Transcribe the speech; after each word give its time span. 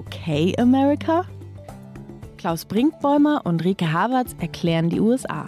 Okay 0.00 0.54
America? 0.56 1.26
Klaus 2.38 2.64
Brinkbäumer 2.64 3.42
und 3.44 3.62
Rike 3.62 3.92
Havertz 3.92 4.34
erklären 4.40 4.88
die 4.88 4.98
USA. 4.98 5.46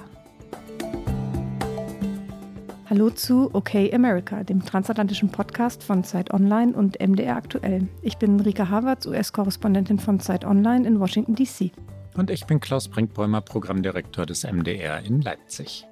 Hallo 2.90 3.08
zu 3.08 3.48
Okay 3.54 3.90
America, 3.94 4.44
dem 4.44 4.62
transatlantischen 4.62 5.30
Podcast 5.30 5.82
von 5.82 6.04
Zeit 6.04 6.34
Online 6.34 6.75
und 6.75 7.00
MDR 7.00 7.36
Aktuell. 7.36 7.88
Ich 8.02 8.18
bin 8.18 8.38
Rika 8.40 8.68
Havertz, 8.68 9.07
US-Korrespondentin 9.07 9.98
von 9.98 10.20
Zeit 10.20 10.44
Online 10.44 10.86
in 10.86 11.00
Washington, 11.00 11.34
D.C. 11.34 11.72
Und 12.18 12.29
ich 12.29 12.44
bin 12.44 12.61
Klaus 12.61 12.89
Brinkbäumer, 12.89 13.40
Programmdirektor 13.40 14.26
des 14.26 14.44
MDR 14.44 15.03
in 15.03 15.22
Leipzig. 15.22 15.86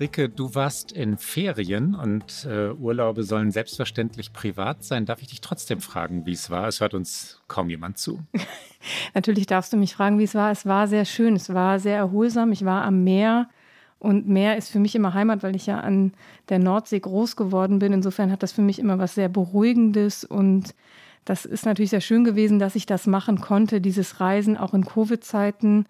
Rike, 0.00 0.28
du 0.28 0.54
warst 0.54 0.92
in 0.92 1.16
Ferien 1.16 1.94
und 1.94 2.46
äh, 2.48 2.70
Urlaube 2.70 3.22
sollen 3.22 3.50
selbstverständlich 3.50 4.32
privat 4.32 4.82
sein. 4.82 5.06
Darf 5.06 5.22
ich 5.22 5.28
dich 5.28 5.40
trotzdem 5.40 5.80
fragen, 5.80 6.26
wie 6.26 6.32
es 6.32 6.50
war? 6.50 6.66
Es 6.66 6.80
hört 6.80 6.94
uns 6.94 7.40
kaum 7.48 7.68
jemand 7.68 7.98
zu. 7.98 8.20
Natürlich 9.14 9.46
darfst 9.46 9.72
du 9.72 9.76
mich 9.76 9.94
fragen, 9.94 10.18
wie 10.18 10.24
es 10.24 10.34
war. 10.34 10.50
Es 10.50 10.66
war 10.66 10.88
sehr 10.88 11.04
schön, 11.04 11.36
es 11.36 11.52
war 11.52 11.78
sehr 11.78 11.96
erholsam. 11.96 12.52
Ich 12.52 12.64
war 12.64 12.84
am 12.84 13.04
Meer 13.04 13.48
und 13.98 14.26
Meer 14.26 14.56
ist 14.56 14.70
für 14.70 14.80
mich 14.80 14.96
immer 14.96 15.14
Heimat, 15.14 15.44
weil 15.44 15.54
ich 15.54 15.66
ja 15.66 15.78
an 15.78 16.12
der 16.48 16.58
Nordsee 16.58 16.98
groß 16.98 17.36
geworden 17.36 17.78
bin. 17.78 17.92
Insofern 17.92 18.32
hat 18.32 18.42
das 18.42 18.50
für 18.50 18.62
mich 18.62 18.80
immer 18.80 18.98
was 18.98 19.14
sehr 19.14 19.28
Beruhigendes 19.28 20.24
und 20.24 20.74
das 21.24 21.44
ist 21.44 21.66
natürlich 21.66 21.90
sehr 21.90 22.00
schön 22.00 22.24
gewesen, 22.24 22.58
dass 22.58 22.74
ich 22.74 22.84
das 22.84 23.06
machen 23.06 23.40
konnte, 23.40 23.80
dieses 23.80 24.18
Reisen 24.18 24.56
auch 24.56 24.74
in 24.74 24.84
Covid-Zeiten, 24.84 25.86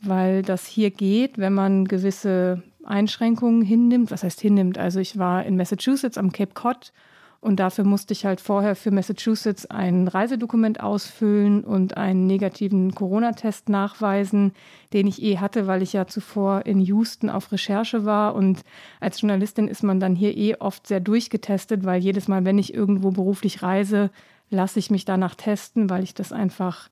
weil 0.00 0.42
das 0.42 0.66
hier 0.66 0.92
geht, 0.92 1.36
wenn 1.38 1.52
man 1.52 1.86
gewisse 1.86 2.62
Einschränkungen 2.88 3.62
hinnimmt. 3.62 4.10
Was 4.10 4.24
heißt 4.24 4.40
hinnimmt? 4.40 4.78
Also 4.78 5.00
ich 5.00 5.18
war 5.18 5.44
in 5.44 5.56
Massachusetts 5.56 6.18
am 6.18 6.32
Cape 6.32 6.54
Cod 6.54 6.92
und 7.40 7.60
dafür 7.60 7.84
musste 7.84 8.12
ich 8.12 8.24
halt 8.24 8.40
vorher 8.40 8.74
für 8.74 8.90
Massachusetts 8.90 9.64
ein 9.66 10.08
Reisedokument 10.08 10.80
ausfüllen 10.80 11.62
und 11.62 11.96
einen 11.96 12.26
negativen 12.26 12.92
Corona-Test 12.92 13.68
nachweisen, 13.68 14.52
den 14.92 15.06
ich 15.06 15.22
eh 15.22 15.38
hatte, 15.38 15.68
weil 15.68 15.82
ich 15.82 15.92
ja 15.92 16.08
zuvor 16.08 16.66
in 16.66 16.80
Houston 16.80 17.30
auf 17.30 17.52
Recherche 17.52 18.04
war. 18.04 18.34
Und 18.34 18.62
als 18.98 19.20
Journalistin 19.20 19.68
ist 19.68 19.84
man 19.84 20.00
dann 20.00 20.16
hier 20.16 20.36
eh 20.36 20.56
oft 20.56 20.88
sehr 20.88 20.98
durchgetestet, 20.98 21.84
weil 21.84 22.00
jedes 22.00 22.26
Mal, 22.26 22.44
wenn 22.44 22.58
ich 22.58 22.74
irgendwo 22.74 23.12
beruflich 23.12 23.62
reise, 23.62 24.10
lasse 24.50 24.80
ich 24.80 24.90
mich 24.90 25.04
danach 25.04 25.36
testen, 25.36 25.90
weil 25.90 26.02
ich 26.02 26.14
das 26.14 26.32
einfach 26.32 26.88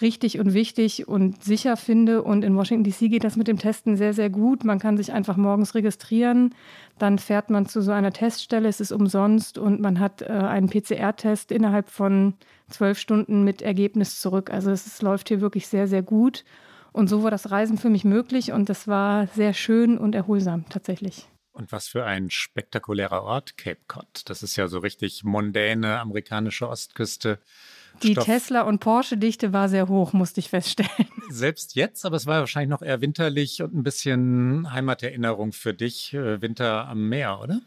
richtig 0.00 0.38
und 0.38 0.54
wichtig 0.54 1.08
und 1.08 1.42
sicher 1.42 1.76
finde. 1.76 2.22
Und 2.22 2.44
in 2.44 2.56
Washington 2.56 2.84
DC 2.84 3.10
geht 3.10 3.24
das 3.24 3.36
mit 3.36 3.48
dem 3.48 3.58
Testen 3.58 3.96
sehr, 3.96 4.12
sehr 4.12 4.30
gut. 4.30 4.64
Man 4.64 4.78
kann 4.78 4.96
sich 4.96 5.12
einfach 5.12 5.36
morgens 5.36 5.74
registrieren, 5.74 6.54
dann 6.98 7.18
fährt 7.18 7.50
man 7.50 7.66
zu 7.66 7.80
so 7.80 7.92
einer 7.92 8.12
Teststelle, 8.12 8.68
es 8.68 8.80
ist 8.80 8.92
umsonst 8.92 9.58
und 9.58 9.80
man 9.80 10.00
hat 10.00 10.22
äh, 10.22 10.26
einen 10.26 10.68
PCR-Test 10.68 11.52
innerhalb 11.52 11.88
von 11.88 12.34
zwölf 12.68 12.98
Stunden 12.98 13.44
mit 13.44 13.62
Ergebnis 13.62 14.20
zurück. 14.20 14.50
Also 14.50 14.70
es, 14.70 14.86
es 14.86 15.02
läuft 15.02 15.28
hier 15.28 15.40
wirklich 15.40 15.68
sehr, 15.68 15.88
sehr 15.88 16.02
gut. 16.02 16.44
Und 16.92 17.08
so 17.08 17.22
war 17.22 17.30
das 17.30 17.50
Reisen 17.50 17.78
für 17.78 17.90
mich 17.90 18.04
möglich 18.04 18.52
und 18.52 18.68
das 18.68 18.88
war 18.88 19.26
sehr 19.28 19.52
schön 19.52 19.98
und 19.98 20.14
erholsam 20.14 20.64
tatsächlich. 20.68 21.28
Und 21.52 21.72
was 21.72 21.88
für 21.88 22.04
ein 22.04 22.30
spektakulärer 22.30 23.24
Ort, 23.24 23.56
Cape 23.56 23.80
Cod. 23.88 24.22
Das 24.26 24.44
ist 24.44 24.56
ja 24.56 24.68
so 24.68 24.78
richtig 24.78 25.24
mondäne 25.24 25.98
amerikanische 25.98 26.68
Ostküste. 26.68 27.40
Die 28.02 28.12
Stoff. 28.12 28.24
Tesla- 28.24 28.62
und 28.62 28.78
Porsche-Dichte 28.80 29.52
war 29.52 29.68
sehr 29.68 29.88
hoch, 29.88 30.12
musste 30.12 30.40
ich 30.40 30.50
feststellen. 30.50 31.08
Selbst 31.30 31.74
jetzt, 31.74 32.04
aber 32.04 32.16
es 32.16 32.26
war 32.26 32.40
wahrscheinlich 32.40 32.70
noch 32.70 32.82
eher 32.82 33.00
winterlich 33.00 33.62
und 33.62 33.74
ein 33.74 33.82
bisschen 33.82 34.72
Heimaterinnerung 34.72 35.52
für 35.52 35.74
dich, 35.74 36.14
äh, 36.14 36.40
Winter 36.40 36.88
am 36.88 37.08
Meer, 37.08 37.40
oder? 37.42 37.60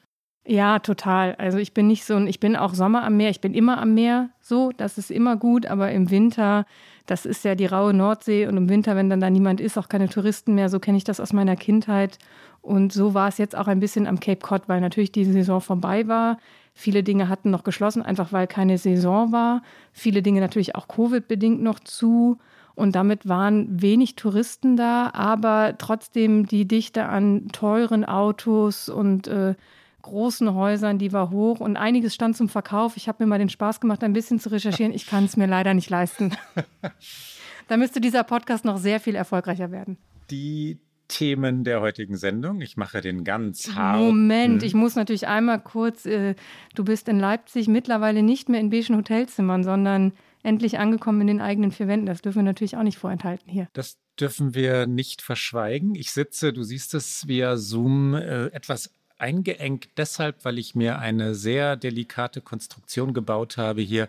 Ja, 0.46 0.80
total. 0.80 1.36
Also 1.36 1.60
ich 1.60 1.74
bin 1.74 1.86
nicht 1.88 2.04
so 2.04 2.16
ein, 2.16 2.26
ich 2.26 2.40
bin 2.40 2.56
auch 2.56 2.74
Sommer 2.74 3.04
am 3.04 3.16
Meer, 3.16 3.30
ich 3.30 3.42
bin 3.42 3.54
immer 3.54 3.80
am 3.80 3.94
Meer, 3.94 4.32
so, 4.40 4.72
das 4.76 4.98
ist 4.98 5.12
immer 5.12 5.38
gut, 5.38 5.68
aber 5.68 5.92
im 5.92 6.10
Winter, 6.10 6.66
das 7.06 7.28
ist 7.28 7.46
ja 7.46 7.54
die 7.54 7.68
raue 7.68 7.94
Nordsee 7.94 8.48
und 8.48 8.58
im 8.58 8.68
Winter, 8.68 8.96
wenn 8.96 9.10
dann 9.10 9.22
da 9.22 9.30
niemand 9.30 9.62
ist, 9.62 9.78
auch 9.78 9.88
keine 9.88 10.10
Touristen 10.10 10.56
mehr, 10.56 10.70
so 10.70 10.80
kenne 10.80 10.98
ich 10.98 11.04
das 11.04 11.20
aus 11.20 11.32
meiner 11.32 11.56
Kindheit. 11.56 12.18
Und 12.62 12.92
so 12.94 13.14
war 13.14 13.28
es 13.28 13.38
jetzt 13.38 13.56
auch 13.56 13.68
ein 13.68 13.80
bisschen 13.80 14.08
am 14.08 14.20
Cape 14.20 14.40
Cod, 14.40 14.64
weil 14.68 14.82
natürlich 14.82 15.12
die 15.12 15.26
Saison 15.26 15.62
vorbei 15.62 16.08
war. 16.08 16.38
Viele 16.74 17.04
Dinge 17.04 17.30
hatten 17.30 17.52
noch 17.52 17.64
geschlossen, 17.64 18.02
einfach 18.02 18.32
weil 18.32 18.48
keine 18.48 18.78
Saison 18.78 19.32
war. 19.32 19.62
Viele 19.92 20.22
Dinge 20.22 20.42
natürlich 20.42 20.76
auch 20.76 20.88
Covid-bedingt 20.88 21.62
noch 21.62 21.80
zu. 21.80 22.38
Und 22.76 22.96
damit 22.96 23.28
waren 23.28 23.82
wenig 23.82 24.16
Touristen 24.16 24.78
da, 24.78 25.12
aber 25.14 25.76
trotzdem 25.78 26.46
die 26.48 26.68
Dichte 26.68 27.06
an 27.06 27.50
teuren 27.50 28.06
Autos 28.06 28.88
und 28.88 29.28
äh, 29.28 29.56
großen 30.02 30.54
Häusern, 30.54 30.98
die 30.98 31.14
war 31.14 31.30
hoch 31.30 31.60
und 31.60 31.78
einiges 31.78 32.16
stand 32.16 32.36
zum 32.36 32.50
Verkauf. 32.50 32.98
Ich 32.98 33.08
habe 33.08 33.24
mir 33.24 33.28
mal 33.28 33.40
den 33.40 33.50
Spaß 33.50 33.80
gemacht, 33.80 34.04
ein 34.04 34.14
bisschen 34.14 34.40
zu 34.40 34.50
recherchieren. 34.50 34.94
Ich 34.94 35.06
kann 35.06 35.26
es 35.26 35.38
mir 35.38 35.48
leider 35.48 35.74
nicht 35.74 35.90
leisten. 35.90 36.36
da 37.68 37.78
müsste 37.78 38.02
dieser 38.02 38.24
Podcast 38.24 38.66
noch 38.66 38.78
sehr 38.78 39.00
viel 39.00 39.16
erfolgreicher 39.16 39.72
werden. 39.72 39.98
Die 40.32 40.80
Themen 41.12 41.66
der 41.66 41.82
heutigen 41.82 42.16
Sendung. 42.16 42.62
Ich 42.62 42.78
mache 42.78 43.02
den 43.02 43.26
ganz 43.26 43.76
hart. 43.76 44.00
Moment, 44.00 44.64
ich 44.64 44.74
muss 44.74 44.96
natürlich 44.96 45.28
einmal 45.28 45.60
kurz, 45.60 46.06
äh, 46.06 46.36
du 46.74 46.86
bist 46.86 47.10
in 47.10 47.20
Leipzig 47.20 47.68
mittlerweile 47.68 48.24
nicht 48.24 48.48
mehr 48.48 48.62
in 48.62 48.70
beigen 48.70 48.96
Hotelzimmern, 48.96 49.64
sondern 49.64 50.14
endlich 50.42 50.80
angekommen 50.80 51.22
in 51.22 51.28
den 51.28 51.42
eigenen 51.42 51.72
vier 51.72 51.88
Wänden. 51.88 52.06
Das 52.06 52.22
dürfen 52.22 52.38
wir 52.38 52.44
natürlich 52.44 52.78
auch 52.78 52.84
nicht 52.84 52.98
vorenthalten 52.98 53.52
hier. 53.52 53.68
Das 53.74 53.98
dürfen 54.20 54.56
wir 54.56 54.88
nicht 54.88 55.22
verschweigen. 55.22 55.96
Ich 55.96 56.12
sitze, 56.12 56.54
du 56.54 56.64
siehst 56.64 56.94
es 56.94 57.28
via 57.28 57.58
Zoom, 57.58 58.14
äh, 58.14 58.46
etwas 58.48 58.92
eingeengt 59.18 59.90
deshalb, 59.98 60.46
weil 60.46 60.58
ich 60.58 60.76
mir 60.76 60.98
eine 61.00 61.36
sehr 61.36 61.76
delikate 61.76 62.42
Konstruktion 62.42 63.14
gebaut 63.14 63.58
habe 63.58 63.82
hier 63.82 64.08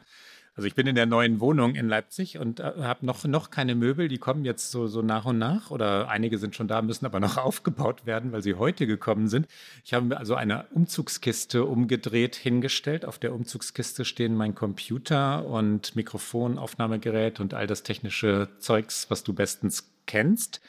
also 0.55 0.67
ich 0.67 0.75
bin 0.75 0.87
in 0.87 0.95
der 0.95 1.07
neuen 1.07 1.41
Wohnung 1.41 1.75
in 1.77 1.89
Leipzig 1.89 2.39
und 2.39 2.61
äh, 2.61 2.73
habe 2.81 3.07
noch, 3.07 3.25
noch 3.25 3.51
keine 3.51 3.75
Möbel. 3.75 4.09
Die 4.09 4.19
kommen 4.19 4.45
jetzt 4.45 4.71
so, 4.71 4.87
so 4.87 5.01
nach 5.01 5.25
und 5.25 5.39
nach 5.39 5.71
oder 5.71 6.09
einige 6.09 6.37
sind 6.37 6.55
schon 6.55 6.69
da, 6.69 6.83
müssen 6.83 7.07
aber 7.07 7.21
noch 7.21 7.37
aufgebaut 7.39 8.05
werden, 8.05 8.33
weil 8.33 8.43
sie 8.43 8.55
heute 8.55 8.87
gekommen 8.87 9.29
sind. 9.29 9.47
Ich 9.83 9.95
habe 9.95 10.05
mir 10.05 10.19
also 10.19 10.35
eine 10.35 10.67
Umzugskiste 10.73 11.65
umgedreht 11.65 12.37
hingestellt. 12.37 13.07
Auf 13.07 13.19
der 13.19 13.35
Umzugskiste 13.35 14.05
stehen 14.05 14.37
mein 14.37 14.55
Computer 14.55 15.47
und 15.47 15.97
Mikrofon, 15.97 16.59
Aufnahmegerät 16.59 17.41
und 17.41 17.55
all 17.55 17.67
das 17.67 17.83
technische 17.83 18.49
Zeugs, 18.59 19.07
was 19.09 19.25
du 19.25 19.33
bestens 19.33 19.91
kennst. 20.07 20.61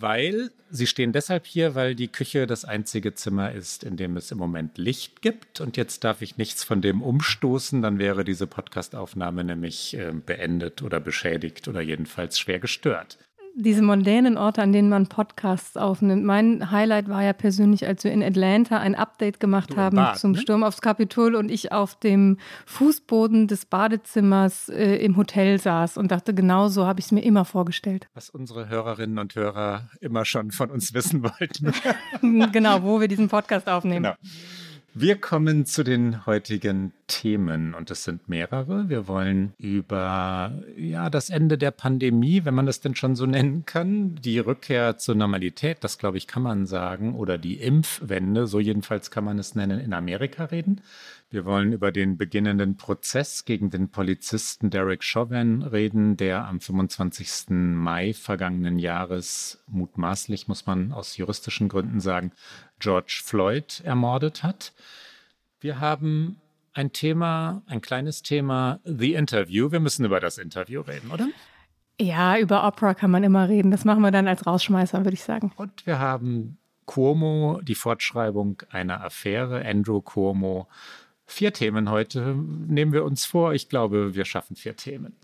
Weil 0.00 0.50
sie 0.70 0.86
stehen 0.86 1.12
deshalb 1.12 1.44
hier, 1.44 1.74
weil 1.74 1.94
die 1.94 2.08
Küche 2.08 2.46
das 2.46 2.64
einzige 2.64 3.14
Zimmer 3.14 3.52
ist, 3.52 3.82
in 3.82 3.96
dem 3.96 4.16
es 4.16 4.30
im 4.30 4.38
Moment 4.38 4.78
Licht 4.78 5.22
gibt. 5.22 5.60
Und 5.60 5.76
jetzt 5.76 6.04
darf 6.04 6.22
ich 6.22 6.36
nichts 6.36 6.62
von 6.62 6.80
dem 6.80 7.02
umstoßen, 7.02 7.82
dann 7.82 7.98
wäre 7.98 8.22
diese 8.24 8.46
Podcastaufnahme 8.46 9.42
nämlich 9.42 9.94
äh, 9.94 10.12
beendet 10.12 10.82
oder 10.82 11.00
beschädigt 11.00 11.66
oder 11.66 11.80
jedenfalls 11.80 12.38
schwer 12.38 12.60
gestört 12.60 13.18
diese 13.60 13.82
mondänen 13.82 14.38
Orte, 14.38 14.62
an 14.62 14.72
denen 14.72 14.88
man 14.88 15.08
Podcasts 15.08 15.76
aufnimmt. 15.76 16.24
Mein 16.24 16.70
Highlight 16.70 17.08
war 17.08 17.24
ja 17.24 17.32
persönlich, 17.32 17.86
als 17.86 18.04
wir 18.04 18.12
in 18.12 18.22
Atlanta 18.22 18.78
ein 18.78 18.94
Update 18.94 19.40
gemacht 19.40 19.76
haben 19.76 19.96
Bad, 19.96 20.18
zum 20.18 20.32
ne? 20.32 20.38
Sturm 20.38 20.62
aufs 20.62 20.80
Kapitol 20.80 21.34
und 21.34 21.50
ich 21.50 21.72
auf 21.72 21.96
dem 21.96 22.38
Fußboden 22.66 23.48
des 23.48 23.66
Badezimmers 23.66 24.68
äh, 24.68 24.96
im 24.96 25.16
Hotel 25.16 25.58
saß 25.58 25.96
und 25.96 26.12
dachte, 26.12 26.34
genau 26.34 26.68
so 26.68 26.86
habe 26.86 27.00
ich 27.00 27.06
es 27.06 27.12
mir 27.12 27.22
immer 27.22 27.44
vorgestellt. 27.44 28.08
Was 28.14 28.30
unsere 28.30 28.68
Hörerinnen 28.68 29.18
und 29.18 29.34
Hörer 29.34 29.88
immer 30.00 30.24
schon 30.24 30.52
von 30.52 30.70
uns 30.70 30.94
wissen 30.94 31.24
wollten. 31.24 31.72
genau, 32.52 32.82
wo 32.84 33.00
wir 33.00 33.08
diesen 33.08 33.28
Podcast 33.28 33.68
aufnehmen. 33.68 34.04
Genau. 34.04 34.16
Wir 34.94 35.16
kommen 35.16 35.66
zu 35.66 35.84
den 35.84 36.24
heutigen 36.24 36.92
Themen 37.06 37.74
und 37.74 37.90
es 37.90 38.04
sind 38.04 38.28
mehrere. 38.28 38.88
Wir 38.88 39.06
wollen 39.06 39.52
über 39.58 40.52
ja, 40.76 41.10
das 41.10 41.28
Ende 41.30 41.58
der 41.58 41.70
Pandemie, 41.70 42.44
wenn 42.44 42.54
man 42.54 42.66
das 42.66 42.80
denn 42.80 42.94
schon 42.94 43.14
so 43.14 43.26
nennen 43.26 43.64
kann, 43.66 44.16
die 44.16 44.38
Rückkehr 44.38 44.96
zur 44.96 45.14
Normalität, 45.14 45.78
das 45.82 45.98
glaube 45.98 46.16
ich, 46.16 46.26
kann 46.26 46.42
man 46.42 46.66
sagen, 46.66 47.14
oder 47.14 47.36
die 47.36 47.60
Impfwende, 47.60 48.46
so 48.46 48.60
jedenfalls 48.60 49.10
kann 49.10 49.24
man 49.24 49.38
es 49.38 49.54
nennen, 49.54 49.78
in 49.78 49.92
Amerika 49.92 50.46
reden. 50.46 50.80
Wir 51.30 51.44
wollen 51.44 51.74
über 51.74 51.92
den 51.92 52.16
beginnenden 52.16 52.78
Prozess 52.78 53.44
gegen 53.44 53.68
den 53.68 53.90
Polizisten 53.90 54.70
Derek 54.70 55.04
Chauvin 55.04 55.62
reden, 55.62 56.16
der 56.16 56.46
am 56.46 56.58
25. 56.58 57.50
Mai 57.50 58.14
vergangenen 58.14 58.78
Jahres 58.78 59.62
mutmaßlich, 59.66 60.48
muss 60.48 60.64
man 60.64 60.90
aus 60.90 61.18
juristischen 61.18 61.68
Gründen 61.68 62.00
sagen, 62.00 62.32
George 62.78 63.20
Floyd 63.22 63.82
ermordet 63.84 64.42
hat. 64.42 64.72
Wir 65.60 65.80
haben 65.80 66.40
ein 66.72 66.92
Thema, 66.92 67.60
ein 67.66 67.82
kleines 67.82 68.22
Thema, 68.22 68.80
The 68.84 69.12
Interview. 69.12 69.70
Wir 69.70 69.80
müssen 69.80 70.06
über 70.06 70.20
das 70.20 70.38
Interview 70.38 70.80
reden, 70.80 71.10
oder? 71.10 71.28
Ja, 72.00 72.38
über 72.38 72.66
Opera 72.66 72.94
kann 72.94 73.10
man 73.10 73.22
immer 73.22 73.50
reden. 73.50 73.70
Das 73.70 73.84
machen 73.84 74.00
wir 74.00 74.12
dann 74.12 74.28
als 74.28 74.46
Rausschmeißer, 74.46 75.00
würde 75.00 75.14
ich 75.14 75.24
sagen. 75.24 75.52
Und 75.56 75.84
wir 75.84 75.98
haben 75.98 76.56
Cuomo, 76.86 77.60
die 77.62 77.74
Fortschreibung 77.74 78.62
einer 78.70 79.04
Affäre. 79.04 79.62
Andrew 79.66 80.00
Cuomo 80.00 80.68
Vier 81.30 81.52
Themen 81.52 81.90
heute 81.90 82.34
nehmen 82.34 82.92
wir 82.92 83.04
uns 83.04 83.26
vor. 83.26 83.52
Ich 83.52 83.68
glaube, 83.68 84.14
wir 84.14 84.24
schaffen 84.24 84.56
vier 84.56 84.76
Themen. 84.76 85.14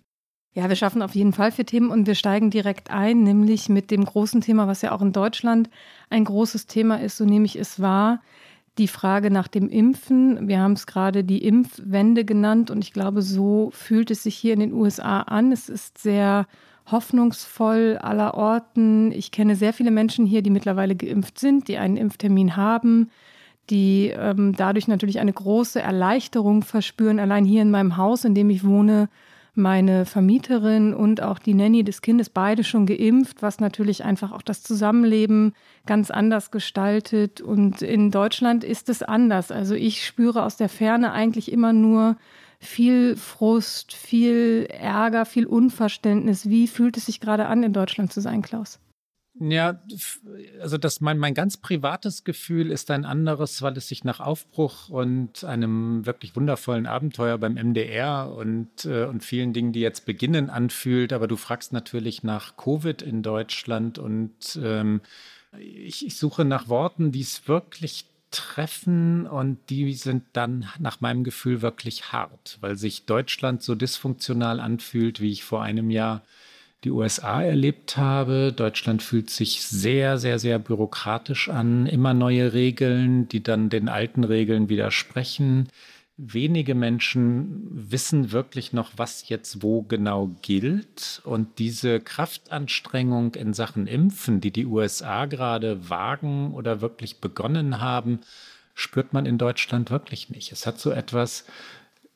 Ja, 0.53 0.69
wir 0.69 0.77
schaffen 0.77 1.01
auf 1.01 1.15
jeden 1.15 1.33
Fall 1.33 1.51
vier 1.51 1.65
Themen 1.65 1.91
und 1.91 2.07
wir 2.07 2.15
steigen 2.15 2.51
direkt 2.51 2.91
ein, 2.91 3.23
nämlich 3.25 3.71
mit 3.71 3.91
dem 3.91 4.05
großen 4.05 4.43
Thema, 4.43 4.69
was 4.69 4.83
ja 4.83 4.93
auch 4.93 5.01
in 5.01 5.13
Deutschland 5.13 5.71
ein 6.11 6.25
großes 6.25 6.67
Thema 6.67 7.01
ist, 7.01 7.17
so 7.17 7.25
nehme 7.25 7.47
ich 7.47 7.57
es 7.57 7.81
wahr, 7.81 8.21
die 8.77 8.87
Frage 8.87 9.31
nach 9.31 9.49
dem 9.49 9.71
Impfen. 9.71 10.47
Wir 10.47 10.61
haben 10.61 10.75
es 10.75 10.87
gerade 10.87 11.25
die 11.25 11.43
Impfwende 11.43 12.27
genannt 12.27 12.71
und 12.71 12.85
ich 12.85 12.93
glaube, 12.93 13.23
so 13.23 13.71
fühlt 13.73 14.11
es 14.11 14.25
sich 14.25 14.37
hier 14.37 14.53
in 14.53 14.61
den 14.61 14.75
USA 14.75 15.23
an. 15.23 15.53
Es 15.53 15.71
ist 15.71 15.99
sehr 15.99 16.47
hoffnungsvoll 16.87 17.99
aller 18.01 18.35
Orten. 18.35 19.11
Ich 19.11 19.31
kenne 19.31 19.57
sehr 19.57 19.73
viele 19.73 19.91
Menschen 19.91 20.27
hier, 20.27 20.43
die 20.43 20.51
mittlerweile 20.51 20.95
geimpft 20.95 21.39
sind, 21.39 21.67
die 21.67 21.79
einen 21.79 21.97
Impftermin 21.97 22.57
haben, 22.57 23.11
die 23.71 24.13
ähm, 24.17 24.55
dadurch 24.57 24.89
natürlich 24.89 25.21
eine 25.21 25.33
große 25.33 25.81
Erleichterung 25.81 26.63
verspüren. 26.63 27.19
Allein 27.19 27.45
hier 27.45 27.63
in 27.63 27.71
meinem 27.71 27.97
Haus, 27.97 28.25
in 28.25 28.35
dem 28.35 28.51
ich 28.51 28.65
wohne, 28.65 29.09
meine 29.55 30.05
Vermieterin 30.05 30.95
und 30.95 31.23
auch 31.23 31.39
die 31.39 31.55
Nanny 31.55 31.85
des 31.85 32.03
Kindes 32.03 32.29
beide 32.29 32.65
schon 32.65 32.87
geimpft, 32.87 33.41
was 33.41 33.61
natürlich 33.61 34.05
einfach 34.05 34.33
auch 34.33 34.43
das 34.43 34.63
Zusammenleben 34.63 35.55
ganz 35.87 36.11
anders 36.11 36.51
gestaltet. 36.51 37.41
Und 37.41 37.81
in 37.81 38.11
Deutschland 38.11 38.65
ist 38.65 38.89
es 38.89 39.03
anders. 39.03 39.53
Also 39.53 39.75
ich 39.75 40.05
spüre 40.05 40.43
aus 40.43 40.57
der 40.57 40.69
Ferne 40.69 41.13
eigentlich 41.13 41.53
immer 41.53 41.73
nur 41.73 42.17
viel 42.59 43.17
Frust, 43.17 43.93
viel 43.93 44.67
Ärger, 44.71 45.25
viel 45.25 45.47
Unverständnis. 45.47 46.49
Wie 46.49 46.67
fühlt 46.67 46.97
es 46.97 47.07
sich 47.07 47.21
gerade 47.21 47.47
an, 47.47 47.63
in 47.63 47.73
Deutschland 47.73 48.13
zu 48.13 48.21
sein, 48.21 48.43
Klaus? 48.43 48.81
Ja, 49.41 49.81
also 50.61 50.79
das 50.79 51.01
mein, 51.01 51.19
mein 51.19 51.35
ganz 51.35 51.57
privates 51.57 52.23
Gefühl 52.23 52.71
ist 52.71 52.89
ein 52.93 53.05
anderes, 53.05 53.63
weil 53.63 53.77
es 53.77 53.89
sich 53.89 54.05
nach 54.05 54.21
Aufbruch 54.21 54.89
und 54.91 55.43
einem 55.43 56.07
wirklich 56.07 56.37
wundervollen 56.37 56.87
Abenteuer 56.87 57.37
beim 57.39 57.55
MDR 57.55 58.33
und, 58.33 58.85
äh, 58.85 59.07
und 59.07 59.25
vielen 59.25 59.53
Dingen, 59.53 59.73
die 59.73 59.81
jetzt 59.81 60.07
beginnen, 60.07 60.51
anfühlt. 60.51 61.13
Aber 61.13 61.27
du 61.27 61.37
fragst 61.37 61.73
natürlich 61.73 62.23
nach 62.23 62.57
Covid 62.57 63.03
in 63.03 63.23
Deutschland 63.25 63.99
und 63.99 64.57
ähm, 64.63 65.01
ich, 65.59 66.07
ich 66.07 66.17
suche 66.17 66.45
nach 66.45 66.69
Worten, 66.69 67.11
die 67.11 67.23
es 67.23 67.49
wirklich 67.49 68.07
treffen 68.31 69.27
und 69.27 69.59
die 69.69 69.95
sind 69.95 70.25
dann 70.33 70.69
nach 70.79 71.01
meinem 71.01 71.25
Gefühl 71.25 71.61
wirklich 71.61 72.13
hart, 72.13 72.59
weil 72.61 72.77
sich 72.77 73.05
Deutschland 73.07 73.63
so 73.65 73.75
dysfunktional 73.75 74.61
anfühlt, 74.61 75.21
wie 75.21 75.33
ich 75.33 75.43
vor 75.45 75.63
einem 75.63 75.91
Jahr 75.91 76.23
die 76.85 76.91
USA 76.91 77.43
erlebt 77.43 77.97
habe. 77.97 78.53
Deutschland 78.55 79.03
fühlt 79.03 79.31
sich 79.31 79.63
sehr, 79.63 80.19
sehr, 80.19 80.39
sehr 80.39 80.59
bürokratisch 80.59 81.49
an. 81.49 81.87
Immer 81.87 82.15
neue 82.15 82.53
Regeln, 82.53 83.29
die 83.29 83.43
dann 83.43 83.71
den 83.71 83.89
alten 83.89 84.25
Regeln 84.25 84.69
widersprechen. 84.69 85.69
Wenige 86.17 86.77
Menschen 86.77 87.67
wissen 87.73 88.31
wirklich 88.31 88.73
noch, 88.73 88.93
was 88.97 89.29
jetzt 89.29 89.63
wo 89.63 89.83
genau 89.83 90.31
gilt. 90.43 91.21
Und 91.25 91.59
diese 91.59 91.99
Kraftanstrengung 92.01 93.35
in 93.35 93.53
Sachen 93.53 93.87
Impfen, 93.87 94.41
die 94.41 94.53
die 94.53 94.67
USA 94.67 95.25
gerade 95.25 95.89
wagen 95.89 96.55
oder 96.55 96.81
wirklich 96.81 97.21
begonnen 97.21 97.81
haben, 97.81 98.21
spürt 98.75 99.13
man 99.13 99.27
in 99.27 99.39
Deutschland 99.39 99.91
wirklich 99.91 100.31
nicht. 100.31 100.53
Es 100.53 100.67
hat 100.67 100.79
so 100.79 100.91
etwas 100.91 101.47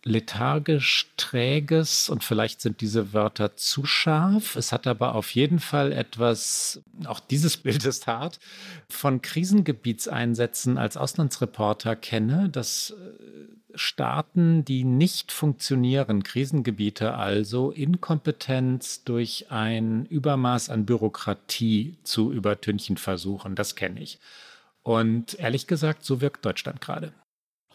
lethargisch 0.09 1.11
träges 1.17 2.09
und 2.09 2.25
vielleicht 2.25 2.61
sind 2.61 2.81
diese 2.81 3.13
Wörter 3.13 3.57
zu 3.57 3.85
scharf. 3.85 4.57
Es 4.57 4.73
hat 4.73 4.87
aber 4.87 5.15
auf 5.15 5.35
jeden 5.35 5.61
Fall 5.61 5.93
etwas, 5.93 6.83
auch 7.05 7.21
dieses 7.21 7.57
Bild 7.59 7.85
ist 7.85 8.07
hart, 8.07 8.41
von 8.89 9.23
Krisengebietseinsätzen 9.23 10.79
als 10.79 10.97
Auslandsreporter 10.97 11.95
kenne, 11.95 12.49
dass 12.49 12.91
äh, 12.91 13.75
Staaten, 13.75 14.65
die 14.65 14.83
nicht 14.83 15.31
funktionieren, 15.31 16.23
Krisengebiete 16.23 17.15
also, 17.15 17.71
Inkompetenz 17.71 19.05
durch 19.05 19.47
ein 19.51 20.07
Übermaß 20.07 20.71
an 20.71 20.87
Bürokratie 20.87 21.99
zu 22.03 22.33
übertünchen 22.33 22.97
versuchen. 22.97 23.55
Das 23.55 23.77
kenne 23.77 24.01
ich. 24.01 24.19
Und 24.83 25.35
ehrlich 25.39 25.67
gesagt, 25.67 26.05
so 26.05 26.21
wirkt 26.23 26.45
Deutschland 26.47 26.81
gerade. 26.81 27.13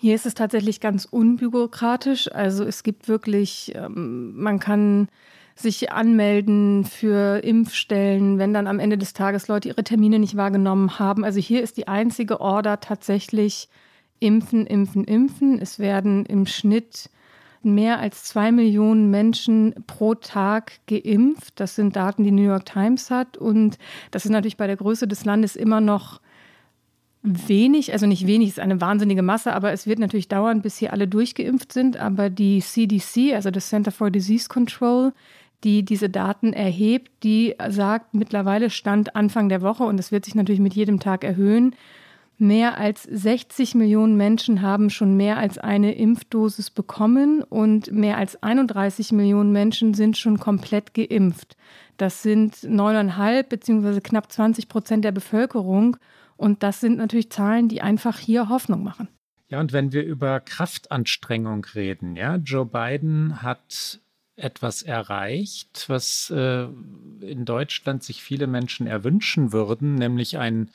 Hier 0.04 0.16
ist 0.16 0.26
es 0.26 0.34
tatsächlich 0.34 0.82
ganz 0.82 1.06
unbürokratisch. 1.06 2.30
Also 2.30 2.66
es 2.66 2.84
gibt 2.84 3.08
wirklich, 3.08 3.72
ähm, 3.74 4.34
man 4.36 4.60
kann 4.60 5.08
sich 5.56 5.94
anmelden 5.94 6.84
für 6.84 7.42
Impfstellen, 7.42 8.38
wenn 8.38 8.54
dann 8.54 8.68
am 8.68 8.80
Ende 8.80 8.98
des 8.98 9.14
Tages 9.14 9.48
Leute 9.48 9.70
ihre 9.70 9.86
Termine 9.86 10.20
nicht 10.20 10.36
wahrgenommen 10.36 11.00
haben. 11.00 11.24
Also 11.24 11.40
hier 11.40 11.64
ist 11.64 11.78
die 11.78 11.88
einzige 11.88 12.42
Order 12.42 12.82
tatsächlich 12.82 13.70
impfen, 14.20 14.68
impfen, 14.68 15.06
impfen. 15.06 15.58
Es 15.58 15.80
werden 15.80 16.26
im 16.26 16.48
Schnitt 16.48 17.10
mehr 17.62 18.00
als 18.00 18.26
zwei 18.26 18.52
Millionen 18.52 19.10
Menschen 19.10 19.74
pro 19.88 20.16
Tag 20.16 20.82
geimpft. 20.88 21.62
Das 21.62 21.76
sind 21.76 21.96
Daten, 21.96 22.26
die 22.26 22.32
New 22.32 22.44
York 22.44 22.66
Times 22.66 23.10
hat. 23.10 23.38
Und 23.38 23.78
das 24.12 24.26
ist 24.26 24.32
natürlich 24.32 24.58
bei 24.58 24.68
der 24.68 24.76
Größe 24.76 25.08
des 25.08 25.24
Landes 25.24 25.56
immer 25.56 25.80
noch 25.80 26.20
wenig, 27.24 27.94
also 27.94 28.06
nicht 28.06 28.28
wenig, 28.28 28.50
ist 28.50 28.60
eine 28.60 28.82
wahnsinnige 28.82 29.22
Masse, 29.22 29.54
aber 29.54 29.72
es 29.72 29.88
wird 29.88 30.00
natürlich 30.00 30.28
dauern, 30.28 30.62
bis 30.62 30.78
hier 30.78 30.94
alle 30.94 31.08
durchgeimpft 31.08 31.72
sind. 31.72 31.98
Aber 31.98 32.30
die 32.30 32.60
CDC, 32.60 33.34
also 33.34 33.50
das 33.50 33.70
Center 33.70 33.92
for 33.92 34.12
Disease 34.12 34.50
Control, 34.50 35.14
die 35.64 35.84
diese 35.84 36.10
Daten 36.10 36.52
erhebt, 36.52 37.12
die 37.24 37.56
sagt 37.70 38.14
mittlerweile 38.14 38.70
Stand 38.70 39.16
Anfang 39.16 39.48
der 39.48 39.62
Woche, 39.62 39.84
und 39.84 39.98
das 39.98 40.12
wird 40.12 40.26
sich 40.26 40.36
natürlich 40.36 40.60
mit 40.60 40.74
jedem 40.74 41.00
Tag 41.00 41.24
erhöhen, 41.24 41.74
Mehr 42.40 42.78
als 42.78 43.04
60 43.04 43.76
Millionen 43.76 44.18
Menschen 44.18 44.64
haben 44.64 44.90
schon 44.90 45.16
mehr 45.16 45.38
als 45.38 45.60
eine 45.60 45.94
Impfdosis 45.94 46.72
bekommen 46.72 47.44
und 47.44 47.92
mehr 47.92 48.18
als 48.18 48.42
31 48.42 49.12
Millionen 49.12 49.52
Menschen 49.52 49.94
sind 49.94 50.18
schon 50.18 50.40
komplett 50.40 50.96
geimpft. 50.96 51.56
Das 51.98 52.24
sind 52.24 52.64
neuneinhalb 52.64 53.50
beziehungsweise 53.50 54.02
knapp 54.02 54.32
20 54.32 54.68
Prozent 54.68 55.06
der 55.06 55.12
Bevölkerung. 55.12 55.98
Und 56.44 56.62
das 56.62 56.82
sind 56.82 56.98
natürlich 56.98 57.30
Zahlen, 57.30 57.70
die 57.70 57.82
einfach 57.82 58.20
hier 58.20 58.50
Hoffnung 58.50 58.84
machen. 58.84 59.08
Ja, 59.48 59.62
und 59.62 59.72
wenn 59.72 59.94
wir 59.94 60.04
über 60.04 60.42
Kraftanstrengung 60.42 61.66
reden, 61.74 62.18
ja, 62.18 62.36
Joe 62.36 62.66
Biden 62.66 63.42
hat 63.42 64.02
etwas 64.36 64.82
erreicht, 64.82 65.86
was 65.88 66.30
äh, 66.32 66.64
in 67.22 67.46
Deutschland 67.46 68.04
sich 68.04 68.22
viele 68.22 68.48
Menschen 68.48 68.88
erwünschen 68.88 69.54
würden, 69.54 69.96
nämlich 69.96 70.38
ein, 70.38 70.70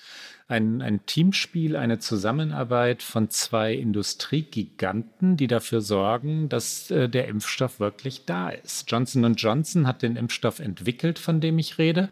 ein, 0.47 0.81
ein 0.81 1.05
Teamspiel, 1.05 1.77
eine 1.77 1.99
Zusammenarbeit 1.99 3.03
von 3.03 3.29
zwei 3.29 3.75
Industriegiganten, 3.75 5.37
die 5.37 5.49
dafür 5.49 5.83
sorgen, 5.83 6.49
dass 6.49 6.91
äh, 6.91 7.11
der 7.11 7.29
Impfstoff 7.29 7.79
wirklich 7.79 8.25
da 8.25 8.49
ist. 8.49 8.91
Johnson 8.91 9.35
Johnson 9.35 9.87
hat 9.87 10.01
den 10.01 10.17
Impfstoff 10.17 10.61
entwickelt, 10.61 11.19
von 11.19 11.43
dem 11.43 11.59
ich 11.59 11.77
rede. 11.77 12.09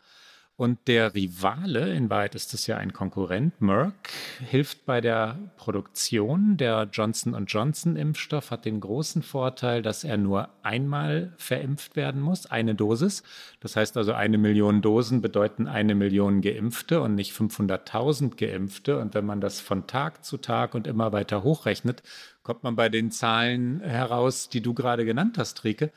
Und 0.59 0.89
der 0.89 1.15
Rivale, 1.15 1.93
in 1.93 2.09
Wahrheit 2.09 2.35
ist 2.35 2.55
es 2.55 2.67
ja 2.67 2.79
ein 2.79 2.95
Konkurrent, 2.95 3.61
Merck, 3.61 4.09
hilft 4.41 4.87
bei 4.87 5.03
der 5.03 5.39
Produktion. 5.59 6.57
Der 6.57 6.89
Johnson 6.91 7.45
Johnson 7.47 7.95
Impfstoff 7.95 8.51
hat 8.51 8.65
den 8.65 8.81
großen 8.81 9.23
Vorteil, 9.23 9.83
dass 9.83 10.03
er 10.03 10.17
nur 10.17 10.49
einmal 10.63 11.35
verimpft 11.37 11.95
werden 11.95 12.23
muss, 12.23 12.47
eine 12.47 12.75
Dosis. 12.75 13.23
Das 13.61 13.77
heißt 13.77 13.99
also, 13.99 14.15
eine 14.15 14.39
Million 14.39 14.81
Dosen 14.81 15.21
bedeuten 15.21 15.69
eine 15.69 15.95
Million 15.95 16.41
Geimpfte 16.41 17.03
und 17.03 17.17
nicht 17.17 17.35
500.000 17.35 18.37
Geimpfte. 18.37 18.99
Und 18.99 19.13
wenn 19.13 19.27
man 19.27 19.43
das 19.43 19.61
von 19.61 19.87
Tag 19.87 20.25
zu 20.25 20.39
Tag 20.39 20.75
und 20.75 20.87
immer 20.87 21.13
weiter 21.13 21.43
hochrechnet, 21.43 22.03
kommt 22.43 22.63
man 22.63 22.77
bei 22.77 22.89
den 22.89 23.11
Zahlen 23.11 23.81
heraus, 23.81 24.49
die 24.49 24.63
du 24.63 24.73
gerade 24.73 25.05
genannt 25.05 25.37
hast, 25.37 25.65
Rike. 25.65 25.93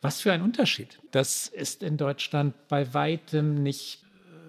Was 0.00 0.20
für 0.20 0.32
ein 0.32 0.42
Unterschied. 0.42 1.00
Das 1.10 1.48
ist 1.48 1.82
in 1.82 1.96
Deutschland 1.96 2.54
bei 2.68 2.92
weitem 2.94 3.62
nicht 3.62 4.03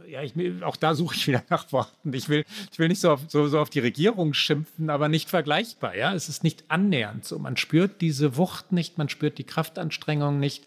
ja, 0.08 0.22
ich, 0.22 0.34
auch 0.64 0.76
da 0.76 0.96
suche 0.96 1.16
ich 1.16 1.28
wieder 1.28 1.44
nach 1.50 1.72
Worten. 1.72 2.14
Ich 2.14 2.30
will, 2.30 2.46
ich 2.72 2.80
will 2.80 2.88
nicht 2.88 3.02
so 3.02 3.12
auf, 3.12 3.22
so, 3.28 3.48
so 3.48 3.60
auf 3.60 3.70
die 3.70 3.80
Regierung 3.80 4.34
schimpfen, 4.34 4.90
aber 4.90 5.10
nicht 5.10 5.30
vergleichbar. 5.30 5.96
Ja, 5.96 6.14
es 6.14 6.30
ist 6.30 6.44
nicht 6.44 6.64
annähernd 6.68 7.26
so. 7.26 7.40
Man 7.40 7.58
spürt 7.58 8.02
diese 8.02 8.38
Wucht 8.38 8.72
nicht, 8.72 8.98
man 8.98 9.10
spürt 9.10 9.38
die 9.38 9.44
Kraftanstrengung 9.44 10.40
nicht. 10.40 10.66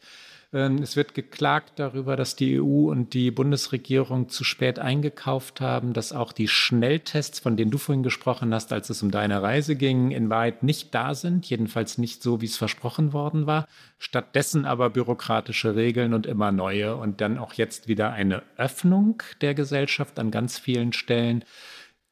Ähm, 0.51 0.79
es 0.79 0.97
wird 0.97 1.15
geklagt 1.15 1.75
darüber, 1.77 2.17
dass 2.17 2.35
die 2.35 2.59
EU 2.59 2.91
und 2.91 3.13
die 3.13 3.31
Bundesregierung 3.31 4.31
zu 4.31 4.45
spät 4.45 4.79
eingekauft 4.79 5.61
haben, 5.61 5.93
dass 5.93 6.13
auch 6.15 6.33
die 6.33 6.49
Schnelltests, 6.49 7.39
von 7.39 7.57
denen 7.59 7.71
du 7.71 7.77
vorhin 7.77 8.03
gesprochen 8.03 8.55
hast, 8.55 8.73
als 8.73 8.89
es 8.89 9.03
um 9.03 9.11
deine 9.11 9.43
Reise 9.43 9.77
ging, 9.77 10.11
in 10.11 10.31
Wahrheit 10.31 10.63
nicht 10.63 10.95
da 10.95 11.15
sind, 11.15 11.45
jedenfalls 11.47 11.99
nicht 11.99 12.23
so, 12.23 12.41
wie 12.41 12.47
es 12.47 12.57
versprochen 12.57 13.13
worden 13.13 13.47
war. 13.47 13.67
Stattdessen 13.99 14.65
aber 14.65 14.89
bürokratische 14.89 15.77
Regeln 15.77 16.15
und 16.15 16.25
immer 16.25 16.51
neue 16.51 16.97
und 16.97 17.21
dann 17.21 17.37
auch 17.37 17.53
jetzt 17.53 17.87
wieder 17.89 18.13
eine 18.13 18.43
Öffnung 18.57 19.23
der 19.43 19.55
Gesellschaft 19.55 20.19
an 20.19 20.31
ganz 20.31 20.59
vielen 20.59 20.95
Stellen 20.95 21.45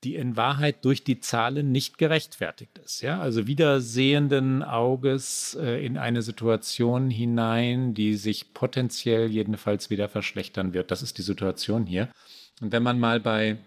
die 0.07 0.15
in 0.15 0.37
Wahrheit 0.37 0.85
durch 0.85 1.03
die 1.03 1.19
Zahlen 1.19 1.73
nicht 1.73 1.99
gerechtfertigt 1.99 2.79
ist. 2.79 3.03
Ja? 3.03 3.19
Also 3.19 3.49
wieder 3.49 3.81
sehenden 3.81 4.63
Auges 4.63 5.59
äh, 5.61 5.85
in 5.85 5.99
eine 5.99 6.23
Situation 6.23 7.11
hinein, 7.11 7.93
die 7.93 8.15
sich 8.15 8.55
potenziell 8.55 9.29
jedenfalls 9.29 9.91
wieder 9.91 10.09
verschlechtern 10.09 10.75
wird. 10.75 10.93
Das 10.93 11.03
ist 11.03 11.19
die 11.19 11.23
Situation 11.23 11.87
hier. 11.87 12.09
Und 12.61 12.71
wenn 12.71 12.85
man 12.85 13.01
mal 13.01 13.19
bei 13.19 13.59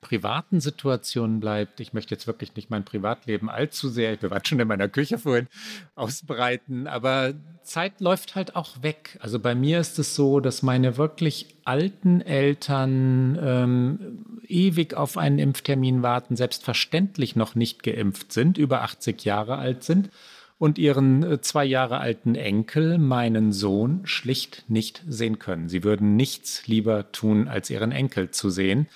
privaten 0.00 0.60
Situationen 0.60 1.40
bleibt. 1.40 1.80
Ich 1.80 1.92
möchte 1.92 2.14
jetzt 2.14 2.26
wirklich 2.26 2.54
nicht 2.54 2.70
mein 2.70 2.84
Privatleben 2.84 3.50
allzu 3.50 3.88
sehr, 3.88 4.14
ich 4.14 4.22
war 4.30 4.40
schon 4.44 4.60
in 4.60 4.68
meiner 4.68 4.88
Küche 4.88 5.18
vorhin, 5.18 5.48
ausbreiten, 5.94 6.86
aber 6.86 7.34
Zeit 7.62 8.00
läuft 8.00 8.34
halt 8.34 8.56
auch 8.56 8.82
weg. 8.82 9.18
Also 9.20 9.38
bei 9.38 9.54
mir 9.54 9.80
ist 9.80 9.98
es 9.98 10.14
so, 10.14 10.40
dass 10.40 10.62
meine 10.62 10.96
wirklich 10.96 11.56
alten 11.64 12.20
Eltern 12.20 13.38
ähm, 13.42 14.40
ewig 14.46 14.94
auf 14.94 15.18
einen 15.18 15.38
Impftermin 15.38 16.02
warten, 16.02 16.36
selbstverständlich 16.36 17.36
noch 17.36 17.54
nicht 17.54 17.82
geimpft 17.82 18.32
sind, 18.32 18.56
über 18.56 18.82
80 18.82 19.24
Jahre 19.24 19.56
alt 19.56 19.84
sind 19.84 20.10
und 20.58 20.78
ihren 20.78 21.22
äh, 21.22 21.40
zwei 21.40 21.64
Jahre 21.64 21.98
alten 21.98 22.34
Enkel, 22.34 22.98
meinen 22.98 23.52
Sohn, 23.52 24.00
schlicht 24.04 24.64
nicht 24.68 25.02
sehen 25.08 25.38
können. 25.38 25.68
Sie 25.68 25.84
würden 25.84 26.16
nichts 26.16 26.66
lieber 26.66 27.10
tun, 27.12 27.48
als 27.48 27.70
ihren 27.70 27.92
Enkel 27.92 28.30
zu 28.30 28.50
sehen. 28.50 28.88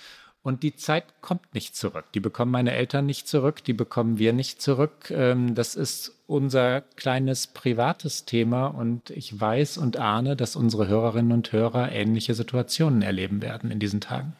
Und 0.43 0.61
die 0.61 0.75
Zeit 0.75 1.05
kommt 1.21 1.53
nicht 1.53 1.73
zurück. 1.73 2.05
Die 2.13 2.19
bekommen 2.19 2.51
meine 2.51 2.73
Eltern 2.73 3.05
nicht 3.05 3.29
zurück, 3.29 3.63
die 3.63 3.71
bekommen 3.71 4.19
wir 4.19 4.33
nicht 4.33 4.61
zurück. 4.61 5.09
Ähm, 5.09 5.55
das 5.55 5.73
ist 5.73 6.21
unser 6.27 6.81
kleines 6.81 7.47
privates 7.47 8.25
Thema 8.25 8.67
und 8.67 9.09
ich 9.09 9.39
weiß 9.39 9.77
und 9.77 9.97
ahne, 9.97 10.35
dass 10.35 10.57
unsere 10.57 10.87
Hörerinnen 10.87 11.31
und 11.31 11.53
Hörer 11.53 11.93
ähnliche 11.93 12.33
Situationen 12.33 13.01
erleben 13.01 13.41
werden 13.41 13.71
in 13.71 13.79
diesen 13.79 14.01
Tagen. 14.01 14.35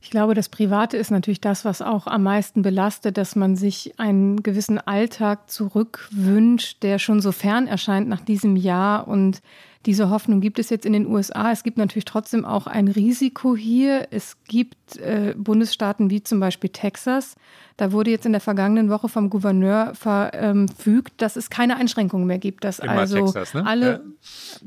Ich 0.00 0.10
glaube, 0.10 0.34
das 0.34 0.48
Private 0.48 0.96
ist 0.96 1.10
natürlich 1.10 1.40
das, 1.40 1.64
was 1.64 1.82
auch 1.82 2.06
am 2.06 2.22
meisten 2.22 2.62
belastet, 2.62 3.18
dass 3.18 3.34
man 3.34 3.56
sich 3.56 3.98
einen 3.98 4.42
gewissen 4.42 4.78
Alltag 4.78 5.50
zurückwünscht, 5.50 6.82
der 6.82 6.98
schon 6.98 7.20
so 7.20 7.32
fern 7.32 7.66
erscheint 7.66 8.08
nach 8.08 8.20
diesem 8.20 8.56
Jahr. 8.56 9.08
Und 9.08 9.42
diese 9.86 10.10
Hoffnung 10.10 10.40
gibt 10.40 10.58
es 10.58 10.68
jetzt 10.68 10.84
in 10.84 10.92
den 10.92 11.06
USA. 11.06 11.52
Es 11.52 11.62
gibt 11.62 11.78
natürlich 11.78 12.04
trotzdem 12.04 12.44
auch 12.44 12.66
ein 12.66 12.88
Risiko 12.88 13.56
hier. 13.56 14.08
Es 14.10 14.36
gibt 14.48 14.96
äh, 14.96 15.34
Bundesstaaten 15.36 16.10
wie 16.10 16.22
zum 16.22 16.40
Beispiel 16.40 16.70
Texas. 16.70 17.36
Da 17.76 17.92
wurde 17.92 18.10
jetzt 18.10 18.26
in 18.26 18.32
der 18.32 18.40
vergangenen 18.40 18.90
Woche 18.90 19.08
vom 19.08 19.30
Gouverneur 19.30 19.94
verfügt, 19.94 21.22
dass 21.22 21.36
es 21.36 21.50
keine 21.50 21.76
Einschränkungen 21.76 22.26
mehr 22.26 22.38
gibt, 22.38 22.64
dass 22.64 22.80
Immer 22.80 22.92
also 22.92 23.26
Texas, 23.26 23.54
ne? 23.54 23.64
alle, 23.64 24.02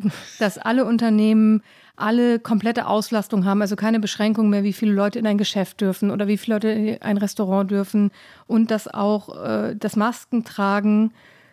ja. 0.01 0.11
dass 0.39 0.57
alle 0.57 0.85
Unternehmen 0.85 1.61
alle 1.97 2.39
komplette 2.39 2.87
Auslastung 2.87 3.43
haben, 3.43 3.61
also 3.61 3.75
keine 3.75 3.99
Beschränkung 3.99 4.49
mehr, 4.49 4.63
wie 4.63 4.71
viele 4.71 4.93
Leute 4.93 5.19
in 5.19 5.27
ein 5.27 5.37
Geschäft 5.37 5.81
dürfen 5.81 6.11
oder 6.11 6.27
wie 6.27 6.37
viele 6.37 6.55
Leute 6.55 6.69
in 6.69 7.01
ein 7.01 7.17
Restaurant 7.17 7.69
dürfen 7.69 8.11
und 8.47 8.71
dass 8.71 8.87
auch 8.87 9.43
äh, 9.43 9.75
das 9.75 9.97
Maskentragen 9.97 11.11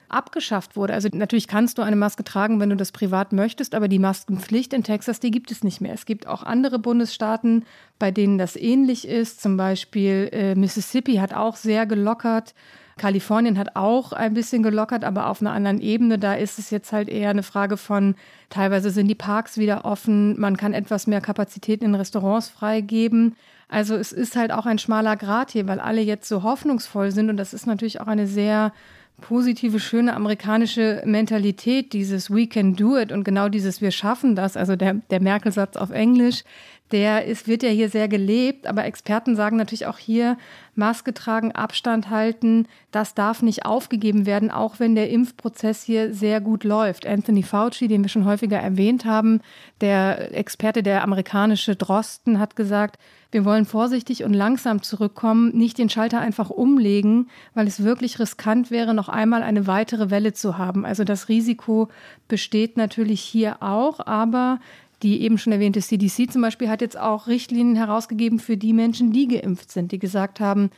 abgeschafft 0.08 0.76
wurde. 0.76 0.94
Also 0.94 1.08
natürlich 1.12 1.48
kannst 1.48 1.78
du 1.78 1.82
eine 1.82 1.96
Maske 1.96 2.24
tragen, 2.24 2.60
wenn 2.60 2.70
du 2.70 2.76
das 2.76 2.92
privat 2.92 3.32
möchtest, 3.32 3.74
aber 3.74 3.88
die 3.88 3.98
Maskenpflicht 3.98 4.72
in 4.72 4.82
Texas, 4.82 5.20
die 5.20 5.30
gibt 5.30 5.50
es 5.50 5.64
nicht 5.64 5.80
mehr. 5.80 5.94
Es 5.94 6.06
gibt 6.06 6.26
auch 6.26 6.42
andere 6.42 6.78
Bundesstaaten, 6.78 7.64
bei 7.98 8.10
denen 8.10 8.38
das 8.38 8.56
ähnlich 8.56 9.06
ist. 9.06 9.40
Zum 9.40 9.56
Beispiel 9.56 10.28
äh, 10.32 10.54
Mississippi 10.54 11.16
hat 11.16 11.34
auch 11.34 11.56
sehr 11.56 11.86
gelockert. 11.86 12.54
Kalifornien 12.98 13.58
hat 13.58 13.76
auch 13.76 14.12
ein 14.12 14.32
bisschen 14.32 14.62
gelockert, 14.62 15.04
aber 15.04 15.28
auf 15.28 15.42
einer 15.42 15.52
anderen 15.52 15.80
Ebene. 15.80 16.18
Da 16.18 16.34
ist 16.34 16.58
es 16.58 16.70
jetzt 16.70 16.92
halt 16.92 17.10
eher 17.10 17.28
eine 17.28 17.42
Frage 17.42 17.76
von, 17.76 18.14
teilweise 18.48 18.90
sind 18.90 19.08
die 19.08 19.14
Parks 19.14 19.58
wieder 19.58 19.84
offen, 19.84 20.38
man 20.40 20.56
kann 20.56 20.72
etwas 20.72 21.06
mehr 21.06 21.20
Kapazität 21.20 21.82
in 21.82 21.94
Restaurants 21.94 22.48
freigeben. 22.48 23.36
Also 23.68 23.96
es 23.96 24.12
ist 24.12 24.36
halt 24.36 24.50
auch 24.52 24.64
ein 24.64 24.78
schmaler 24.78 25.16
Grat 25.16 25.50
hier, 25.50 25.66
weil 25.68 25.80
alle 25.80 26.00
jetzt 26.00 26.28
so 26.28 26.42
hoffnungsvoll 26.42 27.10
sind 27.10 27.28
und 27.28 27.36
das 27.36 27.52
ist 27.52 27.66
natürlich 27.66 28.00
auch 28.00 28.06
eine 28.06 28.26
sehr 28.26 28.72
positive, 29.20 29.80
schöne 29.80 30.14
amerikanische 30.14 31.02
Mentalität, 31.04 31.92
dieses 31.92 32.30
We 32.30 32.46
can 32.46 32.76
do 32.76 32.98
it 32.98 33.12
und 33.12 33.24
genau 33.24 33.48
dieses 33.48 33.80
Wir 33.80 33.90
schaffen 33.90 34.36
das, 34.36 34.56
also 34.56 34.76
der, 34.76 34.94
der 35.10 35.20
Merkel-Satz 35.20 35.76
auf 35.76 35.90
Englisch, 35.90 36.44
der 36.92 37.24
ist, 37.24 37.48
wird 37.48 37.62
ja 37.62 37.68
hier 37.68 37.88
sehr 37.88 38.08
gelebt, 38.08 38.66
aber 38.66 38.84
Experten 38.84 39.34
sagen 39.34 39.56
natürlich 39.56 39.86
auch 39.86 39.98
hier, 39.98 40.38
Maske 40.74 41.14
tragen, 41.14 41.52
Abstand 41.52 42.10
halten, 42.10 42.68
das 42.90 43.14
darf 43.14 43.42
nicht 43.42 43.64
aufgegeben 43.64 44.26
werden, 44.26 44.50
auch 44.50 44.78
wenn 44.78 44.94
der 44.94 45.10
Impfprozess 45.10 45.82
hier 45.82 46.14
sehr 46.14 46.40
gut 46.40 46.64
läuft. 46.64 47.06
Anthony 47.06 47.42
Fauci, 47.42 47.88
den 47.88 48.02
wir 48.02 48.08
schon 48.08 48.26
häufiger 48.26 48.58
erwähnt 48.58 49.04
haben, 49.04 49.40
der 49.80 50.36
Experte, 50.36 50.82
der 50.82 51.02
amerikanische 51.02 51.76
Drosten, 51.76 52.38
hat 52.38 52.56
gesagt, 52.56 52.98
wir 53.32 53.44
wollen 53.44 53.64
vorsichtig 53.64 54.22
und 54.22 54.34
langsam 54.34 54.82
zurückkommen, 54.82 55.56
nicht 55.56 55.78
den 55.78 55.90
Schalter 55.90 56.20
einfach 56.20 56.48
umlegen, 56.48 57.28
weil 57.54 57.66
es 57.66 57.82
wirklich 57.82 58.18
riskant 58.20 58.70
wäre, 58.70 58.94
noch 58.94 59.08
einmal 59.08 59.42
eine 59.42 59.66
weitere 59.66 60.10
Welle 60.10 60.32
zu 60.32 60.56
haben. 60.58 60.86
Also 60.86 61.04
das 61.04 61.28
Risiko 61.28 61.88
besteht 62.28 62.76
natürlich 62.76 63.20
hier 63.20 63.62
auch, 63.62 64.06
aber 64.06 64.60
die 65.02 65.22
eben 65.22 65.38
schon 65.38 65.52
erwähnte 65.52 65.80
CDC 65.80 66.30
zum 66.30 66.42
Beispiel 66.42 66.68
hat 66.68 66.80
jetzt 66.80 66.98
auch 66.98 67.26
Richtlinien 67.26 67.76
herausgegeben 67.76 68.38
für 68.38 68.56
die 68.56 68.72
Menschen, 68.72 69.12
die 69.12 69.28
geimpft 69.28 69.70
sind, 69.70 69.92
die 69.92 69.98
gesagt 69.98 70.40
haben, 70.40 70.70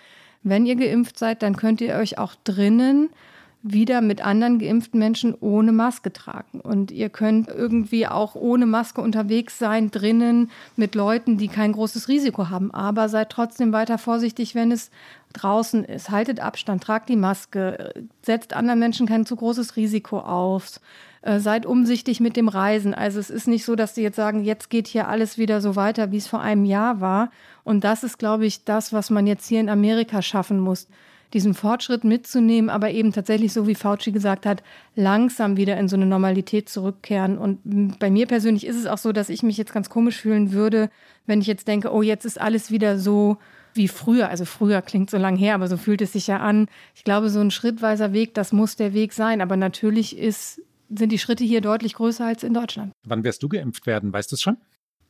wenn 0.43 0.67
ihr 0.67 0.77
geimpft 0.77 1.19
seid, 1.19 1.43
dann 1.43 1.57
könnt 1.57 1.81
ihr 1.81 1.95
euch 1.95 2.19
auch 2.19 2.35
drinnen 2.45 3.11
wieder 3.63 4.01
mit 4.01 4.25
anderen 4.25 4.59
geimpften 4.59 4.99
Menschen 4.99 5.35
ohne 5.41 5.73
Maske 5.73 6.13
tragen. 6.13 6.61
Und 6.61 6.91
ihr 6.91 7.09
könnt 7.09 7.49
irgendwie 7.49 8.07
auch 8.07 8.35
ohne 8.35 8.67
Maske 8.67 9.01
unterwegs 9.01 9.59
sein, 9.59 9.91
drinnen 9.91 10.51
mit 10.77 10.95
Leuten, 10.95 11.39
die 11.39 11.49
kein 11.49 11.73
großes 11.73 12.09
Risiko 12.09 12.51
haben. 12.51 12.71
Aber 12.71 13.09
seid 13.09 13.31
trotzdem 13.31 13.73
weiter 13.73 13.99
vorsichtig, 13.99 14.55
wenn 14.55 14.71
es 14.71 14.91
draußen 15.33 15.85
ist. 15.85 16.11
Haltet 16.11 16.41
Abstand, 16.41 16.85
tragt 16.85 17.09
die 17.09 17.17
Maske, 17.17 17.93
setzt 18.23 18.55
anderen 18.55 18.79
Menschen 18.79 19.07
kein 19.07 19.27
zu 19.27 19.35
großes 19.35 19.77
Risiko 19.77 20.21
auf. 20.21 20.81
Äh, 21.23 21.41
seid 21.41 21.67
umsichtig 21.67 22.21
mit 22.21 22.37
dem 22.37 22.49
Reisen. 22.49 22.95
Also 22.95 23.19
es 23.19 23.31
ist 23.31 23.49
nicht 23.49 23.65
so, 23.65 23.75
dass 23.75 23.95
sie 23.95 24.03
jetzt 24.03 24.17
sagen, 24.17 24.45
jetzt 24.45 24.71
geht 24.71 24.87
hier 24.87 25.09
alles 25.09 25.37
wieder 25.37 25.61
so 25.61 25.75
weiter, 25.75 26.13
wie 26.13 26.17
es 26.17 26.29
vor 26.29 26.41
einem 26.41 26.65
Jahr 26.65 27.01
war. 27.01 27.31
Und 27.65 27.85
das 27.85 28.05
ist, 28.05 28.19
glaube 28.19 28.47
ich, 28.47 28.65
das, 28.65 28.93
was 28.93 29.11
man 29.11 29.27
jetzt 29.27 29.49
hier 29.49 29.61
in 29.61 29.69
Amerika 29.69 30.23
schaffen 30.23 30.61
muss. 30.61 30.89
Diesen 31.35 31.53
Fortschritt 31.53 32.05
mitzunehmen, 32.05 32.71
aber 32.71 32.91
eben 32.91 33.13
tatsächlich, 33.13 33.53
so 33.53 33.67
wie 33.67 33.75
Fauci 33.75 34.13
gesagt 34.13 34.47
hat, 34.47 34.63
langsam 34.95 35.59
wieder 35.59 35.77
in 35.77 35.89
so 35.89 35.97
eine 35.97 36.07
Normalität 36.07 36.71
zurückkehren. 36.71 37.37
Und 37.37 37.99
bei 37.99 38.11
mir 38.11 38.27
persönlich 38.27 38.65
ist 38.65 38.77
es 38.77 38.87
auch 38.87 38.97
so, 38.97 39.13
dass 39.13 39.29
ich 39.29 39.43
mich 39.43 39.59
jetzt 39.59 39.75
ganz 39.75 39.91
komisch 39.91 40.21
fühlen 40.21 40.53
würde, 40.53 40.89
wenn 41.27 41.43
ich 41.43 41.47
jetzt 41.47 41.69
denke, 41.69 41.93
oh, 41.93 42.01
jetzt 42.01 42.25
ist 42.25 42.41
alles 42.41 42.71
wieder 42.71 42.99
so 42.99 43.37
wie 43.75 43.89
früher. 43.89 44.31
Also 44.31 44.47
früher 44.47 44.81
klingt 44.81 45.11
so 45.11 45.19
lang 45.19 45.37
her, 45.37 45.55
aber 45.55 45.69
so 45.69 45.77
fühlt 45.77 46.01
es 46.01 46.13
sich 46.13 46.29
ja 46.29 46.39
an. 46.39 46.69
Ich 46.95 47.05
glaube, 47.05 47.29
so 47.29 47.41
ein 47.41 47.51
schrittweiser 47.51 48.15
Weg, 48.15 48.33
das 48.33 48.53
muss 48.53 48.77
der 48.77 48.95
Weg 48.95 49.13
sein. 49.13 49.43
Aber 49.43 49.57
natürlich 49.57 50.17
ist 50.17 50.63
sind 50.89 51.13
die 51.13 51.19
Schritte 51.19 51.45
hier 51.45 51.61
deutlich 51.61 51.95
größer 51.95 52.25
als 52.25 52.43
in 52.43 52.55
Deutschland. 52.55 52.93
Wann 53.07 53.25
wirst 53.25 53.43
du 53.43 53.49
geimpft 53.49 53.87
werden? 53.87 54.13
Weißt 54.13 54.31
du 54.31 54.37
es 54.37 54.43
schon? 54.43 54.57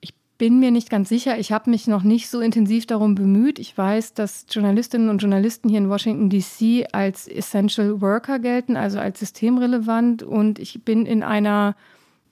Ich 0.00 0.14
bin 0.38 0.60
mir 0.60 0.70
nicht 0.70 0.90
ganz 0.90 1.08
sicher. 1.08 1.38
Ich 1.38 1.52
habe 1.52 1.70
mich 1.70 1.86
noch 1.86 2.02
nicht 2.02 2.28
so 2.28 2.40
intensiv 2.40 2.86
darum 2.86 3.14
bemüht. 3.14 3.58
Ich 3.58 3.76
weiß, 3.76 4.14
dass 4.14 4.46
Journalistinnen 4.50 5.08
und 5.08 5.18
Journalisten 5.18 5.68
hier 5.68 5.78
in 5.78 5.88
Washington, 5.88 6.30
DC 6.30 6.86
als 6.92 7.28
Essential 7.28 8.00
Worker 8.00 8.38
gelten, 8.38 8.76
also 8.76 8.98
als 8.98 9.20
systemrelevant. 9.20 10.22
Und 10.22 10.58
ich 10.58 10.84
bin 10.84 11.06
in 11.06 11.22
einer 11.22 11.76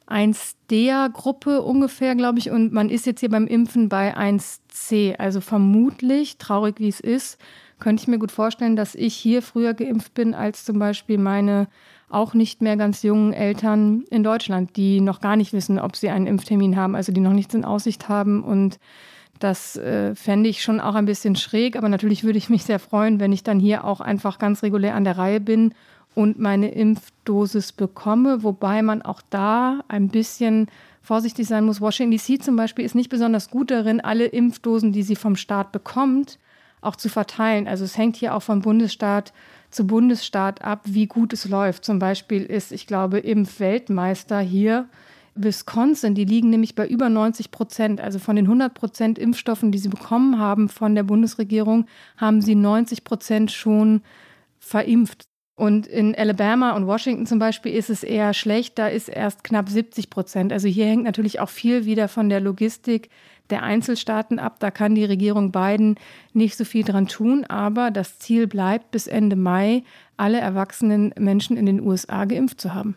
1D-Gruppe 0.09 1.63
ungefähr, 1.63 2.15
glaube 2.15 2.39
ich. 2.39 2.51
Und 2.51 2.73
man 2.73 2.91
ist 2.91 3.07
jetzt 3.07 3.21
hier 3.21 3.31
beim 3.31 3.47
Impfen 3.47 3.89
bei 3.89 4.17
1C. 4.17 5.17
Also 5.17 5.41
vermutlich, 5.41 6.39
traurig 6.39 6.79
wie 6.79 6.89
es 6.89 7.01
ist, 7.01 7.39
könnte 7.79 8.03
ich 8.03 8.09
mir 8.09 8.19
gut 8.19 8.33
vorstellen, 8.33 8.77
dass 8.77 8.95
ich 8.95 9.15
hier 9.15 9.43
früher 9.43 9.75
geimpft 9.75 10.15
bin 10.15 10.35
als 10.35 10.65
zum 10.65 10.79
Beispiel 10.79 11.19
meine 11.19 11.69
auch 12.09 12.35
nicht 12.35 12.63
mehr 12.63 12.77
ganz 12.77 13.03
jungen 13.03 13.33
Eltern 13.33 14.05
in 14.11 14.23
Deutschland, 14.23 14.77
die 14.77 15.01
noch 15.01 15.21
gar 15.21 15.37
nicht 15.37 15.53
wissen, 15.53 15.79
ob 15.79 15.97
sie 15.97 16.09
einen 16.09 16.27
Impftermin 16.27 16.77
haben, 16.77 16.95
also 16.95 17.13
die 17.13 17.21
noch 17.21 17.33
nichts 17.33 17.55
in 17.55 17.65
Aussicht 17.65 18.09
haben. 18.09 18.45
Und 18.45 18.79
das 19.41 19.77
äh, 19.77 20.15
fände 20.15 20.49
ich 20.49 20.63
schon 20.63 20.81
auch 20.81 20.95
ein 20.95 21.07
bisschen 21.07 21.37
schräg, 21.37 21.77
aber 21.77 21.89
natürlich 21.89 22.25
würde 22.25 22.39
ich 22.39 22.49
mich 22.49 22.65
sehr 22.65 22.79
freuen, 22.79 23.21
wenn 23.21 23.33
ich 23.33 23.43
dann 23.43 23.59
hier 23.59 23.85
auch 23.85 24.01
einfach 24.01 24.39
ganz 24.39 24.63
regulär 24.63 24.95
an 24.95 25.05
der 25.05 25.19
Reihe 25.19 25.41
bin 25.41 25.75
und 26.15 26.39
meine 26.39 26.71
Impfdosis 26.71 27.73
bekomme, 27.73 28.43
wobei 28.43 28.83
man 28.83 29.03
auch 29.03 29.21
da 29.29 29.81
ein 29.89 30.09
bisschen 30.09 30.69
vorsichtig 31.03 31.47
sein 31.47 31.65
muss. 31.65 31.81
Washington 31.81 32.17
DC 32.17 32.43
zum 32.43 32.57
Beispiel 32.57 32.85
ist 32.85 32.95
nicht 32.95 33.11
besonders 33.11 33.51
gut 33.51 33.71
darin, 33.71 34.01
alle 34.01 34.27
Impfdosen, 34.27 34.93
die 34.93 35.03
sie 35.03 35.17
vom 35.17 35.37
Staat 35.37 35.73
bekommt, 35.73 36.39
auch 36.81 36.97
zu 36.97 37.09
verteilen. 37.09 37.69
Also 37.69 37.85
es 37.85 37.99
hängt 37.99 38.17
hier 38.17 38.35
auch 38.35 38.43
vom 38.43 38.63
Bundesstaat 38.63 39.33
zu 39.77 39.87
Bundesstaat 39.87 40.63
ab, 40.63 40.81
wie 40.85 41.07
gut 41.07 41.33
es 41.33 41.49
läuft. 41.49 41.85
Zum 41.85 41.99
Beispiel 41.99 42.43
ist, 42.43 42.73
ich 42.73 42.87
glaube, 42.87 43.19
Impfweltmeister 43.19 44.41
hier 44.41 44.89
Wisconsin, 45.35 46.15
die 46.15 46.25
liegen 46.25 46.49
nämlich 46.51 46.75
bei 46.75 46.87
über 46.89 47.09
90 47.09 47.51
Prozent. 47.51 48.01
Also 48.01 48.19
von 48.19 48.37
den 48.37 48.47
100 48.47 48.73
Prozent 48.73 49.19
Impfstoffen, 49.19 49.71
die 49.71 49.79
sie 49.79 49.91
bekommen 49.91 50.39
haben 50.39 50.69
von 50.69 50.95
der 50.95 51.03
Bundesregierung, 51.03 51.87
haben 52.17 52.41
sie 52.41 52.55
90 52.55 53.05
Prozent 53.05 53.53
schon 53.53 54.01
verimpft. 54.59 55.25
Und 55.59 55.87
in 55.87 56.15
Alabama 56.15 56.73
und 56.73 56.87
Washington 56.87 57.27
zum 57.27 57.39
Beispiel 57.39 57.73
ist 57.75 57.89
es 57.89 58.03
eher 58.03 58.35
schlecht, 58.35 58.79
da 58.79 58.89
ist 58.89 59.09
erst 59.09 59.43
knapp 59.45 59.69
70 59.69 60.11
Prozent. 60.11 60.53
Also 60.53 60.69
hier 60.69 60.87
hängt 60.87 61.05
natürlich 61.05 61.41
auch 61.41 61.49
viel 61.49 61.87
wieder 61.87 62.09
von 62.09 62.29
der 62.29 62.41
Logistik 62.41 63.09
der 63.51 63.63
Einzelstaaten 63.63 64.39
ab. 64.39 64.61
Da 64.61 64.71
kann 64.71 64.95
die 64.95 65.05
Regierung 65.05 65.53
Biden 65.53 65.97
nicht 66.33 66.57
so 66.57 66.65
viel 66.65 66.85
dran 66.85 67.09
tun, 67.09 67.45
aber 67.45 67.91
das 67.91 68.19
Ziel 68.19 68.47
bleibt 68.47 68.91
bis 68.91 69.07
Ende 69.07 69.37
Mai, 69.37 69.83
alle 70.17 70.39
erwachsenen 70.39 71.13
Menschen 71.19 71.57
in 71.57 71.67
den 71.67 71.81
USA 71.81 72.25
geimpft 72.25 72.61
zu 72.61 72.75
haben. 72.75 72.97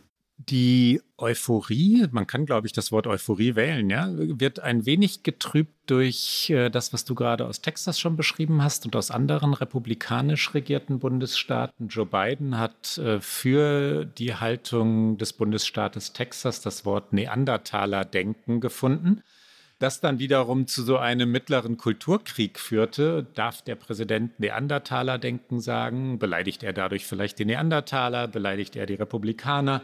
Die 0.50 1.02
Euphorie, 1.18 2.08
man 2.12 2.26
kann, 2.26 2.46
glaube 2.46 2.66
ich, 2.66 2.74
das 2.74 2.92
Wort 2.92 3.08
Euphorie 3.08 3.56
wählen, 3.56 3.90
ja, 3.90 4.08
wird 4.10 4.62
ein 4.62 4.86
wenig 4.86 5.22
getrübt 5.22 5.74
durch 5.86 6.50
äh, 6.50 6.70
das, 6.70 6.94
was 6.94 7.04
du 7.04 7.14
gerade 7.14 7.46
aus 7.46 7.62
Texas 7.62 8.00
schon 8.00 8.16
beschrieben 8.16 8.64
hast 8.64 8.86
und 8.86 8.96
aus 8.96 9.12
anderen 9.12 9.54
republikanisch 9.54 10.54
regierten 10.54 11.00
Bundesstaaten. 11.00 11.90
Joe 11.90 12.06
Biden 12.06 12.58
hat 12.58 12.98
äh, 12.98 13.20
für 13.20 14.06
die 14.06 14.34
Haltung 14.34 15.18
des 15.18 15.34
Bundesstaates 15.34 16.14
Texas 16.14 16.62
das 16.62 16.86
Wort 16.86 17.12
Neandertaler-Denken 17.12 18.62
gefunden. 18.62 19.22
Das 19.80 20.02
dann 20.02 20.20
wiederum 20.20 20.68
zu 20.68 20.84
so 20.84 20.98
einem 20.98 21.32
mittleren 21.32 21.78
Kulturkrieg 21.78 22.60
führte. 22.60 23.26
Darf 23.34 23.62
der 23.62 23.76
Präsident 23.76 24.40
Neandertaler 24.40 25.18
denken 25.18 25.62
sagen? 25.62 26.20
Beleidigt 26.20 26.64
er 26.64 26.74
dadurch 26.74 27.06
vielleicht 27.06 27.40
die 27.40 27.46
Neandertaler? 27.46 28.28
Beleidigt 28.28 28.76
er 28.76 28.86
die 28.86 28.96
Republikaner? 28.96 29.84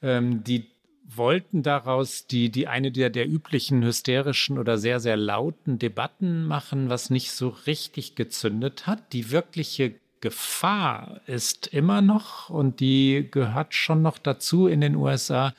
Ähm, 0.00 0.44
die 0.44 0.66
wollten 1.04 1.64
daraus 1.64 2.28
die, 2.28 2.50
die 2.50 2.68
eine 2.68 2.92
der, 2.92 3.10
der 3.10 3.28
üblichen 3.28 3.82
hysterischen 3.82 4.58
oder 4.58 4.78
sehr, 4.78 5.00
sehr 5.00 5.16
lauten 5.16 5.78
Debatten 5.78 6.44
machen, 6.44 6.88
was 6.88 7.10
nicht 7.10 7.32
so 7.32 7.48
richtig 7.66 8.14
gezündet 8.14 8.86
hat. 8.86 9.12
Die 9.12 9.32
wirkliche 9.32 9.96
Gefahr 10.20 11.20
ist 11.26 11.66
immer 11.66 12.00
noch, 12.00 12.48
und 12.48 12.78
die 12.78 13.26
gehört 13.28 13.74
schon 13.74 14.02
noch 14.02 14.18
dazu 14.18 14.68
in 14.68 14.80
den 14.80 14.94
USA, 14.94 15.52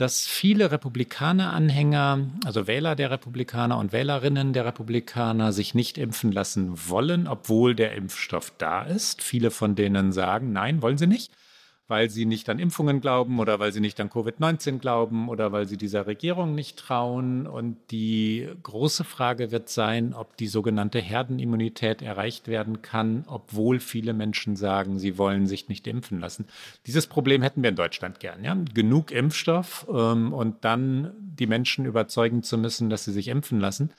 dass 0.00 0.26
viele 0.26 0.70
Republikaner-Anhänger, 0.70 2.30
also 2.46 2.66
Wähler 2.66 2.96
der 2.96 3.10
Republikaner 3.10 3.76
und 3.76 3.92
Wählerinnen 3.92 4.54
der 4.54 4.64
Republikaner, 4.64 5.52
sich 5.52 5.74
nicht 5.74 5.98
impfen 5.98 6.32
lassen 6.32 6.72
wollen, 6.88 7.28
obwohl 7.28 7.74
der 7.74 7.92
Impfstoff 7.92 8.50
da 8.56 8.82
ist. 8.82 9.22
Viele 9.22 9.50
von 9.50 9.74
denen 9.74 10.12
sagen, 10.12 10.52
nein, 10.52 10.80
wollen 10.80 10.96
sie 10.96 11.06
nicht 11.06 11.30
weil 11.90 12.08
sie 12.08 12.24
nicht 12.24 12.48
an 12.48 12.60
Impfungen 12.60 13.00
glauben 13.00 13.40
oder 13.40 13.58
weil 13.58 13.72
sie 13.72 13.80
nicht 13.80 14.00
an 14.00 14.08
Covid-19 14.08 14.78
glauben 14.78 15.28
oder 15.28 15.50
weil 15.50 15.66
sie 15.66 15.76
dieser 15.76 16.06
Regierung 16.06 16.54
nicht 16.54 16.78
trauen. 16.78 17.48
Und 17.48 17.76
die 17.90 18.48
große 18.62 19.02
Frage 19.02 19.50
wird 19.50 19.68
sein, 19.68 20.14
ob 20.14 20.36
die 20.36 20.46
sogenannte 20.46 21.00
Herdenimmunität 21.00 22.00
erreicht 22.00 22.46
werden 22.46 22.80
kann, 22.80 23.24
obwohl 23.26 23.80
viele 23.80 24.12
Menschen 24.14 24.54
sagen, 24.54 25.00
sie 25.00 25.18
wollen 25.18 25.48
sich 25.48 25.68
nicht 25.68 25.88
impfen 25.88 26.20
lassen. 26.20 26.46
Dieses 26.86 27.08
Problem 27.08 27.42
hätten 27.42 27.62
wir 27.62 27.70
in 27.70 27.76
Deutschland 27.76 28.20
gern. 28.20 28.44
Ja? 28.44 28.56
Genug 28.72 29.10
Impfstoff 29.10 29.86
ähm, 29.92 30.32
und 30.32 30.64
dann 30.64 31.10
die 31.18 31.48
Menschen 31.48 31.86
überzeugen 31.86 32.44
zu 32.44 32.56
müssen, 32.56 32.88
dass 32.88 33.04
sie 33.04 33.12
sich 33.12 33.26
impfen 33.26 33.58
lassen. 33.58 33.90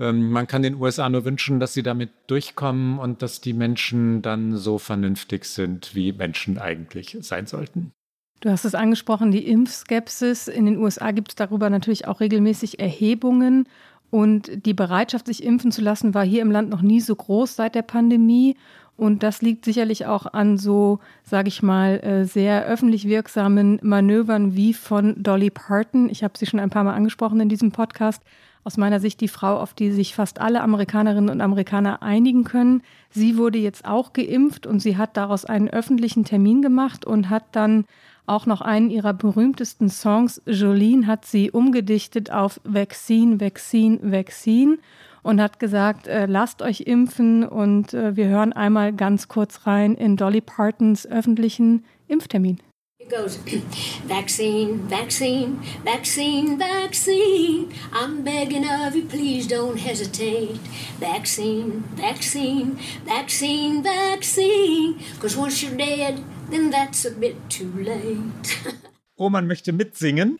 Ähm, 0.00 0.30
man 0.30 0.46
kann 0.46 0.62
den 0.62 0.80
USA 0.80 1.08
nur 1.08 1.24
wünschen, 1.24 1.60
dass 1.60 1.74
sie 1.74 1.82
damit 1.82 2.10
durchkommen 2.26 2.98
und 2.98 3.22
dass 3.22 3.40
die 3.40 3.52
Menschen 3.52 4.22
dann 4.22 4.56
so 4.56 4.78
vernünftig 4.78 5.44
sind, 5.44 5.94
wie 5.94 6.12
Menschen 6.12 6.58
eigentlich 6.58 7.16
sein 7.20 7.46
sollten. 7.46 7.92
Du 8.40 8.48
hast 8.48 8.64
es 8.64 8.74
angesprochen, 8.74 9.30
die 9.30 9.46
Impfskepsis. 9.46 10.48
In 10.48 10.64
den 10.64 10.78
USA 10.78 11.10
gibt 11.10 11.28
es 11.28 11.34
darüber 11.34 11.68
natürlich 11.68 12.08
auch 12.08 12.20
regelmäßig 12.20 12.80
Erhebungen. 12.80 13.68
Und 14.10 14.66
die 14.66 14.74
Bereitschaft, 14.74 15.26
sich 15.26 15.44
impfen 15.44 15.70
zu 15.70 15.82
lassen, 15.82 16.14
war 16.14 16.24
hier 16.24 16.42
im 16.42 16.50
Land 16.50 16.70
noch 16.70 16.82
nie 16.82 17.00
so 17.00 17.14
groß 17.14 17.54
seit 17.54 17.74
der 17.74 17.82
Pandemie. 17.82 18.56
Und 18.96 19.22
das 19.22 19.40
liegt 19.42 19.64
sicherlich 19.64 20.06
auch 20.06 20.26
an 20.26 20.58
so, 20.58 20.98
sage 21.22 21.48
ich 21.48 21.62
mal, 21.62 22.00
äh, 22.00 22.24
sehr 22.24 22.64
öffentlich 22.64 23.06
wirksamen 23.06 23.78
Manövern 23.82 24.56
wie 24.56 24.74
von 24.74 25.22
Dolly 25.22 25.50
Parton. 25.50 26.08
Ich 26.08 26.24
habe 26.24 26.36
sie 26.36 26.46
schon 26.46 26.60
ein 26.60 26.70
paar 26.70 26.84
Mal 26.84 26.94
angesprochen 26.94 27.40
in 27.40 27.48
diesem 27.48 27.72
Podcast 27.72 28.22
aus 28.64 28.76
meiner 28.76 29.00
Sicht 29.00 29.20
die 29.20 29.28
Frau, 29.28 29.58
auf 29.58 29.74
die 29.74 29.90
sich 29.90 30.14
fast 30.14 30.40
alle 30.40 30.60
Amerikanerinnen 30.60 31.30
und 31.30 31.40
Amerikaner 31.40 32.02
einigen 32.02 32.44
können. 32.44 32.82
Sie 33.10 33.36
wurde 33.36 33.58
jetzt 33.58 33.84
auch 33.84 34.12
geimpft 34.12 34.66
und 34.66 34.80
sie 34.80 34.96
hat 34.96 35.16
daraus 35.16 35.44
einen 35.44 35.68
öffentlichen 35.68 36.24
Termin 36.24 36.62
gemacht 36.62 37.04
und 37.04 37.30
hat 37.30 37.44
dann 37.52 37.84
auch 38.26 38.46
noch 38.46 38.60
einen 38.60 38.90
ihrer 38.90 39.12
berühmtesten 39.12 39.88
Songs, 39.88 40.40
Jolene, 40.46 41.06
hat 41.06 41.24
sie 41.24 41.50
umgedichtet 41.50 42.30
auf 42.30 42.60
Vaccine, 42.64 43.40
Vaccine, 43.40 43.98
Vaccine 44.02 44.78
und 45.22 45.40
hat 45.40 45.58
gesagt, 45.58 46.06
äh, 46.06 46.26
lasst 46.26 46.62
euch 46.62 46.82
impfen 46.82 47.44
und 47.44 47.92
äh, 47.92 48.16
wir 48.16 48.28
hören 48.28 48.52
einmal 48.52 48.92
ganz 48.92 49.28
kurz 49.28 49.66
rein 49.66 49.94
in 49.94 50.16
Dolly 50.16 50.40
Partons 50.40 51.06
öffentlichen 51.06 51.84
Impftermin. 52.08 52.58
Goes 53.10 53.38
vaccine, 54.06 54.78
vaccine, 54.88 55.60
vaccine, 55.84 56.56
vaccine. 56.56 57.72
I'm 57.92 58.22
begging 58.22 58.64
of 58.64 58.94
you, 58.94 59.04
please 59.04 59.48
don't 59.48 59.78
hesitate. 59.78 60.60
Vaccine, 61.00 61.82
vaccine, 61.96 62.78
vaccine, 63.04 63.82
vaccine. 63.82 65.00
Because 65.14 65.36
once 65.36 65.60
you're 65.60 65.76
dead, 65.76 66.22
then 66.50 66.70
that's 66.70 67.04
a 67.04 67.10
bit 67.10 67.36
too 67.50 67.72
late. 67.82 68.58
oh, 69.16 69.28
man 69.28 69.48
möchte 69.48 69.72
mitsingen 69.72 70.38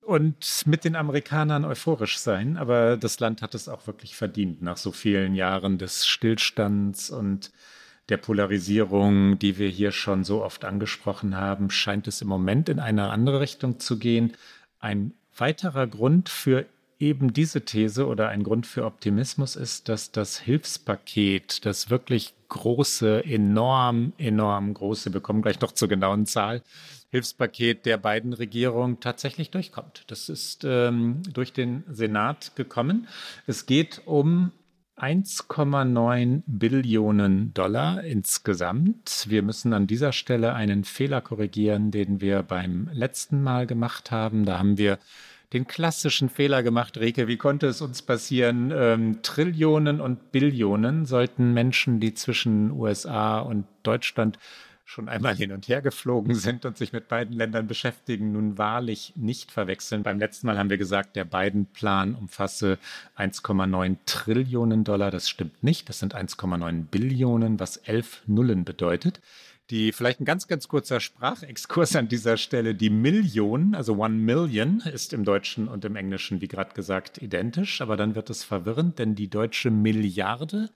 und 0.00 0.62
mit 0.64 0.84
den 0.84 0.96
Amerikanern 0.96 1.66
euphorisch 1.66 2.18
sein, 2.18 2.56
aber 2.56 2.96
das 2.96 3.20
Land 3.20 3.42
hat 3.42 3.54
es 3.54 3.68
auch 3.68 3.86
wirklich 3.86 4.16
verdient 4.16 4.62
nach 4.62 4.78
so 4.78 4.90
vielen 4.90 5.34
Jahren 5.34 5.76
des 5.76 6.06
Stillstands 6.06 7.10
und 7.10 7.50
der 8.08 8.16
Polarisierung, 8.18 9.38
die 9.38 9.58
wir 9.58 9.68
hier 9.68 9.92
schon 9.92 10.24
so 10.24 10.42
oft 10.42 10.64
angesprochen 10.64 11.36
haben, 11.36 11.70
scheint 11.70 12.06
es 12.06 12.22
im 12.22 12.28
Moment 12.28 12.68
in 12.68 12.78
eine 12.78 13.10
andere 13.10 13.40
Richtung 13.40 13.80
zu 13.80 13.98
gehen. 13.98 14.34
Ein 14.78 15.12
weiterer 15.36 15.86
Grund 15.86 16.28
für 16.28 16.66
eben 16.98 17.32
diese 17.32 17.62
These 17.62 18.06
oder 18.06 18.28
ein 18.28 18.42
Grund 18.42 18.66
für 18.66 18.84
Optimismus 18.84 19.56
ist, 19.56 19.88
dass 19.88 20.12
das 20.12 20.38
Hilfspaket, 20.38 21.66
das 21.66 21.90
wirklich 21.90 22.32
große, 22.48 23.24
enorm, 23.24 24.12
enorm 24.18 24.72
große, 24.72 25.12
wir 25.12 25.20
kommen 25.20 25.42
gleich 25.42 25.60
noch 25.60 25.72
zur 25.72 25.88
genauen 25.88 26.26
Zahl, 26.26 26.62
Hilfspaket 27.10 27.86
der 27.86 27.98
beiden 27.98 28.32
Regierungen 28.32 29.00
tatsächlich 29.00 29.50
durchkommt. 29.50 30.04
Das 30.06 30.28
ist 30.28 30.64
ähm, 30.64 31.22
durch 31.32 31.52
den 31.52 31.84
Senat 31.88 32.56
gekommen. 32.56 33.08
Es 33.46 33.66
geht 33.66 34.02
um 34.06 34.52
1,9 34.98 36.42
Billionen 36.46 37.52
Dollar 37.52 38.02
insgesamt. 38.02 39.26
Wir 39.28 39.42
müssen 39.42 39.74
an 39.74 39.86
dieser 39.86 40.12
Stelle 40.12 40.54
einen 40.54 40.84
Fehler 40.84 41.20
korrigieren, 41.20 41.90
den 41.90 42.22
wir 42.22 42.42
beim 42.42 42.88
letzten 42.94 43.42
Mal 43.42 43.66
gemacht 43.66 44.10
haben. 44.10 44.46
Da 44.46 44.58
haben 44.58 44.78
wir 44.78 44.98
den 45.52 45.66
klassischen 45.66 46.30
Fehler 46.30 46.62
gemacht, 46.62 46.96
Reke, 46.96 47.28
wie 47.28 47.36
konnte 47.36 47.66
es 47.66 47.82
uns 47.82 48.00
passieren? 48.00 48.72
Ähm, 48.74 49.18
Trillionen 49.22 50.00
und 50.00 50.32
Billionen 50.32 51.04
sollten 51.04 51.52
Menschen, 51.52 52.00
die 52.00 52.14
zwischen 52.14 52.70
USA 52.70 53.38
und 53.40 53.66
Deutschland 53.82 54.38
schon 54.86 55.08
einmal 55.08 55.34
hin 55.34 55.50
und 55.50 55.66
her 55.66 55.82
geflogen 55.82 56.36
sind 56.36 56.64
und 56.64 56.78
sich 56.78 56.92
mit 56.92 57.08
beiden 57.08 57.36
Ländern 57.36 57.66
beschäftigen, 57.66 58.30
nun 58.32 58.56
wahrlich 58.56 59.12
nicht 59.16 59.50
verwechseln. 59.50 60.04
Beim 60.04 60.20
letzten 60.20 60.46
Mal 60.46 60.56
haben 60.58 60.70
wir 60.70 60.78
gesagt, 60.78 61.16
der 61.16 61.24
Biden-Plan 61.24 62.14
umfasse 62.14 62.78
1,9 63.18 63.96
Trillionen 64.06 64.84
Dollar. 64.84 65.10
Das 65.10 65.28
stimmt 65.28 65.64
nicht. 65.64 65.88
Das 65.88 65.98
sind 65.98 66.14
1,9 66.14 66.84
Billionen, 66.84 67.58
was 67.58 67.78
elf 67.78 68.22
Nullen 68.26 68.64
bedeutet. 68.64 69.20
Die 69.70 69.90
vielleicht 69.90 70.20
ein 70.20 70.24
ganz, 70.24 70.46
ganz 70.46 70.68
kurzer 70.68 71.00
Sprachexkurs 71.00 71.96
an 71.96 72.06
dieser 72.06 72.36
Stelle. 72.36 72.76
Die 72.76 72.90
Million, 72.90 73.74
also 73.74 73.96
One 73.96 74.14
Million, 74.14 74.82
ist 74.82 75.12
im 75.12 75.24
Deutschen 75.24 75.66
und 75.66 75.84
im 75.84 75.96
Englischen, 75.96 76.40
wie 76.40 76.46
gerade 76.46 76.72
gesagt, 76.74 77.20
identisch. 77.20 77.80
Aber 77.80 77.96
dann 77.96 78.14
wird 78.14 78.30
es 78.30 78.44
verwirrend, 78.44 79.00
denn 79.00 79.16
die 79.16 79.28
deutsche 79.28 79.72
Milliarde 79.72 80.70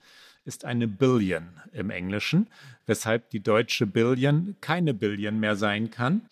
ist 0.45 0.65
eine 0.65 0.87
Billion 0.87 1.49
im 1.71 1.89
Englischen, 1.89 2.47
weshalb 2.85 3.29
die 3.29 3.41
deutsche 3.41 3.85
Billion 3.85 4.55
keine 4.61 4.93
Billion 4.93 5.39
mehr 5.39 5.55
sein 5.55 5.91
kann, 5.91 6.23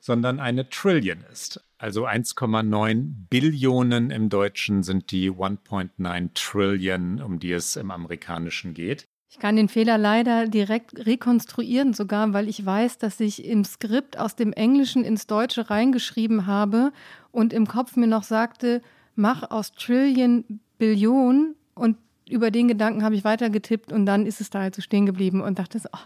sondern 0.00 0.40
eine 0.40 0.68
Trillion 0.68 1.24
ist. 1.30 1.62
Also 1.78 2.06
1,9 2.06 3.28
Billionen 3.28 4.10
im 4.10 4.28
Deutschen 4.28 4.82
sind 4.82 5.10
die 5.10 5.30
1.9 5.30 6.30
Trillion, 6.34 7.22
um 7.22 7.38
die 7.38 7.52
es 7.52 7.76
im 7.76 7.90
Amerikanischen 7.90 8.74
geht. 8.74 9.06
Ich 9.32 9.38
kann 9.38 9.54
den 9.54 9.68
Fehler 9.68 9.96
leider 9.96 10.48
direkt 10.48 11.06
rekonstruieren, 11.06 11.94
sogar 11.94 12.32
weil 12.32 12.48
ich 12.48 12.66
weiß, 12.66 12.98
dass 12.98 13.20
ich 13.20 13.44
im 13.44 13.64
Skript 13.64 14.18
aus 14.18 14.34
dem 14.34 14.52
Englischen 14.52 15.04
ins 15.04 15.28
Deutsche 15.28 15.70
reingeschrieben 15.70 16.46
habe 16.46 16.92
und 17.30 17.52
im 17.52 17.68
Kopf 17.68 17.94
mir 17.94 18.08
noch 18.08 18.24
sagte, 18.24 18.82
mach 19.14 19.48
aus 19.50 19.72
Trillion 19.72 20.60
Billion 20.78 21.54
und 21.74 21.96
über 22.30 22.50
den 22.50 22.68
Gedanken 22.68 23.04
habe 23.04 23.14
ich 23.14 23.24
weitergetippt 23.24 23.92
und 23.92 24.06
dann 24.06 24.26
ist 24.26 24.40
es 24.40 24.50
da 24.50 24.60
halt 24.60 24.74
so 24.74 24.82
stehen 24.82 25.06
geblieben 25.06 25.40
und 25.40 25.58
dachte, 25.58 25.80
oh, 25.92 25.98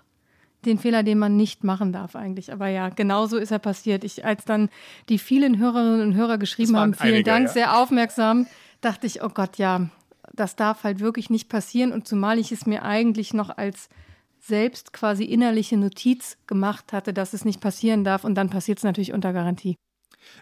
den 0.65 0.79
Fehler, 0.79 1.03
den 1.03 1.19
man 1.19 1.37
nicht 1.37 1.65
machen 1.65 1.93
darf 1.93 2.17
eigentlich. 2.17 2.53
Aber 2.53 2.69
ja, 2.69 2.89
genau 2.89 3.27
so 3.27 3.37
ist 3.37 3.51
er 3.51 3.59
passiert. 3.59 4.05
Ich, 4.05 4.25
als 4.25 4.45
dann 4.45 4.71
die 5.09 5.19
vielen 5.19 5.59
Hörerinnen 5.59 6.01
und 6.01 6.15
Hörer 6.15 6.39
geschrieben 6.39 6.77
haben, 6.77 6.95
vielen 6.95 7.15
einige, 7.15 7.31
Dank, 7.31 7.47
ja. 7.47 7.53
sehr 7.53 7.79
aufmerksam, 7.79 8.47
dachte 8.81 9.07
ich, 9.07 9.23
oh 9.23 9.29
Gott, 9.29 9.59
ja, 9.59 9.89
das 10.33 10.57
darf 10.57 10.85
halt 10.85 11.01
wirklich 11.01 11.31
nicht 11.31 11.49
passieren. 11.49 11.93
Und 11.93 12.09
zumal 12.09 12.39
ich 12.39 12.53
es 12.53 12.67
mir 12.67 12.83
eigentlich 12.83 13.35
noch 13.35 13.57
als 13.57 13.89
selbst 14.41 14.93
quasi 14.93 15.25
innerliche 15.25 15.77
Notiz 15.77 16.37
gemacht 16.47 16.93
hatte, 16.93 17.13
dass 17.13 17.33
es 17.33 17.45
nicht 17.45 17.61
passieren 17.61 18.05
darf. 18.05 18.25
Und 18.25 18.35
dann 18.35 18.51
passiert 18.51 18.79
es 18.79 18.85
natürlich 18.85 19.13
unter 19.13 19.33
Garantie. 19.33 19.77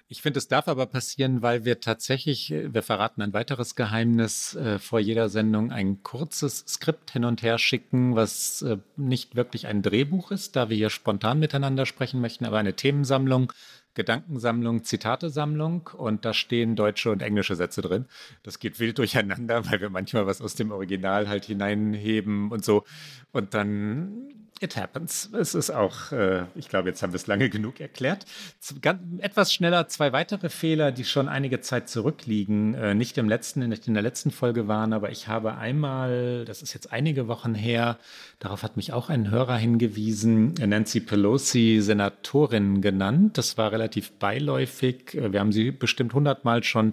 Ich 0.08 0.22
finde, 0.22 0.38
es 0.38 0.48
darf 0.48 0.68
aber 0.68 0.87
passieren, 0.87 1.42
weil 1.42 1.64
wir 1.64 1.80
tatsächlich, 1.80 2.50
äh, 2.50 2.72
wir 2.72 2.82
verraten 2.82 3.22
ein 3.22 3.32
weiteres 3.32 3.74
Geheimnis, 3.74 4.54
äh, 4.54 4.78
vor 4.78 5.00
jeder 5.00 5.28
Sendung 5.28 5.70
ein 5.72 6.02
kurzes 6.02 6.64
Skript 6.68 7.11
hin 7.11 7.24
und 7.24 7.42
her 7.42 7.58
schicken, 7.58 8.14
was 8.14 8.62
äh, 8.62 8.78
nicht 8.96 9.37
wirklich 9.37 9.66
ein 9.66 9.82
Drehbuch 9.82 10.30
ist, 10.30 10.56
da 10.56 10.68
wir 10.68 10.76
hier 10.76 10.90
spontan 10.90 11.38
miteinander 11.38 11.87
sprechen 11.87 12.20
möchten, 12.20 12.44
aber 12.44 12.58
eine 12.58 12.74
Themensammlung, 12.74 13.52
Gedankensammlung, 13.94 14.85
Zitatesammlung 14.85 15.90
und 15.96 16.24
da 16.24 16.33
stehen 16.33 16.76
deutsche 16.76 17.11
und 17.11 17.22
englische 17.22 17.57
Sätze 17.57 17.83
drin. 17.83 18.07
Das 18.42 18.59
geht 18.59 18.81
wild 18.81 18.98
durcheinander, 18.98 19.70
weil 19.70 19.81
wir 19.81 19.90
manchmal 19.90 20.26
was 20.26 20.40
aus 20.40 20.55
dem 20.55 20.70
Original 20.70 21.28
halt 21.28 21.44
hineinheben 21.44 22.50
und 22.50 22.64
so. 22.64 22.85
Und 23.33 23.55
dann 23.55 24.28
It 24.62 24.76
happens. 24.76 25.28
Es 25.33 25.57
ist 25.57 25.70
auch, 25.70 26.12
äh, 26.12 26.44
ich 26.55 26.68
glaube, 26.68 26.88
jetzt 26.88 27.02
haben 27.02 27.12
wir 27.12 27.16
es 27.16 27.26
lange 27.26 27.50
genug 27.50 27.81
erklärt. 27.81 28.26
Ganz, 28.81 29.00
etwas 29.18 29.52
schneller 29.52 29.88
zwei 29.88 30.12
weitere 30.12 30.48
Fehler, 30.50 30.92
die 30.92 31.05
schon 31.05 31.28
einige 31.28 31.61
Zeit 31.61 31.88
zurückliegen, 31.88 32.74
äh, 32.74 32.94
nicht 32.94 33.18
im 33.18 33.28
letzten, 33.28 33.68
nicht 33.68 33.88
in 33.88 33.94
der 33.94 34.05
letzten 34.05 34.31
Folge 34.31 34.68
waren, 34.68 34.92
aber 34.92 35.11
ich 35.11 35.26
habe 35.26 35.57
einmal, 35.57 36.44
das 36.44 36.62
ist 36.62 36.74
jetzt 36.74 36.92
einige 36.92 37.26
Wochen 37.26 37.55
her, 37.55 37.98
darauf 38.38 38.62
hat 38.62 38.76
mich 38.76 38.92
auch 38.92 39.11
ein 39.11 39.31
Hörer 39.33 39.57
hingewiesen, 39.57 40.55
Nancy 40.55 41.00
Pelosi 41.00 41.81
Senatorin 41.81 42.81
genannt. 42.81 43.38
Das 43.38 43.59
war 43.59 43.72
relativ 43.72 43.82
beiläufig. 44.18 45.14
Wir 45.14 45.40
haben 45.40 45.53
sie 45.53 45.71
bestimmt 45.71 46.14
hundertmal 46.14 46.62
schon 46.64 46.92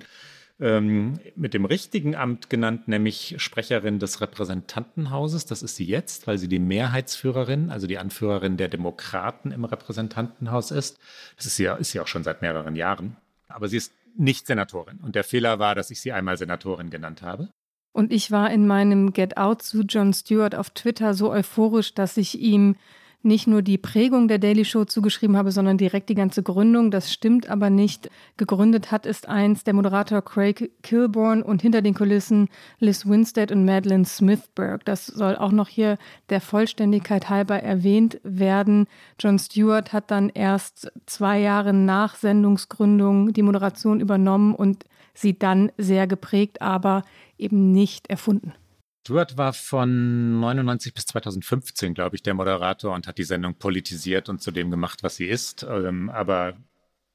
ähm, 0.60 1.20
mit 1.36 1.54
dem 1.54 1.66
richtigen 1.66 2.16
Amt 2.16 2.50
genannt, 2.50 2.88
nämlich 2.88 3.36
Sprecherin 3.38 4.00
des 4.00 4.22
Repräsentantenhauses. 4.22 5.46
Das 5.46 5.64
ist 5.64 5.76
sie 5.78 5.86
jetzt, 5.86 6.28
weil 6.28 6.38
sie 6.38 6.48
die 6.50 6.60
Mehrheitsführerin, 6.60 7.70
also 7.70 7.88
die 7.88 7.98
Anführerin 7.98 8.58
der 8.58 8.68
Demokraten 8.68 9.52
im 9.52 9.64
Repräsentantenhaus 9.64 10.72
ist. 10.72 11.00
Das 11.38 11.46
ist 11.46 11.56
sie, 11.56 11.66
ist 11.66 11.92
sie 11.92 12.00
auch 12.00 12.08
schon 12.08 12.24
seit 12.24 12.42
mehreren 12.42 12.76
Jahren. 12.76 13.16
Aber 13.48 13.68
sie 13.68 13.78
ist 13.78 13.94
nicht 14.18 14.48
Senatorin. 14.48 14.98
Und 14.98 15.16
der 15.16 15.24
Fehler 15.24 15.60
war, 15.60 15.76
dass 15.76 15.92
ich 15.92 16.02
sie 16.02 16.12
einmal 16.12 16.38
Senatorin 16.38 16.90
genannt 16.90 17.22
habe. 17.22 17.50
Und 17.92 18.12
ich 18.12 18.32
war 18.32 18.52
in 18.52 18.68
meinem 18.68 19.14
Get 19.14 19.38
Out 19.38 19.62
zu 19.62 19.82
Jon 19.82 20.14
Stewart 20.14 20.56
auf 20.56 20.70
Twitter 20.72 21.14
so 21.14 21.32
euphorisch, 21.32 21.94
dass 21.94 22.18
ich 22.18 22.40
ihm 22.40 22.76
nicht 23.22 23.48
nur 23.48 23.62
die 23.62 23.78
Prägung 23.78 24.28
der 24.28 24.40
Daily 24.40 24.64
Show 24.64 24.86
zugeschrieben 24.86 25.36
habe, 25.36 25.52
sondern 25.52 25.78
direkt 25.78 26.10
die 26.10 26.16
ganze 26.16 26.42
Gründung. 26.42 26.90
Das 26.90 27.12
stimmt 27.12 27.50
aber 27.50 27.70
nicht. 27.70 28.10
Gegründet 28.38 28.92
hat 28.92 29.06
ist 29.06 29.28
eins 29.28 29.64
der 29.64 29.74
Moderator 29.74 30.22
Craig 30.22 30.72
Kilborn 30.84 31.44
und 31.44 31.62
hinter 31.62 31.82
den 31.82 31.94
Kulissen 31.94 32.48
Liz 32.80 33.06
Winstead 33.06 33.52
und 33.52 33.66
Madeleine 33.66 34.06
Smithberg. 34.06 34.86
Das 34.86 35.06
soll 35.06 35.36
auch 35.36 35.52
noch 35.52 35.68
hier 35.68 35.98
der 36.30 36.40
Vollständigkeit 36.40 37.30
halber 37.30 37.62
erwähnt 37.62 38.20
werden. 38.24 38.88
Jon 39.20 39.38
Stewart 39.38 39.92
hat 39.92 40.12
dann 40.12 40.30
erst 40.30 40.92
zwei 41.06 41.40
Jahre 41.40 41.74
nach 41.74 42.16
Sendungsgründung 42.16 43.34
die 43.34 43.44
Moderation 43.44 44.00
übernommen 44.00 44.56
und 44.56 44.86
sie 45.14 45.38
dann 45.38 45.72
sehr 45.78 46.08
geprägt, 46.08 46.62
aber 46.62 47.04
eben 47.38 47.74
nicht 47.74 48.10
erfunden. 48.10 48.54
Stuart 49.02 49.38
war 49.38 49.54
von 49.54 50.40
99 50.40 50.94
bis 50.94 51.06
2015, 51.08 51.94
glaube 51.94 52.16
ich, 52.16 52.22
der 52.22 52.34
Moderator 52.34 52.94
und 52.94 53.08
hat 53.08 53.18
die 53.18 53.24
Sendung 53.24 53.56
politisiert 53.56 54.30
und 54.30 54.42
zu 54.42 54.52
dem 54.52 54.70
gemacht, 54.70 55.04
was 55.04 55.16
sie 55.16 55.28
ist. 55.28 55.64
Ähm, 55.64 56.10
aber 56.10 56.54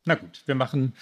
na 0.05 0.17
gut, 0.17 0.43
wir 0.47 0.55
machen 0.55 0.95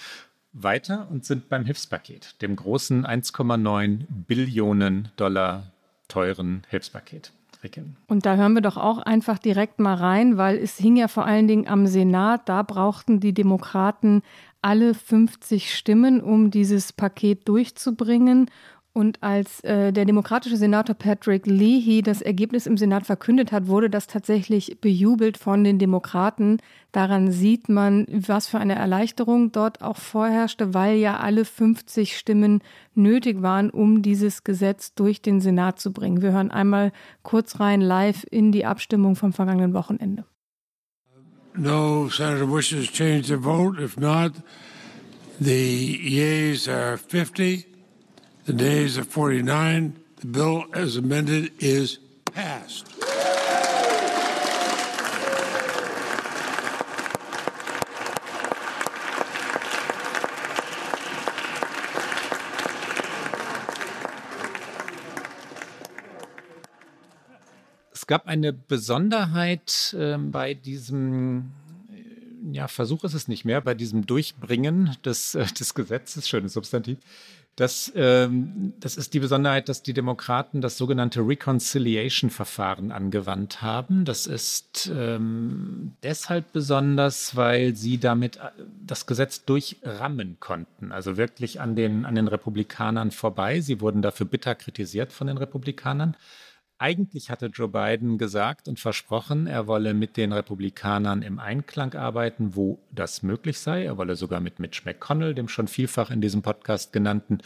weiter 0.51 1.07
und 1.09 1.25
sind 1.25 1.49
beim 1.49 1.65
Hilfspaket, 1.65 2.41
dem 2.41 2.55
großen 2.55 3.05
1,9 3.05 4.05
Billionen 4.09 5.09
Dollar 5.15 5.71
teuren 6.07 6.63
Hilfspaket. 6.69 7.31
Ricken. 7.63 7.95
Und 8.07 8.25
da 8.25 8.35
hören 8.35 8.53
wir 8.53 8.61
doch 8.61 8.75
auch 8.75 8.97
einfach 8.99 9.39
direkt 9.39 9.79
mal 9.79 9.95
rein, 9.95 10.37
weil 10.37 10.57
es 10.57 10.77
hing 10.77 10.97
ja 10.97 11.07
vor 11.07 11.25
allen 11.25 11.47
Dingen 11.47 11.67
am 11.67 11.87
Senat. 11.87 12.49
Da 12.49 12.61
brauchten 12.61 13.21
die 13.21 13.33
Demokraten 13.33 14.21
alle 14.61 14.93
50 14.93 15.73
Stimmen, 15.75 16.21
um 16.21 16.51
dieses 16.51 16.93
Paket 16.93 17.47
durchzubringen. 17.47 18.49
Und 18.95 19.23
als 19.23 19.59
äh, 19.61 19.91
der 19.91 20.05
demokratische 20.05 20.55
Senator 20.55 20.93
Patrick 20.93 21.47
Leahy 21.47 22.03
das 22.03 22.21
Ergebnis 22.21 22.67
im 22.67 22.77
Senat 22.77 23.07
verkündet 23.07 23.51
hat, 23.51 23.65
wurde 23.65 23.89
das 23.89 24.05
tatsächlich 24.05 24.77
bejubelt 24.81 25.39
von 25.39 25.63
den 25.63 25.79
Demokraten. 25.79 26.59
Daran 26.91 27.31
sieht 27.31 27.69
man, 27.69 28.05
was 28.11 28.47
für 28.47 28.59
eine 28.59 28.75
Erleichterung 28.75 29.51
dort 29.51 29.81
auch 29.81 29.97
vorherrschte, 29.97 30.75
weil 30.75 30.97
ja 30.97 31.17
alle 31.17 31.43
50 31.43 32.15
Stimmen 32.15 32.61
nötig 32.93 33.41
waren, 33.41 33.71
um 33.71 34.03
dieses 34.03 34.43
Gesetz 34.43 34.93
durch 34.93 35.23
den 35.23 35.41
Senat 35.41 35.79
zu 35.79 35.91
bringen. 35.91 36.21
Wir 36.21 36.31
hören 36.31 36.51
einmal 36.51 36.91
kurz 37.23 37.59
rein 37.59 37.81
live 37.81 38.27
in 38.29 38.51
die 38.51 38.65
Abstimmung 38.65 39.15
vom 39.15 39.33
vergangenen 39.33 39.73
Wochenende. 39.73 40.23
No 41.55 42.09
senator 42.09 42.47
wishes 42.47 42.91
change 42.91 43.27
their 43.27 43.43
vote. 43.43 43.79
If 43.83 43.97
not, 43.97 44.33
the 45.39 45.97
yeas 45.99 46.67
are 46.67 46.97
50. 46.97 47.72
The 48.45 48.51
nays 48.51 48.97
are 48.97 49.05
49. 49.05 49.95
The 50.19 50.27
bill 50.27 50.65
as 50.73 50.97
amended 50.97 51.53
is 51.59 51.99
passed. 52.25 52.87
Es 67.93 68.07
gab 68.07 68.27
eine 68.27 68.51
Besonderheit 68.51 69.95
äh, 69.97 70.17
bei 70.17 70.53
diesem 70.53 71.53
äh, 71.89 72.57
ja, 72.57 72.67
Versuch 72.67 73.05
ist 73.05 73.13
es 73.13 73.29
nicht 73.29 73.45
mehr, 73.45 73.61
bei 73.61 73.73
diesem 73.73 74.05
Durchbringen 74.05 74.97
des, 75.05 75.33
äh, 75.33 75.45
des 75.45 75.73
Gesetzes, 75.73 76.27
schönes 76.27 76.51
Substantiv, 76.51 76.97
das, 77.55 77.91
ähm, 77.95 78.73
das 78.79 78.97
ist 78.97 79.13
die 79.13 79.19
Besonderheit, 79.19 79.69
dass 79.69 79.83
die 79.83 79.93
Demokraten 79.93 80.59
das 80.59 80.77
sogenannte 80.77 81.21
Reconciliation-Verfahren 81.21 82.91
angewandt 82.91 83.61
haben. 83.61 84.05
Das 84.05 84.25
ist 84.25 84.91
ähm, 84.91 85.93
deshalb 86.01 86.51
besonders, 86.51 87.35
weil 87.35 87.75
sie 87.75 87.99
damit 87.99 88.37
äh, 88.37 88.49
das 88.83 89.05
Gesetz 89.05 89.45
durchrammen 89.45 90.37
konnten, 90.39 90.91
also 90.91 91.15
wirklich 91.15 91.61
an 91.61 91.75
den, 91.75 92.05
an 92.05 92.15
den 92.15 92.27
Republikanern 92.27 93.11
vorbei. 93.11 93.61
Sie 93.61 93.81
wurden 93.81 94.01
dafür 94.01 94.25
bitter 94.25 94.55
kritisiert 94.55 95.13
von 95.13 95.27
den 95.27 95.37
Republikanern. 95.37 96.17
Eigentlich 96.83 97.29
hatte 97.29 97.45
Joe 97.45 97.69
Biden 97.69 98.17
gesagt 98.17 98.67
und 98.67 98.77
versprochen, 98.77 99.47
er 99.47 99.67
wolle 99.67 99.93
mit 99.93 100.17
den 100.17 100.33
Republikanern 100.33 101.21
im 101.21 101.39
Einklang 101.39 101.93
arbeiten, 101.93 102.57
wo 102.57 102.77
das 102.91 103.23
möglich 103.23 103.57
sei. 103.59 103.85
Er 103.85 103.97
wolle 103.97 104.17
sogar 104.17 104.41
mit 104.41 104.59
Mitch 104.59 104.81
McConnell, 104.83 105.33
dem 105.33 105.47
schon 105.47 105.69
vielfach 105.69 106.11
in 106.11 106.19
diesem 106.19 106.41
Podcast 106.41 106.91
genannten 106.91 107.37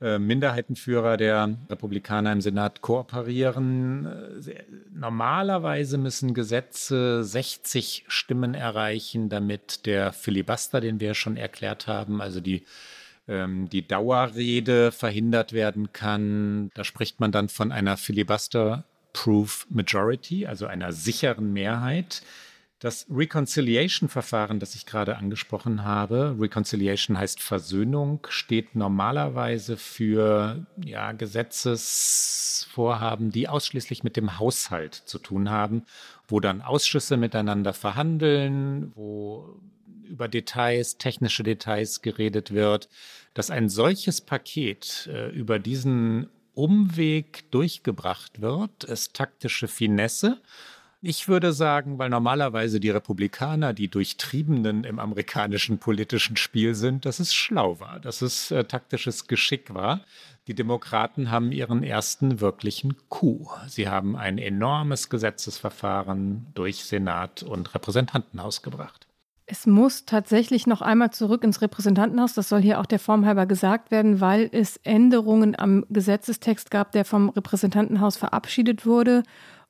äh, 0.00 0.18
Minderheitenführer 0.18 1.18
der 1.18 1.54
Republikaner 1.68 2.32
im 2.32 2.40
Senat 2.40 2.80
kooperieren. 2.80 4.06
Äh, 4.06 4.64
normalerweise 4.90 5.98
müssen 5.98 6.32
Gesetze 6.32 7.24
60 7.24 8.06
Stimmen 8.08 8.54
erreichen, 8.54 9.28
damit 9.28 9.84
der 9.84 10.14
Filibuster, 10.14 10.80
den 10.80 10.98
wir 10.98 11.12
schon 11.12 11.36
erklärt 11.36 11.88
haben, 11.88 12.22
also 12.22 12.40
die 12.40 12.64
ähm, 13.28 13.68
die 13.68 13.86
Dauerrede 13.86 14.92
verhindert 14.92 15.52
werden 15.52 15.92
kann. 15.92 16.70
Da 16.74 16.84
spricht 16.84 17.20
man 17.20 17.32
dann 17.32 17.48
von 17.48 17.72
einer 17.72 17.96
Filibuster-Proof 17.96 19.66
Majority, 19.70 20.46
also 20.46 20.66
einer 20.66 20.92
sicheren 20.92 21.52
Mehrheit. 21.52 22.22
Das 22.82 23.06
Reconciliation-Verfahren, 23.08 24.58
das 24.58 24.74
ich 24.74 24.84
gerade 24.86 25.16
angesprochen 25.16 25.84
habe, 25.84 26.34
Reconciliation 26.40 27.16
heißt 27.16 27.40
Versöhnung, 27.40 28.26
steht 28.28 28.74
normalerweise 28.74 29.76
für 29.76 30.66
ja, 30.84 31.12
Gesetzesvorhaben, 31.12 33.30
die 33.30 33.48
ausschließlich 33.48 34.02
mit 34.02 34.16
dem 34.16 34.40
Haushalt 34.40 34.94
zu 34.94 35.20
tun 35.20 35.48
haben, 35.48 35.84
wo 36.26 36.40
dann 36.40 36.60
Ausschüsse 36.60 37.16
miteinander 37.16 37.72
verhandeln, 37.72 38.90
wo 38.96 39.60
über 40.12 40.28
Details, 40.28 40.98
technische 40.98 41.42
Details 41.42 42.02
geredet 42.02 42.52
wird, 42.52 42.88
dass 43.34 43.50
ein 43.50 43.68
solches 43.68 44.20
Paket 44.20 45.08
äh, 45.10 45.30
über 45.30 45.58
diesen 45.58 46.28
Umweg 46.54 47.50
durchgebracht 47.50 48.42
wird, 48.42 48.84
ist 48.84 49.14
taktische 49.14 49.68
Finesse. 49.68 50.40
Ich 51.00 51.26
würde 51.26 51.52
sagen, 51.52 51.98
weil 51.98 52.10
normalerweise 52.10 52.78
die 52.78 52.90
Republikaner 52.90 53.72
die 53.72 53.88
Durchtriebenen 53.88 54.84
im 54.84 54.98
amerikanischen 55.00 55.78
politischen 55.78 56.36
Spiel 56.36 56.74
sind, 56.74 57.06
dass 57.06 57.18
es 57.18 57.34
schlau 57.34 57.80
war, 57.80 57.98
dass 57.98 58.22
es 58.22 58.50
äh, 58.50 58.64
taktisches 58.64 59.26
Geschick 59.26 59.74
war. 59.74 60.04
Die 60.46 60.54
Demokraten 60.54 61.30
haben 61.30 61.52
ihren 61.52 61.82
ersten 61.82 62.40
wirklichen 62.40 62.96
Coup. 63.08 63.48
Sie 63.66 63.88
haben 63.88 64.14
ein 64.14 64.38
enormes 64.38 65.08
Gesetzesverfahren 65.08 66.48
durch 66.54 66.84
Senat 66.84 67.42
und 67.42 67.74
Repräsentantenhaus 67.74 68.62
gebracht. 68.62 69.06
Es 69.52 69.66
muss 69.66 70.06
tatsächlich 70.06 70.66
noch 70.66 70.80
einmal 70.80 71.10
zurück 71.10 71.44
ins 71.44 71.60
Repräsentantenhaus. 71.60 72.32
Das 72.32 72.48
soll 72.48 72.62
hier 72.62 72.80
auch 72.80 72.86
der 72.86 72.98
Form 72.98 73.26
halber 73.26 73.44
gesagt 73.44 73.90
werden, 73.90 74.18
weil 74.22 74.48
es 74.50 74.78
Änderungen 74.78 75.58
am 75.58 75.84
Gesetzestext 75.90 76.70
gab, 76.70 76.92
der 76.92 77.04
vom 77.04 77.28
Repräsentantenhaus 77.28 78.16
verabschiedet 78.16 78.86
wurde. 78.86 79.24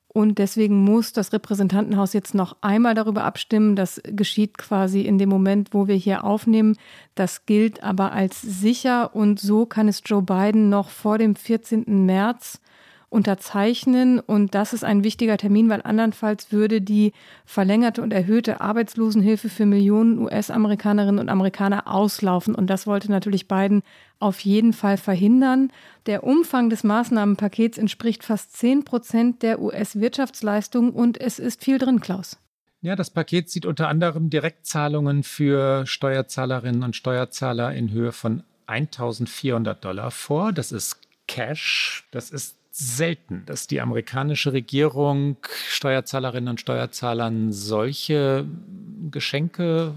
Und 0.07 0.37
deswegen 0.37 0.85
muss 0.85 1.11
das 1.11 1.33
Repräsentantenhaus 1.33 2.13
jetzt 2.13 2.33
noch 2.33 2.55
einmal 2.61 2.95
darüber 2.95 3.25
abstimmen. 3.25 3.75
Das 3.75 4.01
geschieht 4.05 4.57
quasi 4.57 5.01
in 5.01 5.17
dem 5.17 5.27
Moment, 5.27 5.73
wo 5.73 5.85
wir 5.85 5.95
hier 5.95 6.23
aufnehmen. 6.23 6.77
Das 7.13 7.45
gilt 7.45 7.83
aber 7.83 8.13
als 8.13 8.41
sicher 8.41 9.13
und 9.13 9.41
so 9.41 9.65
kann 9.65 9.89
es 9.89 10.01
Joe 10.05 10.21
Biden 10.21 10.69
noch 10.69 10.91
vor 10.91 11.17
dem 11.17 11.35
14. 11.35 12.05
März 12.05 12.61
unterzeichnen. 13.13 14.19
Und 14.19 14.55
das 14.55 14.73
ist 14.73 14.83
ein 14.83 15.03
wichtiger 15.03 15.37
Termin, 15.37 15.69
weil 15.69 15.81
andernfalls 15.83 16.51
würde 16.51 16.81
die 16.81 17.13
verlängerte 17.45 18.01
und 18.01 18.11
erhöhte 18.11 18.59
Arbeitslosenhilfe 18.59 19.49
für 19.49 19.65
Millionen 19.65 20.19
US-Amerikanerinnen 20.19 21.19
und 21.19 21.29
Amerikaner 21.29 21.87
auslaufen. 21.87 22.55
Und 22.55 22.67
das 22.67 22.87
wollte 22.87 23.11
natürlich 23.11 23.47
Biden 23.47 23.83
auf 24.19 24.39
jeden 24.39 24.73
Fall 24.73 24.97
verhindern. 24.97 25.71
Der 26.05 26.23
Umfang 26.23 26.69
des 26.69 26.83
Maßnahmenpakets 26.83 27.77
entspricht 27.77 28.23
fast 28.23 28.57
10 28.57 28.83
Prozent 28.83 29.43
der 29.43 29.61
US-Wirtschaftsleistung 29.61 30.91
und 30.91 31.21
es 31.21 31.39
ist 31.39 31.63
viel 31.63 31.77
drin, 31.77 31.99
Klaus. 31.99 32.37
Ja, 32.81 32.97
das 32.97 33.11
Paket 33.11 33.49
sieht 33.49 33.65
unter 33.65 33.87
anderem 33.87 34.29
Direktzahlungen 34.29 35.23
für 35.23 35.85
Steuerzahlerinnen 35.85 36.83
und 36.83 36.97
Steuerzahler 36.97 37.73
in 37.73 37.91
Höhe 37.91 38.11
von 38.11 38.43
1400 38.65 39.83
Dollar 39.83 40.11
vor. 40.11 40.51
Das 40.51 40.71
ist 40.71 40.99
Cash. 41.27 42.07
Das 42.11 42.29
ist 42.29 42.57
selten, 42.75 43.43
dass 43.45 43.67
die 43.67 43.81
amerikanische 43.81 44.51
Regierung 44.51 45.37
Steuerzahlerinnen 45.67 46.49
und 46.49 46.59
Steuerzahlern 46.59 47.51
solche 47.51 48.47
Geschenke, 49.11 49.93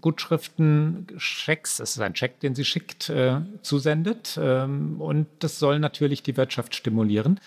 Gutschriften, 0.00 1.08
Schecks, 1.16 1.80
es 1.80 1.96
ist 1.96 2.00
ein 2.00 2.14
Scheck, 2.14 2.38
den 2.38 2.54
sie 2.54 2.64
schickt, 2.64 3.08
äh, 3.08 3.40
zusendet. 3.62 4.38
Ähm, 4.40 5.00
und 5.00 5.26
das 5.40 5.58
soll 5.58 5.80
natürlich 5.80 6.22
die 6.22 6.36
Wirtschaft 6.36 6.76
stimulieren. 6.76 7.40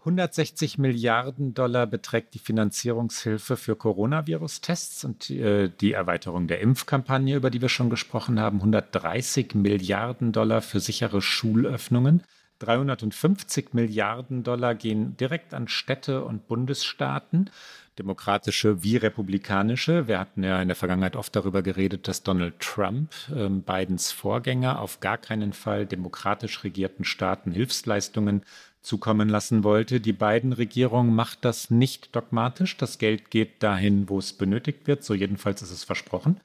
160 0.00 0.78
Milliarden 0.78 1.52
Dollar 1.52 1.88
beträgt 1.88 2.32
die 2.34 2.38
Finanzierungshilfe 2.38 3.56
für 3.56 3.74
Coronavirus-Tests 3.74 5.04
und 5.04 5.28
äh, 5.30 5.68
die 5.68 5.92
Erweiterung 5.92 6.46
der 6.46 6.60
Impfkampagne, 6.60 7.34
über 7.34 7.50
die 7.50 7.60
wir 7.60 7.68
schon 7.68 7.90
gesprochen 7.90 8.38
haben. 8.38 8.58
130 8.58 9.56
Milliarden 9.56 10.30
Dollar 10.30 10.62
für 10.62 10.78
sichere 10.78 11.20
Schulöffnungen. 11.20 12.22
350 12.58 13.72
Milliarden 13.74 14.42
Dollar 14.42 14.74
gehen 14.74 15.16
direkt 15.16 15.54
an 15.54 15.68
Städte 15.68 16.24
und 16.24 16.48
Bundesstaaten, 16.48 17.50
demokratische 17.98 18.82
wie 18.82 18.96
republikanische. 18.96 20.08
Wir 20.08 20.18
hatten 20.18 20.42
ja 20.42 20.60
in 20.60 20.68
der 20.68 20.76
Vergangenheit 20.76 21.16
oft 21.16 21.34
darüber 21.34 21.62
geredet, 21.62 22.08
dass 22.08 22.22
Donald 22.22 22.58
Trump, 22.60 23.12
äh, 23.34 23.48
Bidens 23.48 24.12
Vorgänger, 24.12 24.80
auf 24.80 25.00
gar 25.00 25.18
keinen 25.18 25.52
Fall 25.52 25.86
demokratisch 25.86 26.64
regierten 26.64 27.04
Staaten 27.04 27.52
Hilfsleistungen 27.52 28.42
zukommen 28.80 29.28
lassen 29.28 29.64
wollte. 29.64 30.00
Die 30.00 30.12
beiden 30.12 30.52
Regierungen 30.52 31.14
macht 31.14 31.44
das 31.44 31.70
nicht 31.70 32.14
dogmatisch. 32.14 32.76
Das 32.76 32.98
Geld 32.98 33.30
geht 33.30 33.62
dahin, 33.62 34.08
wo 34.08 34.18
es 34.18 34.32
benötigt 34.32 34.86
wird. 34.86 35.04
So 35.04 35.14
jedenfalls 35.14 35.62
ist 35.62 35.72
es 35.72 35.84
versprochen 35.84 36.40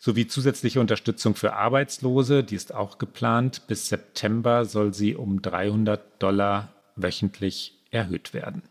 sowie 0.00 0.26
zusätzliche 0.26 0.80
Unterstützung 0.80 1.36
für 1.36 1.52
Arbeitslose, 1.52 2.42
die 2.42 2.56
ist 2.56 2.74
auch 2.74 2.96
geplant. 2.98 3.66
Bis 3.68 3.88
September 3.88 4.64
soll 4.64 4.94
sie 4.94 5.14
um 5.14 5.42
300 5.42 6.20
Dollar 6.20 6.72
wöchentlich 6.96 7.78
erhöht 7.90 8.32
werden. 8.32 8.62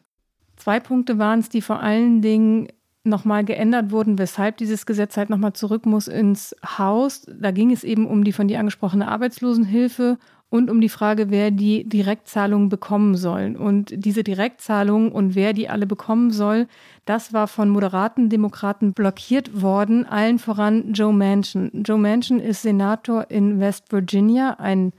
Zwei 0.57 0.79
Punkte 0.79 1.19
waren 1.19 1.39
es, 1.39 1.47
die 1.47 1.61
vor 1.61 1.79
allen 1.79 2.21
Dingen 2.21 2.67
nochmal 3.03 3.45
geändert 3.45 3.91
wurden, 3.91 4.17
weshalb 4.17 4.57
dieses 4.57 4.85
Gesetz 4.85 5.17
halt 5.17 5.29
nochmal 5.29 5.53
zurück 5.53 5.85
muss 5.85 6.07
ins 6.07 6.55
Haus. 6.77 7.25
Da 7.27 7.51
ging 7.51 7.71
es 7.71 7.83
eben 7.83 8.07
um 8.07 8.23
die 8.23 8.33
von 8.33 8.47
dir 8.47 8.59
angesprochene 8.59 9.07
Arbeitslosenhilfe 9.07 10.17
und 10.49 10.69
um 10.69 10.81
die 10.81 10.89
Frage, 10.89 11.29
wer 11.29 11.51
die 11.51 11.87
Direktzahlungen 11.87 12.69
bekommen 12.69 13.15
soll. 13.15 13.55
Und 13.55 13.93
diese 13.95 14.23
Direktzahlungen 14.23 15.11
und 15.11 15.35
wer 15.35 15.53
die 15.53 15.69
alle 15.69 15.85
bekommen 15.85 16.31
soll, 16.31 16.67
das 17.05 17.33
war 17.33 17.47
von 17.47 17.69
moderaten 17.69 18.29
Demokraten 18.29 18.93
blockiert 18.93 19.61
worden, 19.61 20.05
allen 20.05 20.39
voran 20.39 20.93
Joe 20.93 21.13
Manchin. 21.13 21.69
Joe 21.85 21.99
Manchin 21.99 22.39
ist 22.39 22.63
Senator 22.63 23.29
in 23.29 23.59
West 23.59 23.91
Virginia, 23.91 24.55
ein 24.59 24.91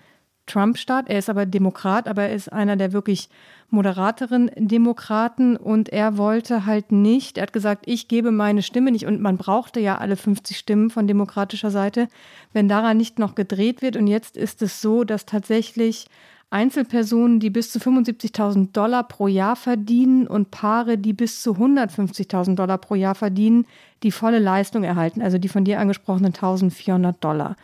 Trump-Staat. 0.50 1.08
Er 1.08 1.18
ist 1.18 1.30
aber 1.30 1.46
Demokrat, 1.46 2.08
aber 2.08 2.22
er 2.24 2.34
ist 2.34 2.52
einer 2.52 2.76
der 2.76 2.92
wirklich 2.92 3.28
moderateren 3.70 4.50
Demokraten 4.56 5.56
und 5.56 5.90
er 5.90 6.16
wollte 6.18 6.66
halt 6.66 6.90
nicht, 6.90 7.38
er 7.38 7.42
hat 7.42 7.52
gesagt, 7.52 7.84
ich 7.86 8.08
gebe 8.08 8.32
meine 8.32 8.62
Stimme 8.62 8.90
nicht 8.90 9.06
und 9.06 9.20
man 9.20 9.36
brauchte 9.36 9.78
ja 9.80 9.98
alle 9.98 10.16
50 10.16 10.58
Stimmen 10.58 10.90
von 10.90 11.06
demokratischer 11.06 11.70
Seite, 11.70 12.08
wenn 12.52 12.68
daran 12.68 12.96
nicht 12.96 13.18
noch 13.18 13.36
gedreht 13.36 13.80
wird. 13.80 13.96
Und 13.96 14.08
jetzt 14.08 14.36
ist 14.36 14.60
es 14.62 14.80
so, 14.80 15.04
dass 15.04 15.24
tatsächlich 15.24 16.06
Einzelpersonen, 16.50 17.38
die 17.38 17.50
bis 17.50 17.70
zu 17.70 17.78
75.000 17.78 18.72
Dollar 18.72 19.04
pro 19.04 19.28
Jahr 19.28 19.54
verdienen 19.54 20.26
und 20.26 20.50
Paare, 20.50 20.98
die 20.98 21.12
bis 21.12 21.40
zu 21.42 21.52
150.000 21.52 22.56
Dollar 22.56 22.78
pro 22.78 22.96
Jahr 22.96 23.14
verdienen, 23.14 23.66
die 24.02 24.10
volle 24.10 24.40
Leistung 24.40 24.82
erhalten, 24.82 25.22
also 25.22 25.38
die 25.38 25.48
von 25.48 25.64
dir 25.64 25.78
angesprochenen 25.78 26.32
1.400 26.32 27.14
Dollar. 27.20 27.56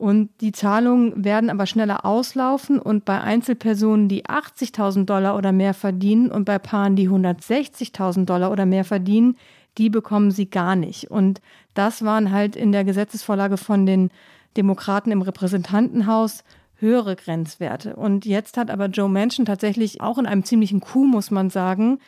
Und 0.00 0.30
die 0.40 0.52
Zahlungen 0.52 1.26
werden 1.26 1.50
aber 1.50 1.66
schneller 1.66 2.06
auslaufen 2.06 2.78
und 2.78 3.04
bei 3.04 3.20
Einzelpersonen, 3.20 4.08
die 4.08 4.24
80.000 4.24 5.04
Dollar 5.04 5.36
oder 5.36 5.52
mehr 5.52 5.74
verdienen 5.74 6.30
und 6.30 6.46
bei 6.46 6.58
Paaren, 6.58 6.96
die 6.96 7.10
160.000 7.10 8.24
Dollar 8.24 8.50
oder 8.50 8.64
mehr 8.64 8.86
verdienen, 8.86 9.36
die 9.76 9.90
bekommen 9.90 10.30
sie 10.30 10.48
gar 10.48 10.74
nicht. 10.74 11.10
Und 11.10 11.42
das 11.74 12.02
waren 12.02 12.32
halt 12.32 12.56
in 12.56 12.72
der 12.72 12.84
Gesetzesvorlage 12.84 13.58
von 13.58 13.84
den 13.84 14.10
Demokraten 14.56 15.12
im 15.12 15.20
Repräsentantenhaus 15.20 16.44
höhere 16.76 17.14
Grenzwerte. 17.14 17.94
Und 17.94 18.24
jetzt 18.24 18.56
hat 18.56 18.70
aber 18.70 18.86
Joe 18.86 19.10
Manchin 19.10 19.44
tatsächlich 19.44 20.00
auch 20.00 20.16
in 20.16 20.24
einem 20.24 20.44
ziemlichen 20.44 20.80
Coup, 20.80 21.06
muss 21.06 21.30
man 21.30 21.50
sagen, 21.50 21.98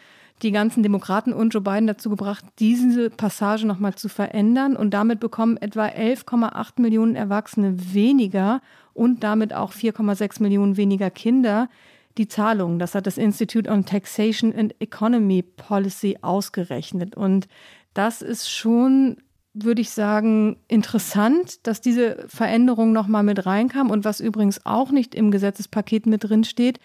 die 0.42 0.50
ganzen 0.50 0.82
Demokraten 0.82 1.32
und 1.32 1.54
Joe 1.54 1.62
Biden 1.62 1.86
dazu 1.86 2.10
gebracht, 2.10 2.44
diese 2.58 3.10
Passage 3.10 3.66
nochmal 3.66 3.94
zu 3.94 4.08
verändern. 4.08 4.76
Und 4.76 4.92
damit 4.92 5.20
bekommen 5.20 5.56
etwa 5.56 5.86
11,8 5.86 6.80
Millionen 6.80 7.14
Erwachsene 7.14 7.76
weniger 7.94 8.60
und 8.92 9.22
damit 9.22 9.54
auch 9.54 9.72
4,6 9.72 10.42
Millionen 10.42 10.76
weniger 10.76 11.10
Kinder 11.10 11.68
die 12.18 12.28
Zahlungen. 12.28 12.78
Das 12.78 12.94
hat 12.94 13.06
das 13.06 13.18
Institute 13.18 13.70
on 13.70 13.86
Taxation 13.86 14.52
and 14.54 14.74
Economy 14.80 15.42
Policy 15.42 16.18
ausgerechnet. 16.20 17.16
Und 17.16 17.48
das 17.94 18.20
ist 18.20 18.50
schon 18.50 19.16
würde 19.54 19.82
ich 19.82 19.90
sagen, 19.90 20.56
interessant, 20.66 21.66
dass 21.66 21.82
diese 21.82 22.24
Veränderung 22.26 22.92
nochmal 22.92 23.22
mit 23.22 23.44
reinkam 23.44 23.90
und 23.90 24.04
was 24.04 24.20
übrigens 24.20 24.64
auch 24.64 24.90
nicht 24.90 25.14
im 25.14 25.30
Gesetzespaket 25.30 26.06
mit 26.06 26.24
drin 26.24 26.44
steht. 26.44 26.80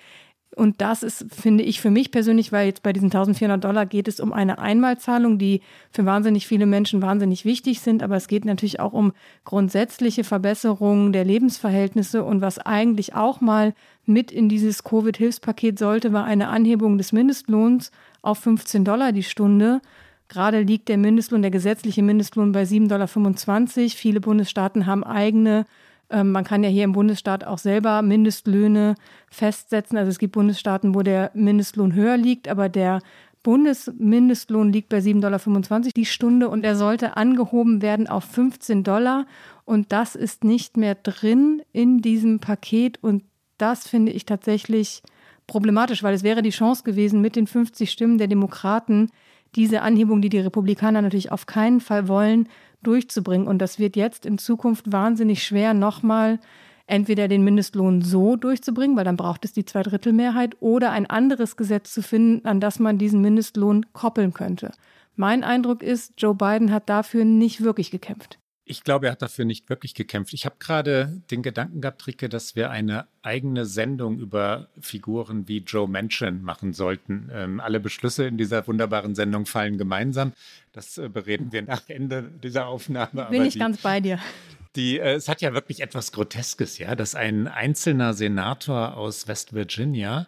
Und 0.58 0.82
das 0.82 1.04
ist, 1.04 1.28
finde 1.30 1.64
ich, 1.64 1.80
für 1.82 1.92
mich 1.92 2.10
persönlich, 2.10 2.52
weil 2.52 2.66
jetzt 2.66 2.82
bei 2.82 2.92
diesen 2.92 3.08
1400 3.08 3.64
Dollar 3.64 3.86
geht 3.86 4.08
es 4.08 4.20
um 4.20 4.34
eine 4.34 4.58
Einmalzahlung, 4.58 5.38
die 5.38 5.62
für 5.92 6.04
wahnsinnig 6.06 6.48
viele 6.48 6.66
Menschen 6.66 7.00
wahnsinnig 7.04 7.46
wichtig 7.46 7.80
sind. 7.80 8.02
Aber 8.02 8.16
es 8.16 8.28
geht 8.28 8.44
natürlich 8.44 8.80
auch 8.80 8.94
um 8.94 9.14
grundsätzliche 9.46 10.24
Verbesserungen 10.24 11.14
der 11.14 11.26
Lebensverhältnisse. 11.26 12.24
Und 12.24 12.42
was 12.42 12.58
eigentlich 12.58 13.14
auch 13.14 13.40
mal 13.40 13.76
mit 14.08 14.32
in 14.32 14.50
dieses 14.50 14.84
Covid-Hilfspaket 14.84 15.78
sollte, 15.78 16.12
war 16.12 16.26
eine 16.26 16.48
Anhebung 16.48 16.98
des 16.98 17.12
Mindestlohns 17.12 17.92
auf 18.24 18.40
15 18.40 18.84
Dollar 18.84 19.12
die 19.12 19.22
Stunde. 19.22 19.80
Gerade 20.28 20.62
liegt 20.62 20.90
der 20.90 20.98
Mindestlohn, 20.98 21.44
der 21.44 21.52
gesetzliche 21.52 22.02
Mindestlohn 22.02 22.52
bei 22.52 22.64
7,25 22.64 22.88
Dollar. 22.88 23.90
Viele 23.90 24.22
Bundesstaaten 24.22 24.88
haben 24.88 25.04
eigene. 25.04 25.68
Ähm, 26.10 26.32
man 26.32 26.44
kann 26.44 26.64
ja 26.64 26.70
hier 26.70 26.84
im 26.84 26.94
Bundesstaat 26.94 27.44
auch 27.44 27.58
selber 27.58 28.02
Mindestlöhne 28.02 28.96
festsetzen. 29.30 29.98
Also 29.98 30.10
es 30.10 30.20
gibt 30.20 30.34
Bundesstaaten, 30.34 30.96
wo 30.96 31.02
der 31.02 31.32
Mindestlohn 31.34 31.94
höher 31.94 32.18
liegt, 32.18 32.48
aber 32.48 32.70
der 32.70 33.02
Bundesmindestlohn 33.44 34.74
liegt 34.74 34.90
bei 34.90 34.98
7,25 34.98 35.22
Dollar 35.22 35.82
die 35.96 36.06
Stunde 36.06 36.50
und 36.50 36.66
er 36.66 36.76
sollte 36.76 37.16
angehoben 37.16 37.82
werden 37.82 38.08
auf 38.08 38.26
15 38.26 38.84
Dollar. 38.84 39.26
Und 39.64 39.92
das 39.92 40.16
ist 40.16 40.44
nicht 40.44 40.76
mehr 40.78 40.96
drin 40.96 41.62
in 41.72 42.02
diesem 42.02 42.40
Paket. 42.40 43.02
Und 43.02 43.24
das 43.58 43.88
finde 43.88 44.12
ich 44.12 44.26
tatsächlich 44.26 45.02
problematisch, 45.46 46.04
weil 46.04 46.14
es 46.14 46.24
wäre 46.24 46.42
die 46.42 46.50
Chance 46.50 46.84
gewesen, 46.84 47.22
mit 47.22 47.36
den 47.36 47.48
50 47.48 47.90
Stimmen 47.90 48.18
der 48.18 48.28
Demokraten 48.28 49.10
diese 49.56 49.82
Anhebung, 49.82 50.22
die 50.22 50.30
die 50.30 50.40
Republikaner 50.40 51.02
natürlich 51.02 51.32
auf 51.32 51.46
keinen 51.46 51.80
Fall 51.80 52.08
wollen, 52.08 52.50
durchzubringen. 52.88 53.48
Und 53.48 53.60
das 53.60 53.78
wird 53.78 53.96
jetzt 53.96 54.26
in 54.26 54.38
Zukunft 54.38 54.92
wahnsinnig 54.92 55.44
schwer, 55.44 55.74
nochmal 55.74 56.40
entweder 56.88 57.28
den 57.28 57.44
Mindestlohn 57.44 58.02
so 58.02 58.38
durchzubringen, 58.38 58.96
weil 58.96 59.04
dann 59.04 59.18
braucht 59.18 59.44
es 59.46 59.54
die 59.54 59.66
Zweidrittelmehrheit, 59.66 60.56
oder 60.62 60.92
ein 60.92 61.06
anderes 61.06 61.58
Gesetz 61.58 61.94
zu 61.94 62.02
finden, 62.02 62.48
an 62.48 62.62
das 62.62 62.80
man 62.80 62.98
diesen 62.98 63.22
Mindestlohn 63.22 63.86
koppeln 63.92 64.34
könnte. 64.34 64.72
Mein 65.16 65.44
Eindruck 65.44 65.84
ist, 65.84 66.14
Joe 66.18 66.34
Biden 66.34 66.72
hat 66.72 66.90
dafür 66.90 67.26
nicht 67.26 67.62
wirklich 67.62 67.92
gekämpft. 67.92 68.40
Ich 68.70 68.84
glaube, 68.84 69.08
er 69.08 69.14
hat 69.14 69.22
dafür 69.22 69.46
nicht 69.46 69.70
wirklich 69.70 69.94
gekämpft. 69.94 70.34
Ich 70.34 70.46
habe 70.46 70.58
gerade 70.60 71.22
den 71.32 71.42
Gedanken 71.42 71.80
gehabt, 71.80 72.06
Ricke, 72.06 72.28
dass 72.28 72.56
wir 72.56 72.70
eine 72.70 73.08
eigene 73.22 73.66
Sendung 73.66 74.20
über 74.20 74.68
Figuren 74.80 75.48
wie 75.48 75.60
Joe 75.60 75.88
Manchin 75.88 76.42
machen 76.42 76.74
sollten. 76.74 77.30
Ähm, 77.34 77.60
alle 77.62 77.80
Beschlüsse 77.80 78.28
in 78.28 78.38
dieser 78.38 78.68
wunderbaren 78.68 79.16
Sendung 79.16 79.46
fallen 79.46 79.78
gemeinsam. 79.78 80.34
Das 80.74 80.98
äh, 80.98 81.08
bereden 81.08 81.52
wir 81.52 81.62
nach 81.62 81.88
Ende 81.88 82.30
dieser 82.44 82.68
Aufnahme. 82.68 83.28
Bin 83.30 83.46
ich 83.46 83.54
die, 83.54 83.60
ganz 83.60 83.82
bei 83.82 84.02
dir. 84.02 84.20
Die, 84.76 85.00
äh, 85.00 85.14
es 85.14 85.30
hat 85.30 85.42
ja 85.42 85.54
wirklich 85.54 85.80
etwas 85.80 86.12
Groteskes, 86.12 86.78
ja, 86.78 86.96
dass 86.96 87.16
ein 87.16 87.48
einzelner 87.48 88.14
Senator 88.14 88.98
aus 88.98 89.28
West 89.28 89.54
Virginia 89.54 90.28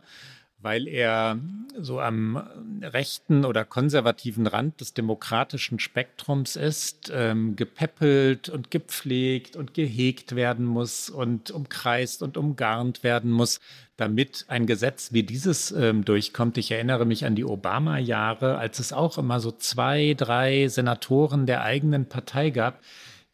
weil 0.61 0.87
er 0.87 1.39
so 1.77 2.01
am 2.01 2.35
rechten 2.81 3.45
oder 3.45 3.63
konservativen 3.63 4.45
Rand 4.45 4.81
des 4.81 4.93
demokratischen 4.93 5.79
Spektrums 5.79 6.55
ist, 6.57 7.11
ähm, 7.13 7.55
gepäppelt 7.55 8.49
und 8.49 8.69
gepflegt 8.69 9.55
und 9.55 9.73
gehegt 9.73 10.35
werden 10.35 10.65
muss 10.65 11.09
und 11.09 11.51
umkreist 11.51 12.21
und 12.21 12.35
umgarnt 12.35 13.03
werden 13.03 13.31
muss, 13.31 13.61
damit 13.95 14.45
ein 14.49 14.65
Gesetz 14.65 15.13
wie 15.13 15.23
dieses 15.23 15.71
ähm, 15.71 16.03
durchkommt. 16.03 16.57
Ich 16.57 16.71
erinnere 16.71 17.05
mich 17.05 17.25
an 17.25 17.35
die 17.35 17.45
Obama-Jahre, 17.45 18.57
als 18.57 18.79
es 18.79 18.91
auch 18.91 19.17
immer 19.17 19.39
so 19.39 19.51
zwei, 19.51 20.13
drei 20.17 20.67
Senatoren 20.67 21.45
der 21.45 21.63
eigenen 21.63 22.07
Partei 22.07 22.49
gab, 22.49 22.81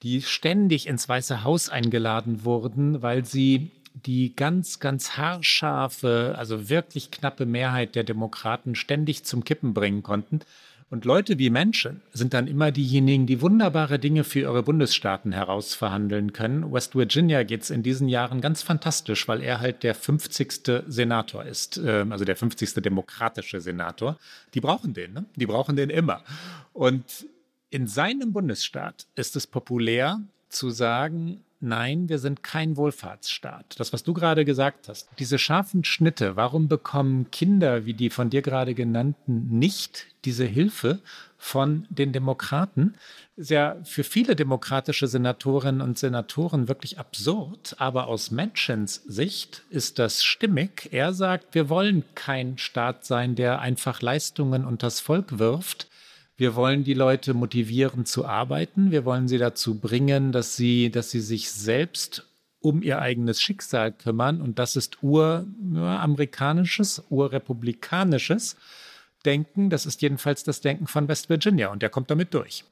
die 0.04 0.22
ständig 0.22 0.88
ins 0.88 1.10
Weiße 1.10 1.44
Haus 1.44 1.70
eingeladen 1.70 2.46
wurden, 2.46 3.02
weil 3.02 3.26
sie 3.26 3.72
die 3.96 4.36
ganz, 4.36 4.80
ganz 4.80 5.18
haarscharfe, 5.18 6.36
also 6.38 6.70
wirklich 6.70 7.12
knappe 7.12 7.46
Mehrheit 7.46 7.96
der 7.96 8.04
Demokraten 8.04 8.76
ständig 8.76 9.24
zum 9.24 9.44
Kippen 9.44 9.74
bringen 9.74 10.04
konnten. 10.04 10.42
Und 10.92 11.04
Leute 11.04 11.40
wie 11.40 11.50
Menschen 11.50 12.02
sind 12.14 12.34
dann 12.36 12.46
immer 12.46 12.72
diejenigen, 12.72 13.26
die 13.26 13.42
wunderbare 13.42 13.98
Dinge 13.98 14.24
für 14.24 14.42
ihre 14.42 14.62
Bundesstaaten 14.62 15.32
herausverhandeln 15.32 16.32
können. 16.32 16.72
West 16.72 16.96
Virginia 16.96 17.42
geht 17.44 17.64
es 17.64 17.72
in 17.72 17.82
diesen 17.82 18.08
Jahren 18.08 18.40
ganz 18.40 18.62
fantastisch, 18.62 19.28
weil 19.28 19.42
er 19.42 19.62
halt 19.62 19.82
der 19.82 19.96
50. 19.96 20.84
Senator 20.88 21.44
ist, 21.44 21.78
ähm, 21.84 22.12
also 22.12 22.24
der 22.24 22.36
50. 22.36 22.76
demokratische 22.84 23.62
Senator. 23.62 24.20
Die 24.54 24.62
brauchen 24.62 24.94
den, 24.94 25.14
ne? 25.14 25.26
Die 25.36 25.48
brauchen 25.48 25.76
den 25.76 25.90
immer. 25.90 26.22
Und 26.72 27.26
in 27.72 27.88
seinem 27.88 28.32
Bundesstaat 28.32 29.08
ist 29.16 29.36
es 29.36 29.48
populär 29.48 30.22
zu 30.50 30.70
sagen, 30.70 31.44
nein, 31.60 32.10
wir 32.10 32.20
sind 32.20 32.44
kein 32.44 32.78
Wohlfahrtsstaat. 32.78 33.80
Das, 33.80 33.94
was 33.94 34.04
du 34.04 34.14
gerade 34.14 34.46
gesagt 34.46 34.88
hast, 34.88 35.10
diese 35.20 35.38
scharfen 35.40 35.84
Schnitte, 35.84 36.36
warum 36.36 36.68
bekommen 36.68 37.32
Kinder 37.32 37.86
wie 37.86 37.94
die 37.94 38.10
von 38.10 38.30
dir 38.30 38.42
gerade 38.42 38.74
genannten 38.74 39.58
nicht 39.58 40.08
diese 40.26 40.46
Hilfe 40.46 41.00
von 41.38 41.86
den 41.90 42.12
Demokraten? 42.12 42.96
Ist 43.36 43.50
ja 43.50 43.78
für 43.84 44.04
viele 44.04 44.36
demokratische 44.36 45.08
Senatorinnen 45.08 45.82
und 45.82 45.98
Senatoren 45.98 46.68
wirklich 46.68 47.00
absurd, 47.00 47.76
aber 47.80 48.08
aus 48.08 48.32
Menschens 48.32 49.04
Sicht 49.06 49.64
ist 49.70 50.00
das 50.00 50.24
stimmig. 50.24 50.90
Er 50.92 51.14
sagt, 51.14 51.54
wir 51.54 51.70
wollen 51.70 52.04
kein 52.16 52.58
Staat 52.58 53.06
sein, 53.06 53.36
der 53.36 53.60
einfach 53.60 54.02
Leistungen 54.02 54.66
unter 54.66 54.88
das 54.88 55.00
Volk 55.00 55.40
wirft, 55.40 55.88
wir 56.38 56.56
wollen 56.56 56.84
die 56.84 56.94
Leute 56.94 57.34
motivieren 57.34 58.06
zu 58.06 58.26
arbeiten. 58.26 58.92
Wir 58.92 59.06
wollen 59.06 59.30
sie 59.30 59.38
dazu 59.38 59.80
bringen, 59.80 60.34
dass 60.34 60.56
sie, 60.56 60.92
dass 60.92 61.12
sie 61.12 61.22
sich 61.22 61.50
selbst 61.50 62.28
um 62.60 62.82
ihr 62.82 63.02
eigenes 63.02 63.42
Schicksal 63.42 63.94
kümmern. 63.94 64.42
Und 64.42 64.60
das 64.60 64.76
ist 64.76 65.02
uramerikanisches, 65.02 67.04
urrepublikanisches 67.10 68.58
Denken. 69.24 69.70
Das 69.70 69.86
ist 69.86 70.02
jedenfalls 70.02 70.44
das 70.44 70.60
Denken 70.60 70.88
von 70.88 71.08
West 71.08 71.30
Virginia. 71.30 71.72
Und 71.72 71.82
der 71.82 71.90
kommt 71.90 72.12
damit 72.12 72.34
durch. 72.34 72.66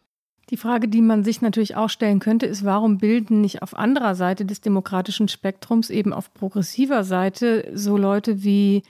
Die 0.50 0.58
Frage, 0.58 0.90
die 0.90 1.02
man 1.02 1.24
sich 1.24 1.42
natürlich 1.42 1.78
auch 1.78 1.90
stellen 1.90 2.20
könnte, 2.20 2.48
ist, 2.48 2.66
warum 2.66 2.98
bilden 2.98 3.40
nicht 3.40 3.62
auf 3.62 3.78
anderer 3.78 4.14
Seite 4.14 4.44
des 4.44 4.60
demokratischen 4.60 5.30
Spektrums, 5.30 5.90
eben 5.90 6.12
auf 6.12 6.34
progressiver 6.34 7.06
Seite, 7.06 7.72
so 7.74 7.96
Leute 7.96 8.44
wie 8.44 8.84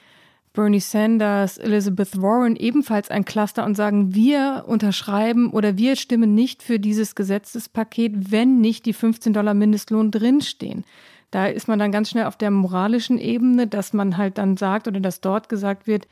Bernie 0.54 0.80
Sanders, 0.80 1.58
Elizabeth 1.58 2.22
Warren 2.22 2.56
ebenfalls 2.56 3.10
ein 3.10 3.26
Cluster 3.26 3.66
und 3.66 3.74
sagen, 3.76 4.14
wir 4.14 4.66
unterschreiben 4.68 5.50
oder 5.50 5.78
wir 5.78 5.96
stimmen 5.96 6.36
nicht 6.36 6.62
für 6.62 6.80
dieses 6.80 7.16
Gesetzespaket, 7.16 8.32
wenn 8.32 8.62
nicht 8.62 8.86
die 8.86 8.94
15 8.94 9.34
Dollar 9.34 9.56
Mindestlohn 9.56 10.12
drinstehen. 10.12 10.86
Da 11.32 11.48
ist 11.48 11.68
man 11.68 11.80
dann 11.80 11.92
ganz 11.92 12.12
schnell 12.12 12.26
auf 12.26 12.38
der 12.38 12.52
moralischen 12.52 13.18
Ebene, 13.18 13.66
dass 13.66 13.94
man 13.94 14.18
halt 14.18 14.38
dann 14.38 14.56
sagt 14.56 14.88
oder 14.88 15.00
dass 15.00 15.22
dort 15.22 15.50
gesagt 15.50 15.88
wird, 15.88 16.08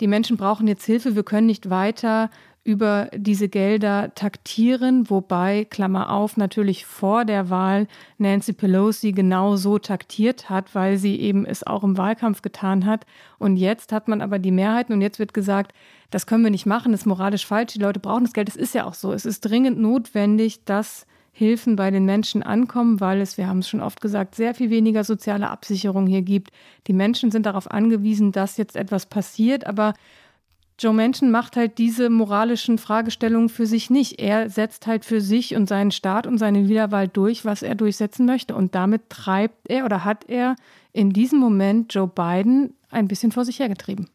die 0.00 0.08
Menschen 0.08 0.36
brauchen 0.36 0.66
jetzt 0.66 0.84
Hilfe, 0.84 1.14
wir 1.14 1.22
können 1.22 1.46
nicht 1.46 1.70
weiter 1.70 2.30
über 2.64 3.10
diese 3.14 3.50
Gelder 3.50 4.14
taktieren, 4.14 5.10
wobei, 5.10 5.66
Klammer 5.66 6.10
auf, 6.10 6.38
natürlich 6.38 6.86
vor 6.86 7.26
der 7.26 7.50
Wahl 7.50 7.86
Nancy 8.16 8.54
Pelosi 8.54 9.12
genau 9.12 9.56
so 9.56 9.78
taktiert 9.78 10.48
hat, 10.48 10.74
weil 10.74 10.96
sie 10.96 11.20
eben 11.20 11.44
es 11.44 11.66
auch 11.66 11.84
im 11.84 11.98
Wahlkampf 11.98 12.40
getan 12.40 12.86
hat. 12.86 13.04
Und 13.38 13.58
jetzt 13.58 13.92
hat 13.92 14.08
man 14.08 14.22
aber 14.22 14.38
die 14.38 14.50
Mehrheiten 14.50 14.94
und 14.94 15.02
jetzt 15.02 15.18
wird 15.18 15.34
gesagt, 15.34 15.72
das 16.10 16.26
können 16.26 16.42
wir 16.42 16.50
nicht 16.50 16.64
machen, 16.64 16.92
das 16.92 17.02
ist 17.02 17.06
moralisch 17.06 17.46
falsch, 17.46 17.74
die 17.74 17.80
Leute 17.80 18.00
brauchen 18.00 18.24
das 18.24 18.32
Geld. 18.32 18.48
Es 18.48 18.56
ist 18.56 18.74
ja 18.74 18.86
auch 18.86 18.94
so. 18.94 19.12
Es 19.12 19.26
ist 19.26 19.40
dringend 19.40 19.78
notwendig, 19.78 20.64
dass 20.64 21.06
Hilfen 21.32 21.74
bei 21.74 21.90
den 21.90 22.04
Menschen 22.04 22.44
ankommen, 22.44 23.00
weil 23.00 23.20
es, 23.20 23.36
wir 23.36 23.48
haben 23.48 23.58
es 23.58 23.68
schon 23.68 23.80
oft 23.80 24.00
gesagt, 24.00 24.36
sehr 24.36 24.54
viel 24.54 24.70
weniger 24.70 25.02
soziale 25.02 25.50
Absicherung 25.50 26.06
hier 26.06 26.22
gibt. 26.22 26.52
Die 26.86 26.92
Menschen 26.92 27.32
sind 27.32 27.44
darauf 27.44 27.68
angewiesen, 27.68 28.30
dass 28.30 28.56
jetzt 28.56 28.76
etwas 28.76 29.06
passiert, 29.06 29.66
aber 29.66 29.94
Joe 30.78 30.92
Manchin 30.92 31.30
macht 31.30 31.56
halt 31.56 31.78
diese 31.78 32.10
moralischen 32.10 32.78
Fragestellungen 32.78 33.48
für 33.48 33.66
sich 33.66 33.90
nicht. 33.90 34.20
Er 34.20 34.50
setzt 34.50 34.86
halt 34.86 35.04
für 35.04 35.20
sich 35.20 35.54
und 35.54 35.68
seinen 35.68 35.92
Staat 35.92 36.26
und 36.26 36.38
seine 36.38 36.68
Wiederwahl 36.68 37.06
durch, 37.06 37.44
was 37.44 37.62
er 37.62 37.76
durchsetzen 37.76 38.26
möchte. 38.26 38.54
Und 38.56 38.74
damit 38.74 39.08
treibt 39.08 39.70
er 39.70 39.84
oder 39.84 40.04
hat 40.04 40.28
er 40.28 40.56
in 40.92 41.12
diesem 41.12 41.38
Moment 41.38 41.94
Joe 41.94 42.08
Biden 42.08 42.74
ein 42.90 43.06
bisschen 43.06 43.30
vor 43.30 43.44
sich 43.44 43.60
hergetrieben. 43.60 44.10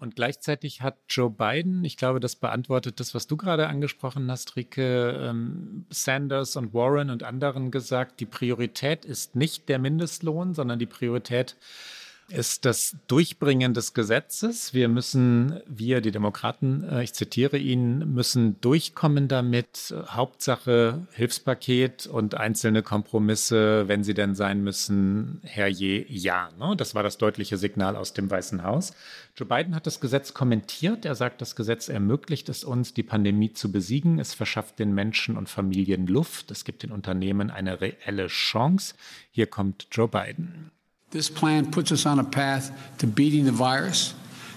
Und 0.00 0.14
gleichzeitig 0.14 0.80
hat 0.80 0.96
Joe 1.08 1.28
Biden, 1.28 1.84
ich 1.84 1.96
glaube, 1.96 2.20
das 2.20 2.36
beantwortet 2.36 3.00
das, 3.00 3.14
was 3.14 3.26
du 3.26 3.36
gerade 3.36 3.66
angesprochen 3.66 4.30
hast, 4.30 4.54
Rike, 4.54 5.18
ähm, 5.20 5.86
Sanders 5.90 6.54
und 6.54 6.72
Warren 6.72 7.10
und 7.10 7.24
anderen 7.24 7.72
gesagt, 7.72 8.20
die 8.20 8.26
Priorität 8.26 9.04
ist 9.04 9.34
nicht 9.34 9.68
der 9.68 9.80
Mindestlohn, 9.80 10.54
sondern 10.54 10.78
die 10.78 10.86
Priorität 10.86 11.52
ist, 11.52 11.97
ist 12.28 12.64
das 12.64 12.96
Durchbringen 13.06 13.72
des 13.72 13.94
Gesetzes. 13.94 14.74
Wir 14.74 14.88
müssen, 14.88 15.60
wir, 15.66 16.00
die 16.00 16.10
Demokraten, 16.10 16.84
äh, 16.84 17.02
ich 17.02 17.14
zitiere 17.14 17.56
ihn, 17.56 18.14
müssen 18.14 18.60
durchkommen 18.60 19.28
damit. 19.28 19.94
Hauptsache 20.08 21.06
Hilfspaket 21.12 22.06
und 22.06 22.34
einzelne 22.34 22.82
Kompromisse, 22.82 23.88
wenn 23.88 24.04
sie 24.04 24.14
denn 24.14 24.34
sein 24.34 24.62
müssen, 24.62 25.40
herrje, 25.42 26.04
ja. 26.08 26.50
Ne? 26.58 26.76
Das 26.76 26.94
war 26.94 27.02
das 27.02 27.18
deutliche 27.18 27.56
Signal 27.56 27.96
aus 27.96 28.12
dem 28.12 28.30
Weißen 28.30 28.62
Haus. 28.62 28.92
Joe 29.36 29.48
Biden 29.48 29.74
hat 29.74 29.86
das 29.86 30.00
Gesetz 30.00 30.34
kommentiert. 30.34 31.04
Er 31.04 31.14
sagt, 31.14 31.40
das 31.40 31.56
Gesetz 31.56 31.88
ermöglicht 31.88 32.48
es 32.48 32.64
uns, 32.64 32.92
die 32.92 33.02
Pandemie 33.02 33.52
zu 33.52 33.72
besiegen. 33.72 34.18
Es 34.18 34.34
verschafft 34.34 34.78
den 34.78 34.94
Menschen 34.94 35.36
und 35.36 35.48
Familien 35.48 36.06
Luft. 36.06 36.50
Es 36.50 36.64
gibt 36.64 36.82
den 36.82 36.92
Unternehmen 36.92 37.50
eine 37.50 37.80
reelle 37.80 38.26
Chance. 38.26 38.94
Hier 39.30 39.46
kommt 39.46 39.86
Joe 39.92 40.08
Biden. 40.08 40.72
This 41.10 41.30
plan 41.30 41.70
puts 41.70 41.90
us 41.90 42.04
on 42.04 42.18
a 42.18 42.24
path 42.24 42.70
to 42.98 43.06
beating 43.06 43.44
the 43.44 43.52
virus. 43.52 44.14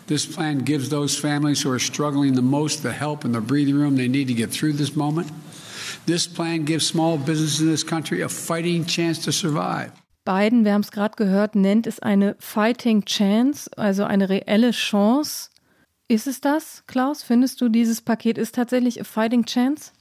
This 0.08 0.26
plan 0.26 0.60
gives 0.60 0.90
those 0.90 1.18
families 1.18 1.62
who 1.62 1.72
are 1.72 1.80
struggling 1.80 2.34
the 2.34 2.42
most 2.42 2.84
the 2.84 2.92
help 2.92 3.24
and 3.24 3.34
the 3.34 3.40
breathing 3.40 3.76
room 3.76 3.96
they 3.96 4.10
need 4.10 4.28
to 4.28 4.34
get 4.34 4.52
through 4.52 4.74
this 4.74 4.96
moment. 4.96 5.32
This 6.06 6.28
plan 6.28 6.66
gives 6.66 6.86
small 6.86 7.18
businesses 7.18 7.62
in 7.62 7.68
this 7.68 7.84
country 7.84 8.22
a 8.22 8.28
fighting 8.28 8.86
chance 8.86 9.24
to 9.24 9.32
survive. 9.32 9.92
Biden, 10.26 10.66
wir 10.66 10.74
haben 10.74 10.82
es 10.82 10.92
gerade 10.92 11.16
gehört, 11.16 11.56
nennt 11.56 11.88
es 11.88 12.00
eine 12.00 12.36
Fighting 12.40 13.06
Chance, 13.06 13.70
also 13.78 14.04
eine 14.04 14.30
reelle 14.30 14.72
Chance. 14.72 15.50
Ist 16.08 16.28
es 16.28 16.42
das, 16.42 16.84
Klaus? 16.86 17.24
Findest 17.24 17.62
du, 17.62 17.70
dieses 17.70 18.02
Paket 18.02 18.38
ist 18.38 18.56
tatsächlich 18.56 19.00
a 19.00 19.04
Fighting 19.04 19.46
Chance? 19.46 19.94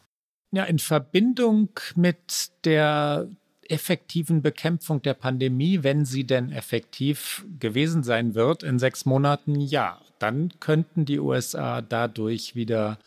Ja, 0.52 0.64
in 0.64 0.80
Verbindung 0.80 1.70
mit 1.94 2.50
der 2.64 3.28
effektiven 3.70 4.42
Bekämpfung 4.42 5.02
der 5.02 5.14
Pandemie, 5.14 5.82
wenn 5.82 6.04
sie 6.04 6.24
denn 6.24 6.52
effektiv 6.52 7.44
gewesen 7.58 8.02
sein 8.02 8.34
wird 8.34 8.62
in 8.62 8.78
sechs 8.78 9.06
Monaten, 9.06 9.60
ja, 9.60 10.00
dann 10.18 10.52
könnten 10.60 11.04
die 11.04 11.18
USA 11.18 11.80
dadurch 11.80 12.54
wieder 12.54 12.98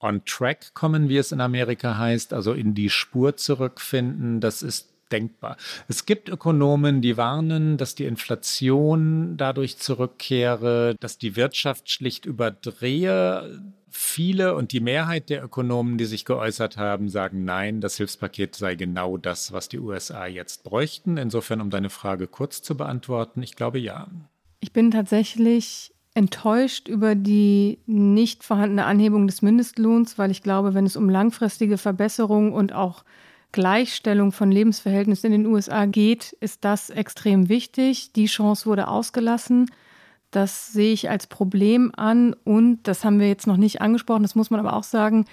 on 0.00 0.24
track 0.24 0.74
kommen, 0.74 1.08
wie 1.08 1.16
es 1.16 1.32
in 1.32 1.40
Amerika 1.40 1.98
heißt, 1.98 2.32
also 2.32 2.52
in 2.52 2.74
die 2.74 2.90
Spur 2.90 3.36
zurückfinden. 3.36 4.40
Das 4.40 4.62
ist 4.62 4.90
denkbar. 5.10 5.56
Es 5.88 6.06
gibt 6.06 6.28
Ökonomen, 6.28 7.00
die 7.00 7.16
warnen, 7.16 7.76
dass 7.76 7.94
die 7.94 8.04
Inflation 8.04 9.36
dadurch 9.36 9.78
zurückkehre, 9.78 10.96
dass 11.00 11.18
die 11.18 11.36
Wirtschaft 11.36 11.90
schlicht 11.90 12.26
überdrehe. 12.26 13.62
Viele 13.98 14.54
und 14.54 14.72
die 14.72 14.80
Mehrheit 14.80 15.30
der 15.30 15.42
Ökonomen, 15.42 15.96
die 15.96 16.04
sich 16.04 16.26
geäußert 16.26 16.76
haben, 16.76 17.08
sagen 17.08 17.46
nein, 17.46 17.80
das 17.80 17.96
Hilfspaket 17.96 18.54
sei 18.54 18.74
genau 18.74 19.16
das, 19.16 19.52
was 19.52 19.70
die 19.70 19.78
USA 19.78 20.26
jetzt 20.26 20.64
bräuchten. 20.64 21.16
Insofern, 21.16 21.62
um 21.62 21.70
deine 21.70 21.88
Frage 21.88 22.26
kurz 22.26 22.60
zu 22.60 22.76
beantworten, 22.76 23.42
ich 23.42 23.56
glaube 23.56 23.78
ja. 23.78 24.08
Ich 24.60 24.74
bin 24.74 24.90
tatsächlich 24.90 25.94
enttäuscht 26.12 26.88
über 26.88 27.14
die 27.14 27.78
nicht 27.86 28.44
vorhandene 28.44 28.84
Anhebung 28.84 29.26
des 29.26 29.40
Mindestlohns, 29.40 30.18
weil 30.18 30.30
ich 30.30 30.42
glaube, 30.42 30.74
wenn 30.74 30.84
es 30.84 30.96
um 30.96 31.08
langfristige 31.08 31.78
Verbesserungen 31.78 32.52
und 32.52 32.74
auch 32.74 33.02
Gleichstellung 33.52 34.30
von 34.30 34.52
Lebensverhältnissen 34.52 35.32
in 35.32 35.44
den 35.44 35.50
USA 35.50 35.86
geht, 35.86 36.32
ist 36.40 36.64
das 36.66 36.90
extrem 36.90 37.48
wichtig. 37.48 38.12
Die 38.12 38.26
Chance 38.26 38.66
wurde 38.66 38.88
ausgelassen. 38.88 39.70
Das 40.36 40.70
sehe 40.70 40.92
ich 40.92 41.08
als 41.08 41.28
Problem 41.28 41.92
an 41.96 42.36
und 42.44 42.80
das 42.82 43.06
haben 43.06 43.20
wir 43.20 43.26
jetzt 43.26 43.46
noch 43.46 43.56
nicht 43.56 43.80
angesprochen, 43.80 44.20
das 44.20 44.34
muss 44.34 44.50
man 44.50 44.60
aber 44.60 44.74
auch 44.74 44.82
sagen. 44.82 45.24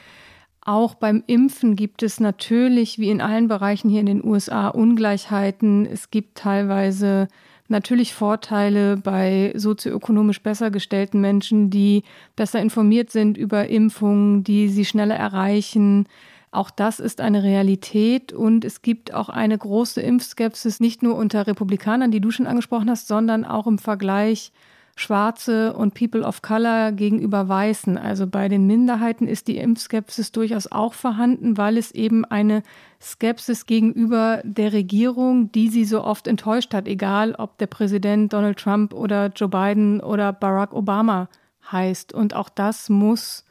Auch 0.61 0.95
beim 0.95 1.25
Impfen 1.27 1.75
gibt 1.75 2.03
es 2.03 2.21
natürlich, 2.21 2.99
wie 2.99 3.09
in 3.09 3.19
allen 3.19 3.49
Bereichen 3.49 3.89
hier 3.89 3.99
in 3.99 4.05
den 4.05 4.23
USA, 4.23 4.69
Ungleichheiten. 4.69 5.85
Es 5.85 6.09
gibt 6.09 6.37
teilweise 6.37 7.27
natürlich 7.67 8.13
Vorteile 8.13 8.95
bei 8.95 9.51
sozioökonomisch 9.57 10.41
besser 10.41 10.71
gestellten 10.71 11.19
Menschen, 11.19 11.69
die 11.69 12.03
besser 12.37 12.61
informiert 12.61 13.11
sind 13.11 13.37
über 13.37 13.67
Impfungen, 13.67 14.45
die 14.45 14.69
sie 14.69 14.85
schneller 14.85 15.15
erreichen. 15.15 16.07
Auch 16.51 16.69
das 16.69 17.01
ist 17.01 17.19
eine 17.19 17.43
Realität 17.43 18.31
und 18.31 18.63
es 18.63 18.81
gibt 18.81 19.13
auch 19.13 19.27
eine 19.27 19.57
große 19.57 19.99
Impfskepsis, 19.99 20.79
nicht 20.79 21.03
nur 21.03 21.17
unter 21.17 21.45
Republikanern, 21.45 22.11
die 22.11 22.21
du 22.21 22.31
schon 22.31 22.47
angesprochen 22.47 22.89
hast, 22.89 23.09
sondern 23.09 23.43
auch 23.43 23.67
im 23.67 23.79
Vergleich 23.79 24.53
Schwarze 24.95 25.73
und 25.73 25.95
People 25.95 26.21
of 26.21 26.41
Color 26.41 26.91
gegenüber 26.91 27.49
Weißen. 27.49 27.97
Also 27.97 28.27
bei 28.27 28.47
den 28.47 28.67
Minderheiten 28.67 29.27
ist 29.27 29.47
die 29.47 29.57
Impfskepsis 29.57 30.31
durchaus 30.31 30.71
auch 30.71 30.93
vorhanden, 30.93 31.57
weil 31.57 31.77
es 31.77 31.91
eben 31.91 32.25
eine 32.25 32.61
Skepsis 33.01 33.65
gegenüber 33.65 34.41
der 34.43 34.71
Regierung, 34.71 35.51
die 35.51 35.69
sie 35.69 35.85
so 35.85 36.03
oft 36.03 36.27
enttäuscht 36.27 36.73
hat, 36.73 36.87
egal 36.87 37.33
ob 37.35 37.57
der 37.57 37.67
Präsident 37.67 38.33
Donald 38.33 38.59
Trump 38.59 38.93
oder 38.93 39.27
Joe 39.27 39.49
Biden 39.49 39.99
oder 39.99 40.31
Barack 40.31 40.73
Obama 40.73 41.27
heißt. 41.71 42.13
Und 42.13 42.35
auch 42.35 42.49
das 42.49 42.89
muss 42.89 43.45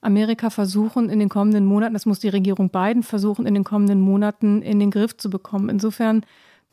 Amerika 0.00 0.50
versuchen 0.50 1.10
in 1.10 1.18
den 1.18 1.28
kommenden 1.28 1.64
Monaten, 1.64 1.94
das 1.94 2.06
muss 2.06 2.20
die 2.20 2.28
Regierung 2.28 2.70
Biden 2.70 3.02
versuchen 3.02 3.46
in 3.46 3.54
den 3.54 3.64
kommenden 3.64 4.00
Monaten 4.00 4.62
in 4.62 4.80
den 4.80 4.90
Griff 4.90 5.16
zu 5.16 5.30
bekommen. 5.30 5.68
Insofern 5.68 6.24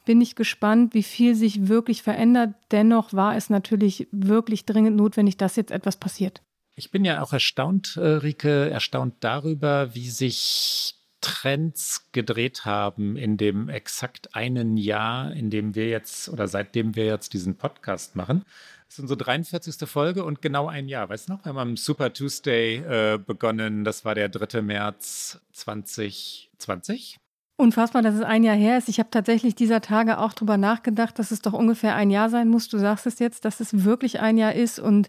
bin 0.06 0.22
ich 0.22 0.36
gespannt, 0.36 0.94
wie 0.94 1.04
viel 1.04 1.36
sich 1.36 1.68
wirklich 1.68 2.04
verändert. 2.04 2.56
Dennoch 2.72 3.14
war 3.14 3.36
es 3.36 3.50
natürlich 3.50 4.08
wirklich 4.12 4.66
dringend 4.66 4.96
notwendig, 4.96 5.38
dass 5.38 5.56
jetzt 5.56 5.72
etwas 5.72 5.98
passiert. 5.98 6.42
Ich 6.76 6.92
bin 6.92 7.06
ja 7.06 7.22
auch 7.22 7.34
erstaunt, 7.34 7.98
äh, 7.98 8.06
Rike, 8.06 8.70
erstaunt 8.70 9.16
darüber, 9.22 9.96
wie 9.96 10.10
sich 10.10 10.96
Trends 11.22 12.10
gedreht 12.12 12.66
haben 12.66 13.18
in 13.18 13.38
dem 13.38 13.68
exakt 13.70 14.36
einen 14.36 14.78
Jahr, 14.78 15.34
in 15.34 15.50
dem 15.50 15.74
wir 15.74 15.90
jetzt 15.90 16.30
oder 16.30 16.48
seitdem 16.48 16.96
wir 16.96 17.06
jetzt 17.06 17.34
diesen 17.34 17.58
Podcast 17.58 18.16
machen. 18.16 18.46
Das 18.88 18.96
ist 18.96 19.00
unsere 19.00 19.18
43. 19.18 19.90
Folge 19.90 20.24
und 20.24 20.44
genau 20.44 20.68
ein 20.68 20.88
Jahr. 20.88 21.10
Weißt 21.10 21.28
du 21.28 21.34
noch, 21.34 21.44
wir 21.44 21.50
haben 21.50 21.58
am 21.58 21.78
Super 21.78 22.14
Tuesday 22.14 22.76
äh, 22.76 23.18
begonnen. 23.18 23.84
Das 23.84 24.06
war 24.06 24.14
der 24.14 24.30
3. 24.30 24.62
März 24.62 25.42
2020. 25.54 27.18
Unfassbar, 27.58 28.02
dass 28.02 28.16
es 28.16 28.22
ein 28.22 28.44
Jahr 28.44 28.58
her 28.58 28.78
ist. 28.78 28.90
Ich 28.90 29.00
habe 29.00 29.10
tatsächlich 29.10 29.56
dieser 29.56 29.80
Tage 29.80 30.20
auch 30.20 30.34
drüber 30.34 30.58
nachgedacht, 30.58 31.18
dass 31.18 31.32
es 31.32 31.42
doch 31.42 31.54
ungefähr 31.54 31.96
ein 31.96 32.10
Jahr 32.10 32.30
sein 32.30 32.50
muss. 32.50 32.68
Du 32.68 32.78
sagst 32.78 33.08
es 33.08 33.20
jetzt, 33.20 33.46
dass 33.46 33.62
es 33.62 33.86
wirklich 33.86 34.20
ein 34.20 34.38
Jahr 34.38 34.54
ist. 34.54 34.78
Und 34.78 35.08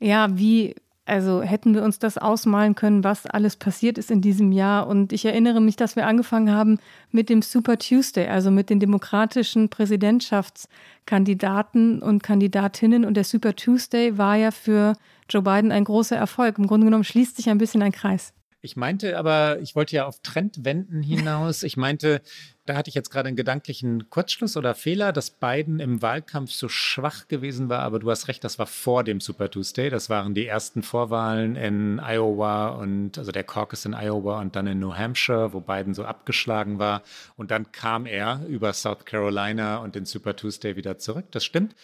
ja, 0.00 0.36
wie, 0.36 0.74
also 1.04 1.42
hätten 1.42 1.74
wir 1.74 1.84
uns 1.84 2.00
das 2.00 2.18
ausmalen 2.18 2.74
können, 2.74 3.04
was 3.04 3.26
alles 3.26 3.54
passiert 3.54 3.98
ist 3.98 4.10
in 4.10 4.20
diesem 4.20 4.50
Jahr. 4.50 4.88
Und 4.88 5.12
ich 5.12 5.24
erinnere 5.24 5.60
mich, 5.60 5.76
dass 5.76 5.94
wir 5.94 6.08
angefangen 6.08 6.50
haben 6.50 6.80
mit 7.12 7.28
dem 7.28 7.40
Super 7.40 7.78
Tuesday, 7.78 8.26
also 8.26 8.50
mit 8.50 8.68
den 8.68 8.80
demokratischen 8.80 9.68
Präsidentschaftskandidaten 9.68 12.02
und 12.02 12.24
Kandidatinnen. 12.24 13.04
Und 13.04 13.14
der 13.14 13.22
Super 13.22 13.54
Tuesday 13.54 14.18
war 14.18 14.34
ja 14.34 14.50
für 14.50 14.94
Joe 15.30 15.42
Biden 15.42 15.70
ein 15.70 15.84
großer 15.84 16.16
Erfolg. 16.16 16.58
Im 16.58 16.66
Grunde 16.66 16.86
genommen 16.86 17.04
schließt 17.04 17.36
sich 17.36 17.48
ein 17.48 17.58
bisschen 17.58 17.82
ein 17.82 17.92
Kreis. 17.92 18.32
Ich 18.62 18.74
meinte 18.74 19.18
aber, 19.18 19.60
ich 19.60 19.76
wollte 19.76 19.94
ja 19.96 20.06
auf 20.06 20.20
Trendwenden 20.22 21.02
hinaus. 21.02 21.62
Ich 21.62 21.76
meinte, 21.76 22.22
da 22.64 22.74
hatte 22.74 22.88
ich 22.88 22.94
jetzt 22.94 23.10
gerade 23.10 23.28
einen 23.28 23.36
gedanklichen 23.36 24.10
Kurzschluss 24.10 24.56
oder 24.56 24.74
Fehler, 24.74 25.12
dass 25.12 25.30
Biden 25.30 25.78
im 25.78 26.02
Wahlkampf 26.02 26.50
so 26.50 26.68
schwach 26.68 27.28
gewesen 27.28 27.68
war. 27.68 27.80
Aber 27.80 27.98
du 27.98 28.10
hast 28.10 28.28
recht, 28.28 28.42
das 28.42 28.58
war 28.58 28.66
vor 28.66 29.04
dem 29.04 29.20
Super 29.20 29.50
Tuesday. 29.50 29.88
Das 29.90 30.10
waren 30.10 30.34
die 30.34 30.46
ersten 30.46 30.82
Vorwahlen 30.82 31.54
in 31.54 32.00
Iowa 32.00 32.70
und 32.70 33.18
also 33.18 33.30
der 33.30 33.44
Caucus 33.44 33.84
in 33.84 33.94
Iowa 33.94 34.40
und 34.40 34.56
dann 34.56 34.66
in 34.66 34.80
New 34.80 34.94
Hampshire, 34.94 35.52
wo 35.52 35.60
Biden 35.60 35.94
so 35.94 36.04
abgeschlagen 36.04 36.78
war. 36.78 37.02
Und 37.36 37.50
dann 37.50 37.70
kam 37.72 38.06
er 38.06 38.40
über 38.48 38.72
South 38.72 39.04
Carolina 39.04 39.78
und 39.78 39.94
den 39.94 40.06
Super 40.06 40.34
Tuesday 40.34 40.76
wieder 40.76 40.98
zurück. 40.98 41.26
Das 41.30 41.44
stimmt 41.44 41.74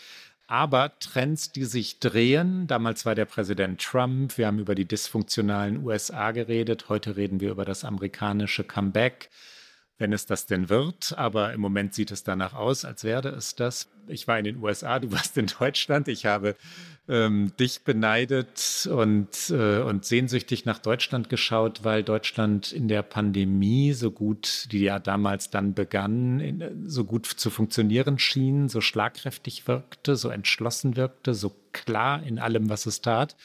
aber 0.52 0.98
Trends, 0.98 1.50
die 1.50 1.64
sich 1.64 1.98
drehen. 1.98 2.66
Damals 2.66 3.06
war 3.06 3.14
der 3.14 3.24
Präsident 3.24 3.80
Trump. 3.80 4.36
Wir 4.36 4.48
haben 4.48 4.58
über 4.58 4.74
die 4.74 4.84
dysfunktionalen 4.84 5.82
USA 5.82 6.30
geredet. 6.32 6.90
Heute 6.90 7.16
reden 7.16 7.40
wir 7.40 7.50
über 7.50 7.64
das 7.64 7.86
amerikanische 7.86 8.62
Comeback 8.62 9.30
wenn 10.02 10.12
es 10.12 10.26
das 10.26 10.44
denn 10.44 10.68
wird. 10.68 11.14
Aber 11.16 11.54
im 11.54 11.60
Moment 11.60 11.94
sieht 11.94 12.10
es 12.10 12.24
danach 12.24 12.52
aus, 12.52 12.84
als 12.84 13.04
werde 13.04 13.30
es 13.30 13.54
das. 13.54 13.88
Ich 14.08 14.28
war 14.28 14.38
in 14.38 14.44
den 14.44 14.62
USA, 14.62 14.98
du 14.98 15.10
warst 15.12 15.38
in 15.38 15.46
Deutschland. 15.46 16.08
Ich 16.08 16.26
habe 16.26 16.56
ähm, 17.08 17.52
dich 17.58 17.82
beneidet 17.84 18.88
und, 18.92 19.50
äh, 19.50 19.78
und 19.78 20.04
sehnsüchtig 20.04 20.64
nach 20.66 20.78
Deutschland 20.78 21.28
geschaut, 21.28 21.84
weil 21.84 22.02
Deutschland 22.02 22.72
in 22.72 22.88
der 22.88 23.02
Pandemie 23.02 23.92
so 23.92 24.10
gut, 24.10 24.66
die 24.72 24.80
ja 24.80 24.98
damals 24.98 25.50
dann 25.50 25.72
begann, 25.72 26.40
in, 26.40 26.88
so 26.88 27.04
gut 27.04 27.26
zu 27.26 27.48
funktionieren 27.48 28.18
schien, 28.18 28.68
so 28.68 28.80
schlagkräftig 28.80 29.68
wirkte, 29.68 30.16
so 30.16 30.28
entschlossen 30.28 30.96
wirkte, 30.96 31.32
so 31.32 31.54
klar 31.72 32.22
in 32.24 32.38
allem, 32.38 32.68
was 32.68 32.86
es 32.86 33.00
tat. 33.00 33.36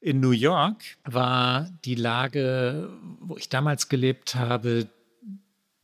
In 0.00 0.20
New 0.20 0.30
York 0.30 0.82
war 1.04 1.68
die 1.84 1.94
Lage, 1.94 2.88
wo 3.20 3.36
ich 3.36 3.50
damals 3.50 3.90
gelebt 3.90 4.34
habe, 4.34 4.88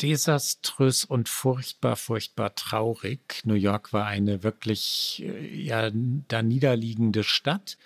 desaströs 0.01 1.05
und 1.05 1.29
furchtbar, 1.29 1.97
furchtbar 1.97 2.55
traurig. 2.55 3.43
New 3.45 3.55
York 3.55 3.93
war 3.93 4.07
eine 4.07 4.43
wirklich 4.43 5.23
äh, 5.25 5.55
ja 5.55 5.91
da 5.93 6.43
niederliegende 6.43 7.25
Stadt, 7.25 7.79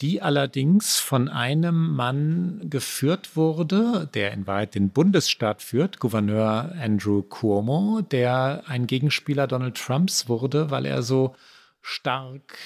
die 0.00 0.20
allerdings 0.20 0.98
von 0.98 1.28
einem 1.28 1.94
Mann 1.96 2.60
geführt 2.68 3.36
wurde, 3.36 4.10
der 4.12 4.32
in 4.32 4.46
Wahrheit 4.46 4.74
den 4.74 4.90
Bundesstaat 4.90 5.62
führt, 5.62 6.00
Gouverneur 6.00 6.74
Andrew 6.78 7.22
Cuomo, 7.22 8.02
der 8.02 8.64
ein 8.66 8.86
Gegenspieler 8.86 9.46
Donald 9.46 9.76
Trumps 9.76 10.28
wurde, 10.28 10.70
weil 10.70 10.84
er 10.84 11.02
so 11.02 11.34
stark 11.80 12.58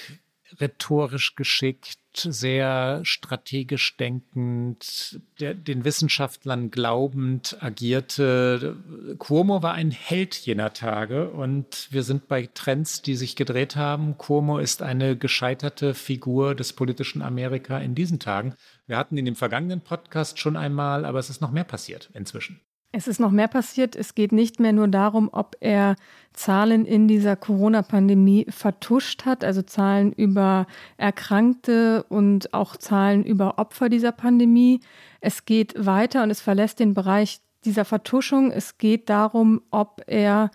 rhetorisch 0.58 1.34
geschickt, 1.34 1.98
sehr 2.16 3.00
strategisch 3.04 3.96
denkend, 3.96 5.20
der, 5.38 5.54
den 5.54 5.84
Wissenschaftlern 5.84 6.70
glaubend 6.70 7.56
agierte. 7.60 8.76
Cuomo 9.18 9.62
war 9.62 9.74
ein 9.74 9.90
Held 9.90 10.34
jener 10.34 10.72
Tage 10.72 11.30
und 11.30 11.88
wir 11.90 12.02
sind 12.02 12.26
bei 12.26 12.48
Trends, 12.52 13.02
die 13.02 13.16
sich 13.16 13.36
gedreht 13.36 13.76
haben. 13.76 14.18
Cuomo 14.18 14.58
ist 14.58 14.82
eine 14.82 15.16
gescheiterte 15.16 15.94
Figur 15.94 16.54
des 16.54 16.72
politischen 16.72 17.22
Amerika 17.22 17.78
in 17.78 17.94
diesen 17.94 18.18
Tagen. 18.18 18.54
Wir 18.86 18.96
hatten 18.96 19.16
in 19.16 19.24
dem 19.24 19.36
vergangenen 19.36 19.80
Podcast 19.80 20.38
schon 20.38 20.56
einmal, 20.56 21.04
aber 21.04 21.18
es 21.18 21.30
ist 21.30 21.40
noch 21.40 21.52
mehr 21.52 21.64
passiert 21.64 22.10
inzwischen. 22.14 22.60
Es 22.92 23.06
ist 23.06 23.20
noch 23.20 23.30
mehr 23.30 23.46
passiert. 23.46 23.94
Es 23.94 24.16
geht 24.16 24.32
nicht 24.32 24.58
mehr 24.58 24.72
nur 24.72 24.88
darum, 24.88 25.28
ob 25.32 25.56
er 25.60 25.94
Zahlen 26.32 26.84
in 26.84 27.06
dieser 27.06 27.36
Corona-Pandemie 27.36 28.46
vertuscht 28.48 29.24
hat, 29.24 29.44
also 29.44 29.62
Zahlen 29.62 30.12
über 30.12 30.66
Erkrankte 30.96 32.02
und 32.08 32.52
auch 32.52 32.76
Zahlen 32.76 33.24
über 33.24 33.58
Opfer 33.58 33.88
dieser 33.88 34.12
Pandemie. 34.12 34.80
Es 35.20 35.44
geht 35.44 35.86
weiter 35.86 36.24
und 36.24 36.30
es 36.30 36.40
verlässt 36.40 36.80
den 36.80 36.94
Bereich 36.94 37.40
dieser 37.64 37.84
Vertuschung. 37.84 38.50
Es 38.50 38.78
geht 38.78 39.08
darum, 39.08 39.62
ob 39.70 40.02
er 40.06 40.50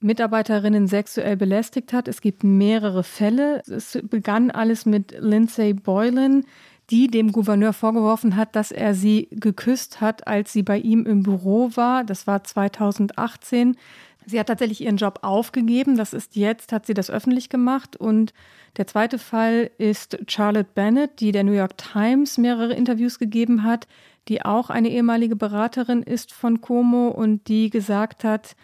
Mitarbeiterinnen 0.00 0.88
sexuell 0.88 1.36
belästigt 1.36 1.92
hat. 1.92 2.08
Es 2.08 2.20
gibt 2.20 2.44
mehrere 2.44 3.04
Fälle. 3.04 3.62
Es 3.66 3.98
begann 4.02 4.50
alles 4.50 4.84
mit 4.84 5.14
Lindsay 5.18 5.72
Boylan, 5.72 6.44
die 6.92 7.06
dem 7.08 7.32
Gouverneur 7.32 7.72
vorgeworfen 7.72 8.36
hat, 8.36 8.54
dass 8.54 8.70
er 8.70 8.94
sie 8.94 9.28
geküsst 9.30 10.02
hat, 10.02 10.26
als 10.26 10.52
sie 10.52 10.62
bei 10.62 10.78
ihm 10.78 11.06
im 11.06 11.22
Büro 11.22 11.70
war. 11.74 12.04
Das 12.04 12.26
war 12.26 12.44
2018. 12.44 13.76
Sie 14.26 14.38
hat 14.38 14.48
tatsächlich 14.48 14.82
ihren 14.82 14.98
Job 14.98 15.20
aufgegeben. 15.22 15.96
Das 15.96 16.12
ist 16.12 16.36
jetzt, 16.36 16.70
hat 16.70 16.84
sie 16.84 16.92
das 16.92 17.10
öffentlich 17.10 17.48
gemacht. 17.48 17.96
Und 17.96 18.34
der 18.76 18.86
zweite 18.86 19.18
Fall 19.18 19.70
ist 19.78 20.18
Charlotte 20.28 20.68
Bennett, 20.74 21.20
die 21.20 21.32
der 21.32 21.44
New 21.44 21.52
York 21.52 21.78
Times 21.78 22.36
mehrere 22.36 22.74
Interviews 22.74 23.18
gegeben 23.18 23.64
hat, 23.64 23.88
die 24.28 24.44
auch 24.44 24.68
eine 24.68 24.90
ehemalige 24.90 25.34
Beraterin 25.34 26.02
ist 26.02 26.30
von 26.32 26.60
Como 26.60 27.08
und 27.08 27.48
die 27.48 27.70
gesagt 27.70 28.22
hat, 28.22 28.54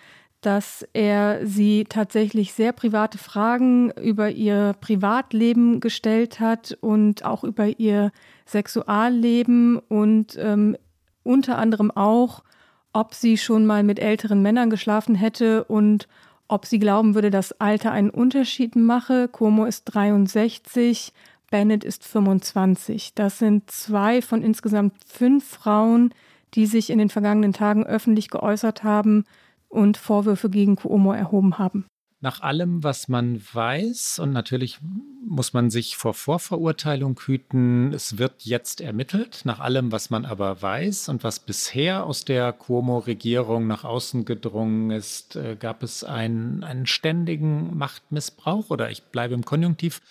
dass 0.40 0.86
er 0.92 1.44
sie 1.44 1.84
tatsächlich 1.88 2.52
sehr 2.52 2.72
private 2.72 3.18
Fragen 3.18 3.90
über 3.92 4.30
ihr 4.30 4.74
Privatleben 4.80 5.80
gestellt 5.80 6.38
hat 6.38 6.78
und 6.80 7.24
auch 7.24 7.42
über 7.42 7.66
ihr 7.78 8.12
Sexualleben 8.46 9.78
und 9.78 10.36
ähm, 10.38 10.76
unter 11.24 11.58
anderem 11.58 11.90
auch, 11.90 12.44
ob 12.92 13.14
sie 13.14 13.36
schon 13.36 13.66
mal 13.66 13.82
mit 13.82 13.98
älteren 13.98 14.40
Männern 14.40 14.70
geschlafen 14.70 15.14
hätte 15.14 15.64
und 15.64 16.08
ob 16.46 16.64
sie 16.64 16.78
glauben 16.78 17.14
würde, 17.14 17.30
dass 17.30 17.60
Alter 17.60 17.92
einen 17.92 18.10
Unterschied 18.10 18.74
mache. 18.76 19.28
Como 19.28 19.66
ist 19.66 19.84
63, 19.84 21.12
Bennett 21.50 21.84
ist 21.84 22.04
25. 22.04 23.14
Das 23.14 23.38
sind 23.38 23.70
zwei 23.70 24.22
von 24.22 24.42
insgesamt 24.42 24.94
fünf 25.06 25.46
Frauen, 25.46 26.14
die 26.54 26.66
sich 26.66 26.90
in 26.90 26.98
den 26.98 27.10
vergangenen 27.10 27.52
Tagen 27.52 27.84
öffentlich 27.84 28.30
geäußert 28.30 28.82
haben, 28.82 29.24
und 29.68 29.96
Vorwürfe 29.96 30.50
gegen 30.50 30.76
Cuomo 30.76 31.12
erhoben 31.12 31.58
haben. 31.58 31.86
nach 32.20 32.40
allem, 32.40 32.82
was 32.82 33.06
man 33.06 33.40
weiß, 33.52 34.18
und 34.18 34.32
natürlich 34.32 34.80
muss 35.24 35.52
man 35.52 35.70
sich 35.70 35.96
vor 35.96 36.14
Vorverurteilung 36.14 37.20
hüten, 37.24 37.92
es 37.92 38.18
wird 38.18 38.42
jetzt 38.42 38.80
ermittelt, 38.80 39.42
nach 39.44 39.60
allem, 39.60 39.92
was 39.92 40.10
man 40.10 40.24
aber 40.24 40.60
weiß 40.60 41.10
und 41.10 41.22
was 41.22 41.38
bisher 41.38 42.04
aus 42.06 42.24
der 42.24 42.52
Cuomo-Regierung 42.52 43.68
nach 43.68 43.84
außen 43.84 44.24
gedrungen 44.24 44.90
ist, 44.90 45.36
äh, 45.36 45.56
gab 45.58 45.84
es 45.84 46.02
einen, 46.02 46.64
einen 46.64 46.86
ständigen 46.86 47.76
Machtmissbrauch 47.78 48.70
oder 48.70 48.90
ich 48.90 49.04
bleibe 49.04 49.34
im 49.34 49.44
Konjunktiv, 49.44 50.02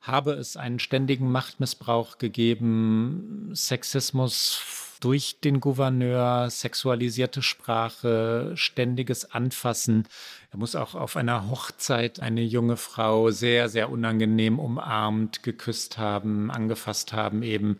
habe 0.00 0.32
es 0.32 0.56
einen 0.56 0.78
ständigen 0.78 1.30
Machtmissbrauch 1.30 2.16
gegeben, 2.16 3.50
Sexismus 3.54 4.89
durch 5.00 5.40
den 5.40 5.60
Gouverneur, 5.60 6.50
sexualisierte 6.50 7.42
Sprache, 7.42 8.52
ständiges 8.54 9.32
Anfassen. 9.32 10.06
Er 10.52 10.58
muss 10.58 10.76
auch 10.76 10.94
auf 10.94 11.16
einer 11.16 11.50
Hochzeit 11.50 12.20
eine 12.20 12.42
junge 12.42 12.76
Frau 12.76 13.30
sehr, 13.30 13.68
sehr 13.68 13.90
unangenehm 13.90 14.58
umarmt, 14.58 15.42
geküsst 15.42 15.98
haben, 15.98 16.50
angefasst 16.50 17.12
haben 17.12 17.42
eben. 17.42 17.78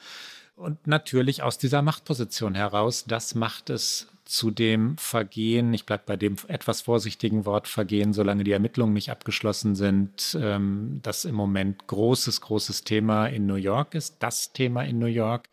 Und 0.56 0.86
natürlich 0.86 1.42
aus 1.42 1.58
dieser 1.58 1.82
Machtposition 1.82 2.54
heraus, 2.54 3.04
das 3.06 3.34
macht 3.34 3.70
es 3.70 4.08
zu 4.30 4.52
dem 4.52 4.96
Vergehen, 4.96 5.74
ich 5.74 5.86
bleibe 5.86 6.04
bei 6.06 6.16
dem 6.16 6.36
etwas 6.46 6.82
vorsichtigen 6.82 7.46
Wort 7.46 7.66
Vergehen, 7.66 8.12
solange 8.12 8.44
die 8.44 8.52
Ermittlungen 8.52 8.92
nicht 8.92 9.10
abgeschlossen 9.10 9.74
sind, 9.74 10.38
ähm, 10.40 11.00
das 11.02 11.24
im 11.24 11.34
Moment 11.34 11.88
großes, 11.88 12.40
großes 12.40 12.84
Thema 12.84 13.26
in 13.26 13.46
New 13.46 13.56
York 13.56 13.96
ist, 13.96 14.16
das 14.20 14.52
Thema 14.52 14.84
in 14.84 15.00
New 15.00 15.06
York. 15.06 15.48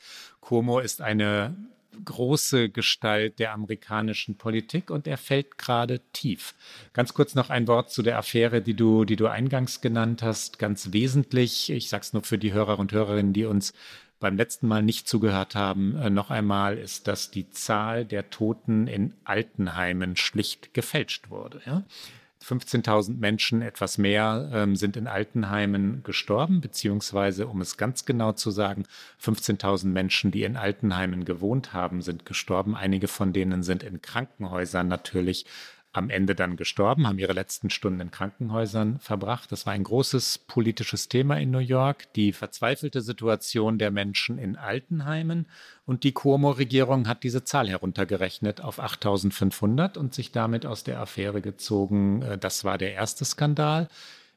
Cuomo 0.48 0.80
ist 0.80 1.02
eine 1.02 1.58
große 2.06 2.70
Gestalt 2.70 3.38
der 3.38 3.52
amerikanischen 3.52 4.38
Politik 4.38 4.90
und 4.92 5.06
er 5.06 5.18
fällt 5.18 5.58
gerade 5.58 6.00
tief. 6.14 6.56
Ganz 6.94 7.14
kurz 7.14 7.36
noch 7.36 7.50
ein 7.50 7.68
Wort 7.68 7.92
zu 7.92 8.02
der 8.02 8.18
Affäre, 8.18 8.62
die 8.62 8.74
du, 8.74 9.04
die 9.04 9.18
du 9.18 9.28
eingangs 9.28 9.82
genannt 9.82 10.24
hast. 10.24 10.58
Ganz 10.58 10.94
wesentlich, 10.94 11.70
ich 11.70 11.90
sage 11.90 12.04
es 12.04 12.14
nur 12.14 12.24
für 12.24 12.38
die 12.38 12.54
Hörer 12.54 12.80
und 12.80 12.94
Hörerinnen, 12.94 13.34
die 13.34 13.44
uns 13.44 13.74
beim 14.22 14.38
letzten 14.38 14.70
Mal 14.70 14.84
nicht 14.84 15.10
zugehört 15.10 15.54
haben, 15.54 15.98
äh, 15.98 16.10
noch 16.10 16.32
einmal, 16.32 16.78
ist, 16.78 17.10
dass 17.10 17.30
die 17.30 17.50
Zahl 17.50 18.06
der 18.06 18.30
Toten 18.30 18.88
in 18.88 19.16
Altenheimen 19.26 20.16
schlicht 20.16 20.74
gefälscht 20.74 21.30
wurde. 21.30 21.62
Ja? 21.66 21.84
15.000 22.44 23.18
Menschen, 23.18 23.62
etwas 23.62 23.98
mehr, 23.98 24.50
ähm, 24.54 24.76
sind 24.76 24.98
in 24.98 25.08
Altenheimen 25.08 26.04
gestorben, 26.04 26.62
beziehungsweise, 26.62 27.48
um 27.48 27.62
es 27.62 27.78
ganz 27.78 28.06
genau 28.06 28.32
zu 28.32 28.52
sagen, 28.52 28.86
15.000 29.22 29.88
Menschen, 29.88 30.32
die 30.32 30.44
in 30.44 30.58
Altenheimen 30.58 31.26
gewohnt 31.26 31.74
haben, 31.74 32.02
sind 32.02 32.26
gestorben. 32.26 32.76
Einige 32.76 33.08
von 33.08 33.34
denen 33.34 33.64
sind 33.64 33.84
in 33.84 34.02
Krankenhäusern 34.02 34.88
natürlich 34.88 35.46
am 35.98 36.10
Ende 36.10 36.36
dann 36.36 36.56
gestorben, 36.56 37.08
haben 37.08 37.20
ihre 37.20 37.34
letzten 37.34 37.70
Stunden 37.70 38.00
in 38.00 38.12
Krankenhäusern 38.12 39.00
verbracht. 39.00 39.52
Das 39.52 39.66
war 39.66 39.74
ein 39.74 39.84
großes 39.84 40.38
politisches 40.38 41.10
Thema 41.10 41.38
in 41.38 41.52
New 41.52 41.58
York, 41.60 42.14
die 42.14 42.32
verzweifelte 42.32 43.02
Situation 43.02 43.80
der 43.80 43.92
Menschen 43.92 44.38
in 44.38 44.56
Altenheimen. 44.56 45.48
Und 45.86 46.04
die 46.04 46.14
Cuomo-Regierung 46.14 47.08
hat 47.08 47.24
diese 47.24 47.44
Zahl 47.44 47.68
heruntergerechnet 47.68 48.62
auf 48.62 48.80
8500 48.80 49.98
und 49.98 50.14
sich 50.14 50.32
damit 50.32 50.66
aus 50.66 50.84
der 50.84 51.00
Affäre 51.00 51.42
gezogen. 51.42 52.22
Äh, 52.22 52.38
das 52.38 52.64
war 52.64 52.78
der 52.78 52.94
erste 52.94 53.26
Skandal. 53.26 53.90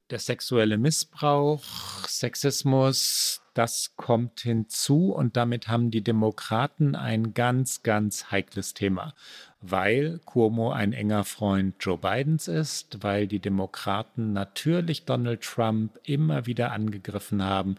Der 0.09 0.19
sexuelle 0.19 0.79
Missbrauch, 0.79 1.63
Sexismus, 2.09 3.43
das 3.55 3.95
kommt 3.97 4.41
hinzu 4.41 5.13
und 5.13 5.37
damit 5.37 5.69
haben 5.69 5.91
die 5.91 6.03
Demokraten 6.03 6.95
ein 6.95 7.35
ganz, 7.35 7.83
ganz 7.83 8.31
heikles 8.31 8.75
Thema 8.75 9.15
weil 9.61 10.21
Cuomo 10.25 10.73
ein 10.73 10.93
enger 10.93 11.25
Freund 11.25 11.75
Joe 11.81 11.99
Bidens 11.99 12.47
ist, 12.49 13.03
weil 13.03 13.27
die 13.27 13.41
Demokraten 13.41 14.33
natürlich 14.33 15.05
Donald 15.05 15.43
Trump 15.43 15.99
immer 16.05 16.47
wieder 16.47 16.73
angegriffen 16.73 17.45
haben. 17.45 17.77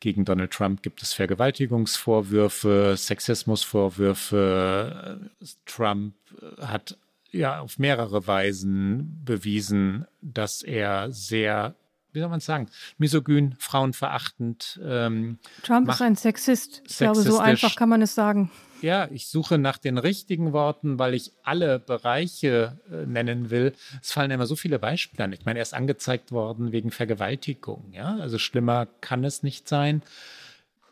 Gegen 0.00 0.24
Donald 0.24 0.52
Trump 0.52 0.82
gibt 0.82 1.02
es 1.02 1.12
Vergewaltigungsvorwürfe, 1.12 2.94
Sexismusvorwürfe. 2.96 5.30
Trump 5.66 6.14
hat 6.58 6.96
ja 7.30 7.60
auf 7.60 7.78
mehrere 7.78 8.26
Weisen 8.26 9.22
bewiesen, 9.24 10.06
dass 10.22 10.62
er 10.62 11.12
sehr 11.12 11.74
wie 12.12 12.20
soll 12.20 12.28
man 12.28 12.40
sagen, 12.40 12.68
misogyn, 12.98 13.54
frauenverachtend. 13.58 14.80
Ähm, 14.84 15.38
Trump 15.62 15.88
ist 15.88 16.02
ein 16.02 16.16
Sexist. 16.16 16.82
Ich 16.86 16.98
glaube, 16.98 17.22
so 17.22 17.38
einfach 17.38 17.76
kann 17.76 17.88
man 17.88 18.02
es 18.02 18.14
sagen. 18.14 18.50
Ja, 18.82 19.08
ich 19.10 19.28
suche 19.28 19.58
nach 19.58 19.78
den 19.78 19.98
richtigen 19.98 20.52
Worten, 20.52 20.98
weil 20.98 21.14
ich 21.14 21.32
alle 21.42 21.78
Bereiche 21.78 22.78
äh, 22.90 23.06
nennen 23.06 23.50
will. 23.50 23.74
Es 24.00 24.12
fallen 24.12 24.30
immer 24.30 24.46
so 24.46 24.56
viele 24.56 24.78
Beispiele 24.78 25.24
an. 25.24 25.32
Ich 25.32 25.44
meine, 25.44 25.58
er 25.58 25.62
ist 25.62 25.74
angezeigt 25.74 26.32
worden 26.32 26.72
wegen 26.72 26.90
Vergewaltigung. 26.90 27.92
Ja, 27.92 28.16
also 28.16 28.38
schlimmer 28.38 28.86
kann 29.00 29.24
es 29.24 29.42
nicht 29.42 29.68
sein. 29.68 30.02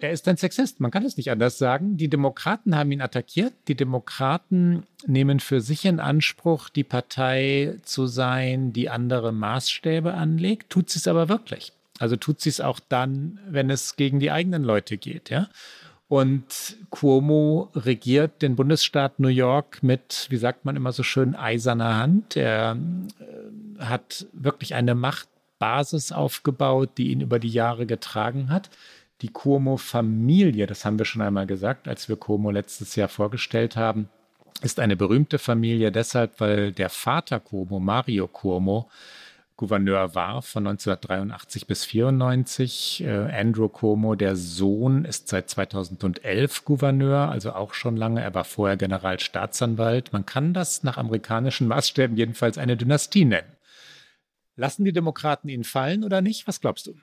Er 0.00 0.12
ist 0.12 0.28
ein 0.28 0.36
Sexist, 0.36 0.78
man 0.78 0.90
kann 0.90 1.04
es 1.04 1.16
nicht 1.16 1.30
anders 1.30 1.58
sagen. 1.58 1.96
Die 1.96 2.08
Demokraten 2.08 2.76
haben 2.76 2.92
ihn 2.92 3.00
attackiert. 3.00 3.52
Die 3.66 3.74
Demokraten 3.74 4.84
nehmen 5.06 5.40
für 5.40 5.60
sich 5.60 5.84
in 5.84 5.98
Anspruch, 5.98 6.68
die 6.68 6.84
Partei 6.84 7.74
zu 7.82 8.06
sein, 8.06 8.72
die 8.72 8.90
andere 8.90 9.32
Maßstäbe 9.32 10.14
anlegt, 10.14 10.70
tut 10.70 10.90
sie 10.90 11.00
es 11.00 11.08
aber 11.08 11.28
wirklich. 11.28 11.72
Also 11.98 12.14
tut 12.14 12.40
sie 12.40 12.48
es 12.48 12.60
auch 12.60 12.78
dann, 12.88 13.40
wenn 13.48 13.70
es 13.70 13.96
gegen 13.96 14.20
die 14.20 14.30
eigenen 14.30 14.62
Leute 14.62 14.98
geht, 14.98 15.30
ja. 15.30 15.48
Und 16.08 16.76
Cuomo 16.88 17.70
regiert 17.74 18.40
den 18.40 18.56
Bundesstaat 18.56 19.20
New 19.20 19.28
York 19.28 19.82
mit, 19.82 20.26
wie 20.30 20.38
sagt 20.38 20.64
man 20.64 20.74
immer 20.74 20.92
so 20.92 21.02
schön, 21.02 21.36
eiserner 21.36 21.96
Hand. 21.98 22.34
Er 22.34 22.78
äh, 23.20 23.82
hat 23.84 24.26
wirklich 24.32 24.74
eine 24.74 24.94
Machtbasis 24.94 26.12
aufgebaut, 26.12 26.90
die 26.96 27.10
ihn 27.10 27.20
über 27.20 27.38
die 27.38 27.50
Jahre 27.50 27.84
getragen 27.84 28.48
hat. 28.48 28.70
Die 29.20 29.32
Cuomo-Familie, 29.32 30.66
das 30.66 30.84
haben 30.84 30.98
wir 30.98 31.04
schon 31.04 31.22
einmal 31.22 31.46
gesagt, 31.46 31.88
als 31.88 32.08
wir 32.08 32.16
Cuomo 32.16 32.50
letztes 32.50 32.94
Jahr 32.94 33.08
vorgestellt 33.08 33.76
haben, 33.76 34.08
ist 34.62 34.80
eine 34.80 34.96
berühmte 34.96 35.38
Familie 35.38 35.90
deshalb, 35.92 36.40
weil 36.40 36.72
der 36.72 36.88
Vater 36.88 37.40
Cuomo, 37.40 37.80
Mario 37.80 38.28
Cuomo, 38.28 38.88
Gouverneur 39.58 40.14
war 40.14 40.40
von 40.42 40.68
1983 40.68 41.66
bis 41.66 41.82
1994. 41.82 43.04
Äh, 43.04 43.10
Andrew 43.32 43.68
Cuomo, 43.68 44.14
der 44.14 44.36
Sohn, 44.36 45.04
ist 45.04 45.26
seit 45.26 45.50
2011 45.50 46.64
Gouverneur, 46.64 47.28
also 47.28 47.52
auch 47.52 47.74
schon 47.74 47.96
lange. 47.96 48.22
Er 48.22 48.32
war 48.34 48.44
vorher 48.44 48.76
Generalstaatsanwalt. 48.76 50.12
Man 50.12 50.24
kann 50.24 50.54
das 50.54 50.84
nach 50.84 50.96
amerikanischen 50.96 51.66
Maßstäben 51.66 52.16
jedenfalls 52.16 52.56
eine 52.56 52.76
Dynastie 52.76 53.24
nennen. 53.24 53.52
Lassen 54.54 54.84
die 54.84 54.92
Demokraten 54.92 55.48
ihn 55.48 55.64
fallen 55.64 56.04
oder 56.04 56.20
nicht? 56.20 56.46
Was 56.46 56.60
glaubst 56.60 56.86
du? 56.86 56.94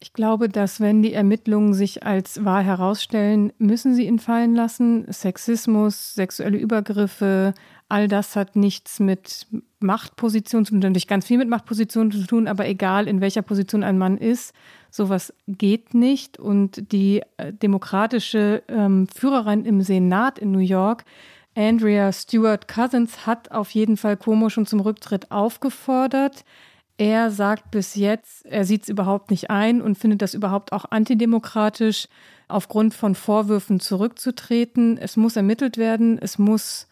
Ich 0.00 0.12
glaube, 0.12 0.48
dass 0.48 0.80
wenn 0.80 1.02
die 1.02 1.14
Ermittlungen 1.14 1.72
sich 1.72 2.04
als 2.04 2.44
wahr 2.44 2.62
herausstellen, 2.62 3.52
müssen 3.58 3.94
sie 3.94 4.06
ihn 4.06 4.18
fallen 4.18 4.54
lassen. 4.54 5.06
Sexismus, 5.10 6.14
sexuelle 6.14 6.58
Übergriffe, 6.58 7.54
all 7.88 8.08
das 8.08 8.36
hat 8.36 8.56
nichts 8.56 9.00
mit 9.00 9.46
Machtposition 9.80 10.64
zu 10.64 10.72
tun, 10.72 10.80
natürlich 10.80 11.06
ganz 11.06 11.26
viel 11.26 11.38
mit 11.38 11.48
Machtposition 11.48 12.10
zu 12.10 12.26
tun, 12.26 12.48
aber 12.48 12.66
egal 12.66 13.06
in 13.06 13.20
welcher 13.20 13.42
Position 13.42 13.82
ein 13.82 13.98
Mann 13.98 14.18
ist, 14.18 14.54
sowas 14.90 15.32
geht 15.46 15.94
nicht. 15.94 16.38
Und 16.38 16.92
die 16.92 17.22
äh, 17.36 17.52
demokratische 17.52 18.62
ähm, 18.68 19.06
Führerin 19.14 19.64
im 19.64 19.80
Senat 19.82 20.38
in 20.38 20.50
New 20.50 20.58
York, 20.58 21.04
Andrea 21.54 22.12
Stewart 22.12 22.66
Cousins, 22.66 23.26
hat 23.26 23.52
auf 23.52 23.70
jeden 23.70 23.96
Fall 23.96 24.16
Cuomo 24.16 24.48
schon 24.48 24.66
zum 24.66 24.80
Rücktritt 24.80 25.30
aufgefordert. 25.30 26.44
Er 26.96 27.32
sagt 27.32 27.72
bis 27.72 27.96
jetzt, 27.96 28.46
er 28.46 28.64
sieht 28.64 28.84
es 28.84 28.88
überhaupt 28.88 29.30
nicht 29.30 29.50
ein 29.50 29.82
und 29.82 29.98
findet 29.98 30.22
das 30.22 30.32
überhaupt 30.32 30.72
auch 30.72 30.84
antidemokratisch, 30.90 32.06
aufgrund 32.46 32.94
von 32.94 33.16
Vorwürfen 33.16 33.80
zurückzutreten. 33.80 34.96
Es 34.98 35.16
muss 35.16 35.34
ermittelt 35.34 35.76
werden, 35.76 36.18
es 36.20 36.38
muss 36.38 36.86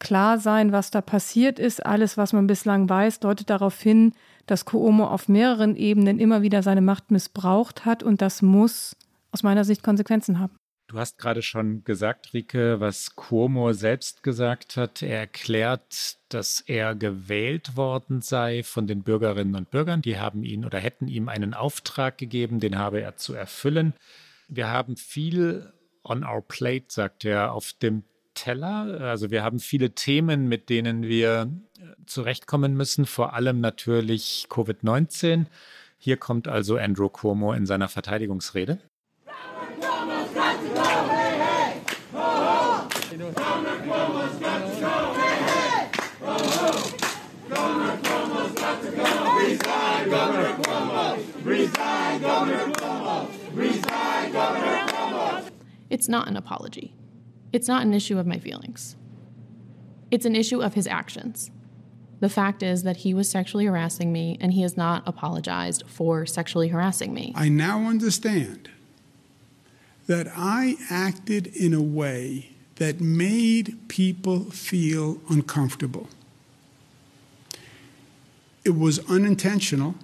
klar 0.00 0.38
sein, 0.38 0.72
was 0.72 0.90
da 0.90 1.00
passiert 1.00 1.60
ist. 1.60 1.84
Alles, 1.86 2.16
was 2.16 2.32
man 2.32 2.48
bislang 2.48 2.88
weiß, 2.88 3.20
deutet 3.20 3.48
darauf 3.48 3.80
hin, 3.80 4.14
dass 4.46 4.64
Cuomo 4.64 5.06
auf 5.06 5.28
mehreren 5.28 5.76
Ebenen 5.76 6.18
immer 6.18 6.42
wieder 6.42 6.62
seine 6.62 6.80
Macht 6.80 7.10
missbraucht 7.10 7.84
hat 7.84 8.02
und 8.02 8.22
das 8.22 8.42
muss 8.42 8.96
aus 9.30 9.42
meiner 9.42 9.64
Sicht 9.64 9.82
Konsequenzen 9.82 10.40
haben. 10.40 10.56
Du 10.88 11.00
hast 11.00 11.18
gerade 11.18 11.42
schon 11.42 11.82
gesagt, 11.82 12.32
Rike, 12.32 12.78
was 12.78 13.16
Cuomo 13.16 13.72
selbst 13.72 14.22
gesagt 14.22 14.76
hat. 14.76 15.02
Er 15.02 15.18
erklärt, 15.18 16.16
dass 16.28 16.60
er 16.60 16.94
gewählt 16.94 17.76
worden 17.76 18.22
sei 18.22 18.62
von 18.62 18.86
den 18.86 19.02
Bürgerinnen 19.02 19.56
und 19.56 19.70
Bürgern. 19.72 20.00
Die 20.02 20.18
haben 20.18 20.44
ihn 20.44 20.64
oder 20.64 20.78
hätten 20.78 21.08
ihm 21.08 21.28
einen 21.28 21.54
Auftrag 21.54 22.18
gegeben, 22.18 22.60
den 22.60 22.78
habe 22.78 23.00
er 23.00 23.16
zu 23.16 23.34
erfüllen. 23.34 23.94
Wir 24.46 24.68
haben 24.68 24.96
viel 24.96 25.72
on 26.04 26.22
our 26.22 26.40
plate, 26.40 26.86
sagt 26.88 27.24
er, 27.24 27.52
auf 27.52 27.72
dem 27.72 28.04
Teller. 28.34 29.00
Also 29.00 29.32
wir 29.32 29.42
haben 29.42 29.58
viele 29.58 29.90
Themen, 29.90 30.46
mit 30.46 30.68
denen 30.68 31.02
wir 31.02 31.50
äh, 31.80 31.82
zurechtkommen 32.06 32.74
müssen, 32.74 33.06
vor 33.06 33.32
allem 33.32 33.60
natürlich 33.60 34.46
Covid-19. 34.48 35.46
Hier 35.98 36.16
kommt 36.16 36.46
also 36.46 36.76
Andrew 36.76 37.08
Cuomo 37.08 37.52
in 37.54 37.66
seiner 37.66 37.88
Verteidigungsrede. 37.88 38.78
It's 55.90 56.08
not 56.08 56.28
an 56.28 56.36
apology. 56.36 56.94
It's 57.52 57.68
not 57.68 57.82
an 57.82 57.94
issue 57.94 58.18
of 58.18 58.26
my 58.26 58.38
feelings. 58.38 58.96
It's 60.10 60.26
an 60.26 60.36
issue 60.36 60.62
of 60.62 60.74
his 60.74 60.86
actions. 60.86 61.50
The 62.20 62.28
fact 62.28 62.62
is 62.62 62.82
that 62.82 62.98
he 62.98 63.12
was 63.12 63.28
sexually 63.28 63.66
harassing 63.66 64.12
me 64.12 64.38
and 64.40 64.52
he 64.52 64.62
has 64.62 64.76
not 64.76 65.02
apologized 65.06 65.84
for 65.86 66.24
sexually 66.24 66.68
harassing 66.68 67.12
me. 67.12 67.32
I 67.34 67.48
now 67.48 67.86
understand 67.86 68.70
that 70.06 70.28
I 70.34 70.76
acted 70.88 71.48
in 71.48 71.74
a 71.74 71.82
way 71.82 72.50
that 72.76 73.00
made 73.00 73.76
people 73.88 74.44
feel 74.50 75.20
uncomfortable. 75.28 76.08
It 78.64 78.76
was 78.76 78.98
unintentional, 79.10 79.94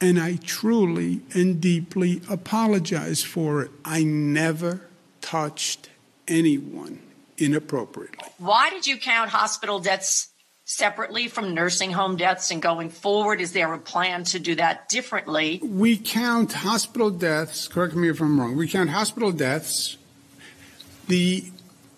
and 0.00 0.18
I 0.18 0.36
truly 0.36 1.20
and 1.34 1.60
deeply 1.60 2.22
apologize 2.28 3.22
for 3.22 3.62
it. 3.62 3.70
I 3.84 4.02
never 4.02 4.82
touched 5.20 5.90
anyone 6.26 7.00
inappropriately. 7.36 8.18
Why 8.38 8.70
did 8.70 8.86
you 8.86 8.96
count 8.96 9.30
hospital 9.30 9.78
deaths 9.78 10.28
separately 10.64 11.26
from 11.26 11.52
nursing 11.52 11.90
home 11.90 12.16
deaths 12.16 12.50
and 12.50 12.62
going 12.62 12.90
forward? 12.90 13.40
Is 13.40 13.52
there 13.52 13.72
a 13.72 13.78
plan 13.78 14.24
to 14.24 14.38
do 14.38 14.54
that 14.54 14.88
differently? 14.88 15.60
We 15.62 15.96
count 15.96 16.52
hospital 16.52 17.10
deaths, 17.10 17.68
correct 17.68 17.94
me 17.94 18.08
if 18.08 18.20
I'm 18.20 18.40
wrong, 18.40 18.56
we 18.56 18.68
count 18.68 18.90
hospital 18.90 19.32
deaths. 19.32 19.96
The 21.08 21.44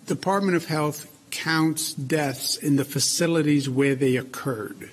Department 0.07 0.57
of 0.57 0.67
Health 0.67 1.09
counts 1.31 1.93
deaths 1.93 2.57
in 2.57 2.77
the 2.77 2.85
facilities 2.85 3.69
where 3.69 3.95
they 3.95 4.17
occurred. 4.17 4.91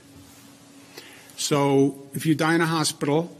So 1.39 1.95
if 2.13 2.25
you 2.25 2.35
die 2.35 2.55
in 2.55 2.61
a 2.61 2.65
hospital, 2.65 3.33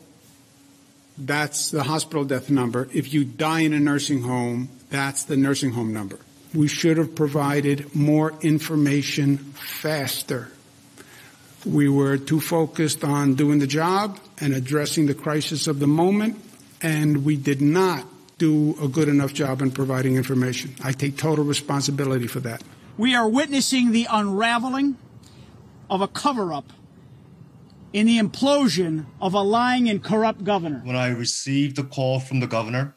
that's 1.18 1.70
the 1.70 1.84
hospital 1.84 2.24
death 2.24 2.50
number. 2.50 2.88
If 2.94 3.14
you 3.14 3.26
die 3.26 3.60
in 3.60 3.74
a 3.74 3.80
nursing 3.80 4.22
home, 4.22 4.70
that's 4.90 5.24
the 5.24 5.36
nursing 5.36 5.72
home 5.72 5.94
number. 5.94 6.18
We 6.54 6.70
should 6.70 6.98
have 6.98 7.14
provided 7.14 7.94
more 7.94 8.34
information 8.42 9.38
faster. 9.38 10.50
We 11.66 11.90
were 11.90 12.18
too 12.18 12.40
focused 12.40 13.04
on 13.04 13.36
doing 13.36 13.60
the 13.60 13.68
job 13.68 14.18
and 14.40 14.54
addressing 14.54 15.08
the 15.08 15.14
crisis 15.14 15.68
of 15.68 15.80
the 15.80 15.88
moment, 15.88 16.42
and 16.82 17.26
we 17.26 17.36
did 17.36 17.62
not 17.62 18.06
do 18.38 18.78
a 18.82 18.88
good 18.88 19.10
enough 19.10 19.34
job 19.34 19.62
in 19.62 19.72
providing 19.72 20.16
information. 20.16 20.74
I 20.82 20.94
take 20.94 21.18
total 21.18 21.44
responsibility 21.44 22.28
for 22.28 22.40
that. 22.40 22.64
We 22.98 23.14
are 23.14 23.28
witnessing 23.28 23.92
the 23.92 24.08
unraveling 24.10 24.96
of 25.90 26.00
a 26.00 26.08
cover 26.08 26.54
up 26.54 26.72
in 27.94 28.06
the 28.06 28.20
implosion 28.20 29.06
of 29.22 29.34
a 29.34 29.42
lying 29.42 29.90
and 29.90 30.04
corrupt 30.04 30.44
governor. 30.44 30.82
When 30.84 30.96
I 30.96 31.10
received 31.10 31.76
the 31.76 31.84
call 31.84 32.20
from 32.20 32.40
the 32.40 32.48
governor, 32.48 32.96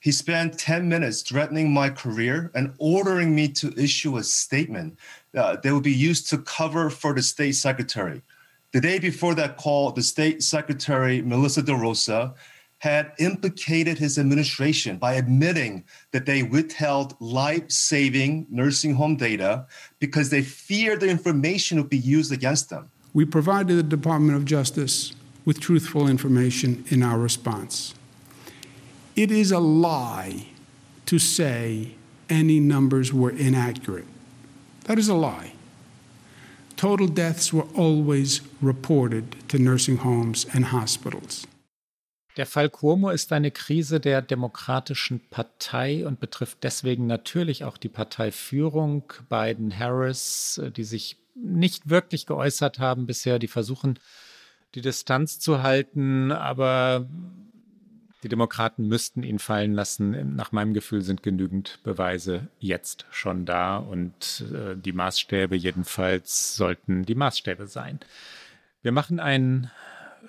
he 0.00 0.12
spent 0.12 0.58
10 0.58 0.88
minutes 0.88 1.22
threatening 1.22 1.72
my 1.72 1.90
career 1.90 2.50
and 2.54 2.72
ordering 2.78 3.34
me 3.34 3.48
to 3.48 3.74
issue 3.76 4.16
a 4.16 4.22
statement 4.22 4.98
uh, 5.34 5.56
that 5.56 5.72
would 5.72 5.82
be 5.82 5.92
used 5.92 6.30
to 6.30 6.38
cover 6.38 6.90
for 6.90 7.12
the 7.12 7.22
state 7.22 7.52
secretary. 7.52 8.22
The 8.72 8.80
day 8.80 8.98
before 8.98 9.34
that 9.34 9.56
call, 9.56 9.90
the 9.90 10.02
state 10.02 10.42
secretary, 10.42 11.22
Melissa 11.22 11.62
DeRosa, 11.62 12.34
had 12.78 13.12
implicated 13.18 13.98
his 13.98 14.18
administration 14.18 14.98
by 14.98 15.14
admitting 15.14 15.84
that 16.12 16.26
they 16.26 16.42
withheld 16.42 17.16
life 17.20 17.70
saving 17.70 18.46
nursing 18.50 18.94
home 18.94 19.16
data 19.16 19.66
because 19.98 20.30
they 20.30 20.42
feared 20.42 21.00
the 21.00 21.08
information 21.08 21.78
would 21.78 21.88
be 21.88 21.98
used 21.98 22.32
against 22.32 22.68
them. 22.68 22.90
We 23.16 23.24
provided 23.24 23.78
the 23.78 23.96
Department 23.96 24.36
of 24.36 24.44
Justice 24.44 25.14
with 25.46 25.58
truthful 25.58 26.06
information 26.06 26.84
in 26.90 27.02
our 27.02 27.18
response. 27.18 27.94
It 29.14 29.30
is 29.30 29.50
a 29.50 29.58
lie 29.58 30.48
to 31.06 31.18
say 31.18 31.92
any 32.28 32.60
numbers 32.60 33.14
were 33.14 33.30
inaccurate. 33.30 34.04
That 34.84 34.98
is 34.98 35.08
a 35.08 35.14
lie. 35.14 35.52
Total 36.76 37.06
deaths 37.06 37.54
were 37.54 37.66
always 37.74 38.42
reported 38.60 39.34
to 39.48 39.58
nursing 39.58 39.96
homes 39.96 40.44
and 40.52 40.66
hospitals. 40.66 41.46
Der 42.36 42.44
Fall 42.44 42.68
Cuomo 42.68 43.08
ist 43.08 43.32
eine 43.32 43.50
Krise 43.50 43.98
der 43.98 44.20
Demokratischen 44.20 45.22
Partei 45.30 46.06
und 46.06 46.20
betrifft 46.20 46.58
deswegen 46.62 47.06
natürlich 47.06 47.64
auch 47.64 47.78
die 47.78 47.88
Parteiführung. 47.88 49.10
Biden, 49.30 49.78
Harris, 49.78 50.60
die 50.76 50.84
sich 50.84 51.16
nicht 51.36 51.88
wirklich 51.88 52.26
geäußert 52.26 52.78
haben 52.78 53.06
bisher, 53.06 53.38
die 53.38 53.48
versuchen, 53.48 53.98
die 54.74 54.80
Distanz 54.80 55.38
zu 55.38 55.62
halten, 55.62 56.32
aber 56.32 57.06
die 58.22 58.28
Demokraten 58.28 58.88
müssten 58.88 59.22
ihn 59.22 59.38
fallen 59.38 59.74
lassen. 59.74 60.34
Nach 60.34 60.50
meinem 60.50 60.74
Gefühl 60.74 61.02
sind 61.02 61.22
genügend 61.22 61.78
Beweise 61.84 62.48
jetzt 62.58 63.06
schon 63.10 63.44
da 63.44 63.76
und 63.76 64.44
äh, 64.52 64.76
die 64.76 64.92
Maßstäbe 64.92 65.54
jedenfalls 65.54 66.56
sollten 66.56 67.04
die 67.04 67.14
Maßstäbe 67.14 67.66
sein. 67.66 68.00
Wir 68.82 68.92
machen 68.92 69.20
einen 69.20 69.70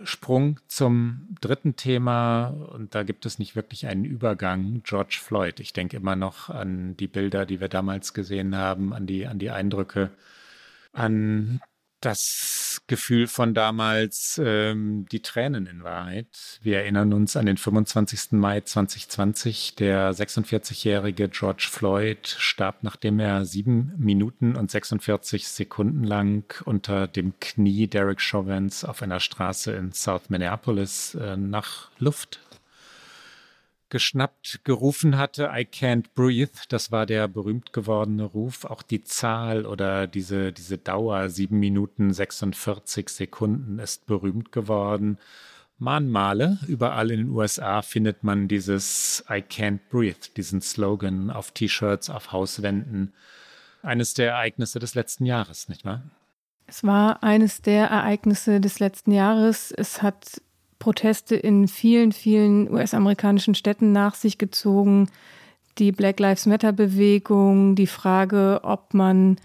Sprung 0.04 0.60
zum 0.68 1.36
dritten 1.42 1.76
Thema 1.76 2.48
und 2.48 2.94
da 2.94 3.04
gibt 3.04 3.26
es 3.26 3.40
nicht 3.40 3.56
wirklich 3.56 3.88
einen 3.88 4.06
Übergang. 4.06 4.82
George 4.84 5.20
Floyd. 5.22 5.60
Ich 5.60 5.74
denke 5.74 5.98
immer 5.98 6.16
noch 6.16 6.50
an 6.50 6.96
die 6.98 7.08
Bilder, 7.08 7.46
die 7.46 7.60
wir 7.60 7.70
damals 7.70 8.14
gesehen 8.14 8.56
haben, 8.56 8.94
an 8.94 9.08
die, 9.08 9.26
an 9.26 9.40
die 9.40 9.50
Eindrücke, 9.50 10.12
an 10.98 11.62
das 12.02 12.82
Gefühl 12.86 13.28
von 13.28 13.54
damals, 13.54 14.40
ähm, 14.44 15.08
die 15.12 15.22
Tränen 15.22 15.66
in 15.66 15.84
Wahrheit. 15.84 16.60
Wir 16.62 16.80
erinnern 16.80 17.12
uns 17.12 17.36
an 17.36 17.48
den 17.48 17.58
25. 17.58 18.34
Mai 18.34 18.62
2020. 18.62 19.76
Der 19.76 20.14
46-jährige 20.14 21.28
George 21.30 21.68
Floyd 21.70 22.28
starb, 22.28 22.84
nachdem 22.84 23.20
er 23.20 23.46
sieben 23.46 23.94
Minuten 23.98 24.56
und 24.56 24.70
46 24.70 25.48
Sekunden 25.48 26.04
lang 26.04 26.62
unter 26.66 27.08
dem 27.08 27.34
Knie 27.40 27.88
Derek 27.88 28.22
Chauvins 28.22 28.86
auf 28.86 29.02
einer 29.02 29.20
Straße 29.20 29.72
in 29.72 29.92
South 29.92 30.30
Minneapolis 30.30 31.16
äh, 31.16 31.36
nach 31.36 31.90
Luft 31.98 32.40
geschnappt 33.90 34.62
gerufen 34.64 35.18
hatte, 35.18 35.52
I 35.54 35.62
can't 35.62 36.06
breathe, 36.16 36.52
das 36.70 36.92
war 36.92 37.06
der 37.06 37.28
berühmt 37.28 37.74
gewordene 37.74 38.24
Ruf. 38.24 38.66
Auch 38.66 38.82
die 38.82 39.04
Zahl 39.04 39.66
oder 39.66 40.08
diese, 40.08 40.52
diese 40.52 40.78
Dauer, 40.78 41.30
sieben 41.30 41.60
Minuten 41.60 42.14
46 42.14 43.10
Sekunden, 43.10 43.80
ist 43.80 44.06
berühmt 44.06 44.52
geworden. 44.52 45.18
Mahnmale, 45.80 46.58
überall 46.68 47.12
in 47.12 47.20
den 47.20 47.30
USA 47.30 47.82
findet 47.82 48.24
man 48.24 48.48
dieses 48.48 49.24
I 49.30 49.44
can't 49.44 49.80
breathe, 49.90 50.30
diesen 50.36 50.62
Slogan 50.62 51.30
auf 51.30 51.52
T-Shirts, 51.52 52.10
auf 52.10 52.32
Hauswänden. 52.32 53.14
Eines 53.84 54.16
der 54.16 54.32
Ereignisse 54.32 54.80
des 54.80 54.96
letzten 54.96 55.26
Jahres, 55.26 55.70
nicht 55.70 55.86
wahr? 55.86 56.04
Es 56.66 56.84
war 56.84 57.24
eines 57.24 57.62
der 57.62 57.88
Ereignisse 57.88 58.60
des 58.60 58.80
letzten 58.80 59.12
Jahres. 59.12 59.72
Es 59.72 60.02
hat 60.02 60.42
Proteste 60.80 61.36
in 61.36 61.68
vielen, 61.68 62.12
vielen 62.12 62.72
US-amerikanischen 62.72 63.56
Städten 63.56 63.92
nach 63.92 64.16
sich 64.16 64.38
gezogen. 64.38 65.10
Die 65.78 65.92
Black 65.92 66.20
Lives 66.20 66.46
Matter-Bewegung, 66.46 67.76
die 67.76 67.88
Frage, 67.88 68.62
ob 68.64 68.94
man 68.94 69.38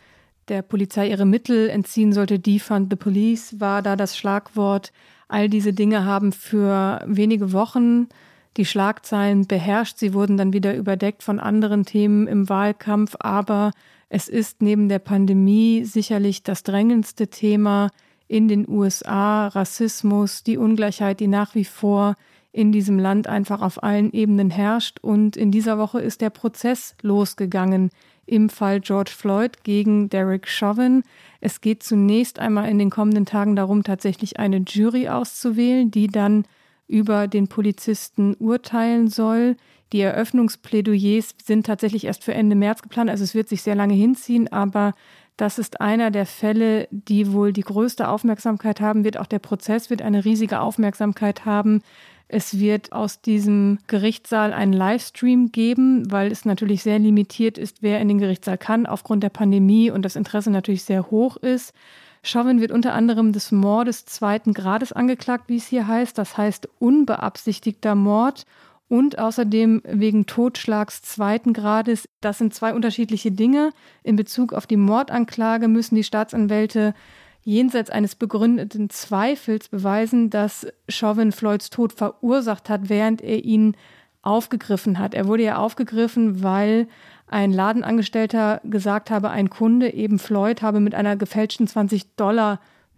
der 0.48 0.62
Polizei 0.62 1.08
ihre 1.08 1.26
Mittel 1.26 1.68
entziehen 1.68 2.12
sollte, 2.12 2.38
Defund 2.38 2.88
the 2.90 2.96
Police 2.96 3.60
war 3.60 3.82
da 3.82 3.96
das 3.96 4.16
Schlagwort. 4.16 4.92
All 5.28 5.48
diese 5.48 5.72
Dinge 5.72 6.04
haben 6.04 6.32
für 6.32 7.02
wenige 7.06 7.52
Wochen 7.52 8.08
die 8.56 8.66
Schlagzeilen 8.66 9.46
beherrscht. 9.46 9.98
Sie 9.98 10.12
wurden 10.12 10.36
dann 10.36 10.52
wieder 10.52 10.74
überdeckt 10.74 11.22
von 11.22 11.40
anderen 11.40 11.84
Themen 11.84 12.26
im 12.26 12.48
Wahlkampf, 12.48 13.16
aber 13.18 13.70
es 14.08 14.28
ist 14.28 14.60
neben 14.60 14.88
der 14.88 14.98
Pandemie 14.98 15.84
sicherlich 15.84 16.42
das 16.42 16.62
drängendste 16.64 17.28
Thema 17.28 17.90
in 18.32 18.48
den 18.48 18.66
USA, 18.66 19.48
Rassismus, 19.48 20.42
die 20.42 20.56
Ungleichheit, 20.56 21.20
die 21.20 21.26
nach 21.26 21.54
wie 21.54 21.66
vor 21.66 22.14
in 22.50 22.72
diesem 22.72 22.98
Land 22.98 23.26
einfach 23.26 23.60
auf 23.60 23.82
allen 23.82 24.10
Ebenen 24.10 24.48
herrscht. 24.48 24.98
Und 25.02 25.36
in 25.36 25.50
dieser 25.50 25.76
Woche 25.76 26.00
ist 26.00 26.22
der 26.22 26.30
Prozess 26.30 26.94
losgegangen 27.02 27.90
im 28.24 28.48
Fall 28.48 28.80
George 28.80 29.10
Floyd 29.14 29.64
gegen 29.64 30.08
Derek 30.08 30.48
Chauvin. 30.48 31.02
Es 31.42 31.60
geht 31.60 31.82
zunächst 31.82 32.38
einmal 32.38 32.70
in 32.70 32.78
den 32.78 32.88
kommenden 32.88 33.26
Tagen 33.26 33.54
darum, 33.54 33.84
tatsächlich 33.84 34.38
eine 34.38 34.64
Jury 34.66 35.10
auszuwählen, 35.10 35.90
die 35.90 36.06
dann 36.06 36.46
über 36.88 37.28
den 37.28 37.48
Polizisten 37.48 38.34
urteilen 38.38 39.08
soll. 39.08 39.56
Die 39.92 40.00
Eröffnungsplädoyers 40.00 41.34
sind 41.44 41.66
tatsächlich 41.66 42.04
erst 42.04 42.24
für 42.24 42.32
Ende 42.32 42.56
März 42.56 42.80
geplant, 42.80 43.10
also 43.10 43.24
es 43.24 43.34
wird 43.34 43.50
sich 43.50 43.60
sehr 43.60 43.74
lange 43.74 43.92
hinziehen, 43.92 44.50
aber 44.50 44.94
das 45.36 45.58
ist 45.58 45.80
einer 45.80 46.10
der 46.10 46.26
Fälle, 46.26 46.88
die 46.90 47.32
wohl 47.32 47.52
die 47.52 47.62
größte 47.62 48.08
Aufmerksamkeit 48.08 48.80
haben 48.80 49.04
wird. 49.04 49.18
Auch 49.18 49.26
der 49.26 49.38
Prozess 49.38 49.90
wird 49.90 50.02
eine 50.02 50.24
riesige 50.24 50.60
Aufmerksamkeit 50.60 51.44
haben. 51.44 51.82
Es 52.28 52.58
wird 52.58 52.92
aus 52.92 53.20
diesem 53.20 53.78
Gerichtssaal 53.88 54.52
einen 54.52 54.72
Livestream 54.72 55.52
geben, 55.52 56.10
weil 56.10 56.32
es 56.32 56.44
natürlich 56.44 56.82
sehr 56.82 56.98
limitiert 56.98 57.58
ist, 57.58 57.82
wer 57.82 58.00
in 58.00 58.08
den 58.08 58.18
Gerichtssaal 58.18 58.56
kann, 58.56 58.86
aufgrund 58.86 59.22
der 59.22 59.30
Pandemie 59.30 59.90
und 59.90 60.02
das 60.02 60.16
Interesse 60.16 60.50
natürlich 60.50 60.84
sehr 60.84 61.10
hoch 61.10 61.36
ist. 61.36 61.74
Chauvin 62.22 62.60
wird 62.60 62.70
unter 62.70 62.94
anderem 62.94 63.32
des 63.32 63.52
Mordes 63.52 64.06
zweiten 64.06 64.54
Grades 64.54 64.92
angeklagt, 64.92 65.48
wie 65.48 65.56
es 65.56 65.66
hier 65.66 65.88
heißt. 65.88 66.16
Das 66.16 66.38
heißt 66.38 66.68
unbeabsichtigter 66.78 67.94
Mord 67.94 68.46
und 68.92 69.18
außerdem 69.18 69.80
wegen 69.86 70.26
Totschlags 70.26 71.00
zweiten 71.00 71.54
Grades. 71.54 72.04
Das 72.20 72.36
sind 72.36 72.52
zwei 72.52 72.74
unterschiedliche 72.74 73.32
Dinge. 73.32 73.70
In 74.02 74.16
Bezug 74.16 74.52
auf 74.52 74.66
die 74.66 74.76
Mordanklage 74.76 75.66
müssen 75.66 75.94
die 75.94 76.04
Staatsanwälte 76.04 76.92
jenseits 77.40 77.88
eines 77.88 78.16
begründeten 78.16 78.90
Zweifels 78.90 79.70
beweisen, 79.70 80.28
dass 80.28 80.66
Chauvin 80.90 81.32
Floyds 81.32 81.70
Tod 81.70 81.94
verursacht 81.94 82.68
hat, 82.68 82.90
während 82.90 83.22
er 83.22 83.42
ihn 83.42 83.76
aufgegriffen 84.20 84.98
hat. 84.98 85.14
Er 85.14 85.26
wurde 85.26 85.44
ja 85.44 85.56
aufgegriffen, 85.56 86.42
weil 86.42 86.86
ein 87.26 87.50
Ladenangestellter 87.50 88.60
gesagt 88.62 89.10
habe, 89.10 89.30
ein 89.30 89.48
Kunde, 89.48 89.90
eben 89.94 90.18
Floyd, 90.18 90.60
habe 90.60 90.80
mit 90.80 90.94
einer 90.94 91.16
gefälschten 91.16 91.66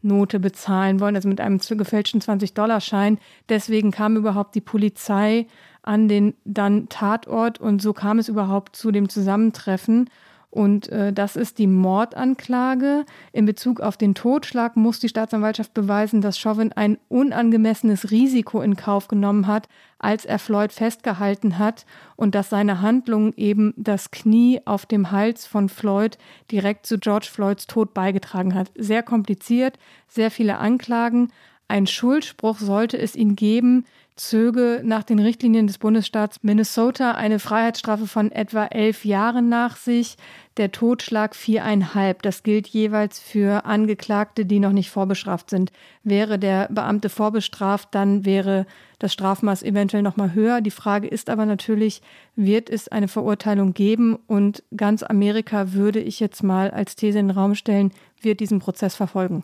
20-Dollar-Note 0.04 0.40
bezahlen 0.40 1.00
wollen, 1.00 1.16
also 1.16 1.28
mit 1.28 1.40
einem 1.40 1.58
gefälschten 1.58 2.20
20-Dollar-Schein. 2.20 3.18
Deswegen 3.48 3.90
kam 3.90 4.16
überhaupt 4.16 4.54
die 4.54 4.60
Polizei 4.60 5.46
an 5.82 6.08
den 6.08 6.34
dann 6.44 6.88
Tatort 6.88 7.60
und 7.60 7.82
so 7.82 7.92
kam 7.92 8.18
es 8.18 8.28
überhaupt 8.28 8.76
zu 8.76 8.90
dem 8.90 9.08
Zusammentreffen. 9.08 10.08
Und 10.54 10.88
äh, 10.90 11.12
das 11.12 11.34
ist 11.34 11.58
die 11.58 11.66
Mordanklage. 11.66 13.04
In 13.32 13.44
Bezug 13.44 13.80
auf 13.80 13.96
den 13.96 14.14
Totschlag 14.14 14.76
muss 14.76 15.00
die 15.00 15.08
Staatsanwaltschaft 15.08 15.74
beweisen, 15.74 16.20
dass 16.20 16.38
Chauvin 16.38 16.70
ein 16.70 16.96
unangemessenes 17.08 18.12
Risiko 18.12 18.60
in 18.60 18.76
Kauf 18.76 19.08
genommen 19.08 19.48
hat, 19.48 19.68
als 19.98 20.24
er 20.24 20.38
Floyd 20.38 20.72
festgehalten 20.72 21.58
hat 21.58 21.86
und 22.14 22.36
dass 22.36 22.50
seine 22.50 22.80
Handlung 22.80 23.32
eben 23.34 23.74
das 23.76 24.12
Knie 24.12 24.60
auf 24.64 24.86
dem 24.86 25.10
Hals 25.10 25.44
von 25.44 25.68
Floyd 25.68 26.18
direkt 26.52 26.86
zu 26.86 27.00
George 27.00 27.28
Floyds 27.32 27.66
Tod 27.66 27.92
beigetragen 27.92 28.54
hat. 28.54 28.70
Sehr 28.76 29.02
kompliziert, 29.02 29.76
sehr 30.06 30.30
viele 30.30 30.58
Anklagen. 30.58 31.32
Ein 31.66 31.88
Schuldspruch 31.88 32.58
sollte 32.58 32.96
es 32.96 33.16
ihn 33.16 33.34
geben, 33.34 33.86
zöge 34.16 34.80
nach 34.84 35.02
den 35.02 35.18
Richtlinien 35.18 35.66
des 35.66 35.78
Bundesstaats 35.78 36.42
Minnesota 36.42 37.12
eine 37.12 37.38
Freiheitsstrafe 37.38 38.06
von 38.06 38.30
etwa 38.30 38.66
elf 38.66 39.04
Jahren 39.04 39.48
nach 39.48 39.76
sich, 39.76 40.16
der 40.56 40.70
Totschlag 40.70 41.34
viereinhalb. 41.34 42.22
Das 42.22 42.44
gilt 42.44 42.68
jeweils 42.68 43.18
für 43.18 43.64
Angeklagte, 43.64 44.46
die 44.46 44.60
noch 44.60 44.72
nicht 44.72 44.90
vorbestraft 44.90 45.50
sind. 45.50 45.72
Wäre 46.04 46.38
der 46.38 46.68
Beamte 46.70 47.08
vorbestraft, 47.08 47.88
dann 47.92 48.24
wäre 48.24 48.66
das 49.00 49.12
Strafmaß 49.12 49.64
eventuell 49.64 50.02
noch 50.02 50.16
mal 50.16 50.32
höher. 50.32 50.60
Die 50.60 50.70
Frage 50.70 51.08
ist 51.08 51.28
aber 51.28 51.44
natürlich, 51.44 52.00
wird 52.36 52.70
es 52.70 52.86
eine 52.88 53.08
Verurteilung 53.08 53.74
geben? 53.74 54.16
Und 54.26 54.62
ganz 54.76 55.02
Amerika 55.02 55.72
würde 55.72 55.98
ich 55.98 56.20
jetzt 56.20 56.42
mal 56.42 56.70
als 56.70 56.94
These 56.94 57.18
in 57.18 57.28
den 57.28 57.36
Raum 57.36 57.56
stellen, 57.56 57.92
wird 58.20 58.38
diesen 58.38 58.60
Prozess 58.60 58.94
verfolgen. 58.94 59.42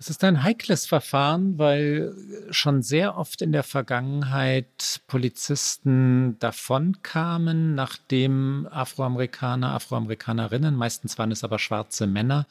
Es 0.00 0.08
ist 0.08 0.24
ein 0.24 0.42
heikles 0.42 0.86
Verfahren, 0.86 1.58
weil 1.58 2.14
schon 2.50 2.80
sehr 2.80 3.18
oft 3.18 3.42
in 3.42 3.52
der 3.52 3.62
Vergangenheit 3.62 5.02
Polizisten 5.06 6.38
davonkamen, 6.38 7.74
nachdem 7.74 8.66
Afroamerikaner, 8.70 9.74
Afroamerikanerinnen, 9.74 10.74
meistens 10.74 11.18
waren 11.18 11.32
es 11.32 11.44
aber 11.44 11.58
schwarze 11.58 12.06
Männer, 12.06 12.46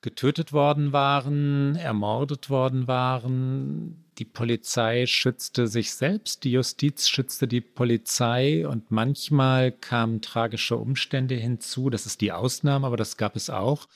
getötet 0.00 0.54
worden 0.54 0.94
waren, 0.94 1.76
ermordet 1.76 2.48
worden 2.48 2.88
waren. 2.88 4.06
Die 4.16 4.24
Polizei 4.24 5.04
schützte 5.04 5.66
sich 5.66 5.92
selbst, 5.92 6.44
die 6.44 6.52
Justiz 6.52 7.08
schützte 7.10 7.46
die 7.46 7.60
Polizei 7.60 8.66
und 8.66 8.90
manchmal 8.90 9.70
kamen 9.70 10.22
tragische 10.22 10.78
Umstände 10.78 11.34
hinzu. 11.34 11.90
Das 11.90 12.06
ist 12.06 12.22
die 12.22 12.32
Ausnahme, 12.32 12.86
aber 12.86 12.96
das 12.96 13.18
gab 13.18 13.36
es 13.36 13.50
auch 13.50 13.86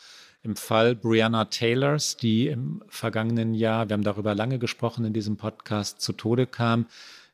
im 0.45 0.57
Fall 0.57 0.95
Brianna 0.95 1.47
Taylors, 1.47 2.17
die 2.19 2.49
im 2.49 2.83
vergangenen 2.89 3.55
Jahr, 3.55 3.89
wir 3.89 3.95
haben 3.95 4.05
darüber 4.05 4.35
lange 4.35 4.59
gesprochen 4.59 5.07
in 5.07 5.15
diesem 5.15 5.37
Podcast, 5.39 6.03
zu 6.03 6.13
Tode 6.13 6.47
kam, 6.47 6.87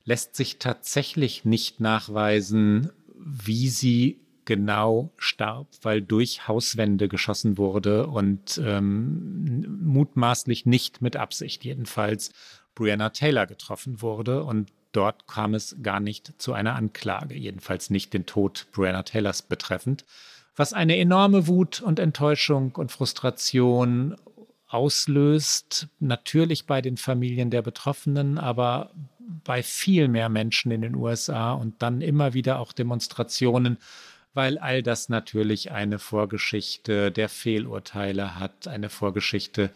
lässt 0.04 0.36
sich 0.36 0.58
tatsächlich 0.58 1.44
nicht 1.44 1.80
nachweisen, 1.80 2.90
wie 3.16 3.68
sie 3.68 4.20
genau 4.44 5.10
starb, 5.16 5.66
weil 5.82 6.00
durch 6.02 6.46
Hauswände 6.46 7.08
geschossen 7.08 7.58
wurde 7.58 8.06
und 8.06 8.60
ähm, 8.64 9.80
mutmaßlich 9.82 10.64
nicht 10.64 11.02
mit 11.02 11.16
Absicht 11.16 11.64
jedenfalls 11.64 12.32
Brianna 12.76 13.10
Taylor 13.10 13.46
getroffen 13.46 14.02
wurde. 14.02 14.44
Und 14.44 14.70
dort 14.92 15.26
kam 15.26 15.54
es 15.54 15.76
gar 15.82 16.00
nicht 16.00 16.40
zu 16.40 16.52
einer 16.52 16.76
Anklage, 16.76 17.34
jedenfalls 17.36 17.90
nicht 17.90 18.14
den 18.14 18.26
Tod 18.26 18.68
Brianna 18.72 19.02
Taylors 19.02 19.42
betreffend 19.42 20.04
was 20.60 20.74
eine 20.74 20.98
enorme 20.98 21.46
Wut 21.46 21.80
und 21.80 21.98
Enttäuschung 21.98 22.72
und 22.72 22.92
Frustration 22.92 24.14
auslöst, 24.68 25.88
natürlich 26.00 26.66
bei 26.66 26.82
den 26.82 26.98
Familien 26.98 27.48
der 27.48 27.62
Betroffenen, 27.62 28.36
aber 28.36 28.90
bei 29.42 29.62
viel 29.62 30.08
mehr 30.08 30.28
Menschen 30.28 30.70
in 30.70 30.82
den 30.82 30.96
USA 30.96 31.54
und 31.54 31.80
dann 31.80 32.02
immer 32.02 32.34
wieder 32.34 32.58
auch 32.58 32.72
Demonstrationen, 32.72 33.78
weil 34.34 34.58
all 34.58 34.82
das 34.82 35.08
natürlich 35.08 35.72
eine 35.72 35.98
Vorgeschichte 35.98 37.10
der 37.10 37.30
Fehlurteile 37.30 38.38
hat, 38.38 38.68
eine 38.68 38.90
Vorgeschichte 38.90 39.70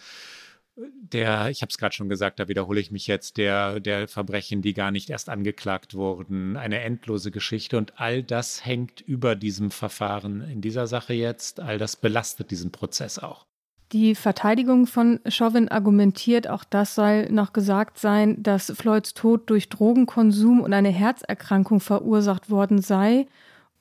der, 0.76 1.50
ich 1.50 1.62
habe 1.62 1.70
es 1.70 1.78
gerade 1.78 1.94
schon 1.94 2.08
gesagt, 2.08 2.40
da 2.40 2.48
wiederhole 2.48 2.80
ich 2.80 2.90
mich 2.90 3.06
jetzt, 3.06 3.36
der, 3.36 3.80
der 3.80 4.08
Verbrechen, 4.08 4.62
die 4.62 4.74
gar 4.74 4.90
nicht 4.90 5.10
erst 5.10 5.28
angeklagt 5.28 5.94
wurden, 5.94 6.56
eine 6.56 6.80
endlose 6.80 7.30
Geschichte 7.30 7.78
und 7.78 8.00
all 8.00 8.22
das 8.22 8.64
hängt 8.64 9.00
über 9.00 9.36
diesem 9.36 9.70
Verfahren 9.70 10.40
in 10.40 10.60
dieser 10.60 10.86
Sache 10.86 11.14
jetzt, 11.14 11.60
all 11.60 11.78
das 11.78 11.96
belastet 11.96 12.50
diesen 12.50 12.72
Prozess 12.72 13.18
auch. 13.18 13.46
Die 13.92 14.16
Verteidigung 14.16 14.86
von 14.86 15.20
Chauvin 15.28 15.68
argumentiert, 15.68 16.48
auch 16.48 16.64
das 16.64 16.96
soll 16.96 17.30
noch 17.30 17.52
gesagt 17.52 17.98
sein, 17.98 18.42
dass 18.42 18.72
Floyds 18.74 19.14
Tod 19.14 19.48
durch 19.50 19.68
Drogenkonsum 19.68 20.60
und 20.60 20.72
eine 20.72 20.88
Herzerkrankung 20.88 21.78
verursacht 21.78 22.50
worden 22.50 22.80
sei. 22.80 23.26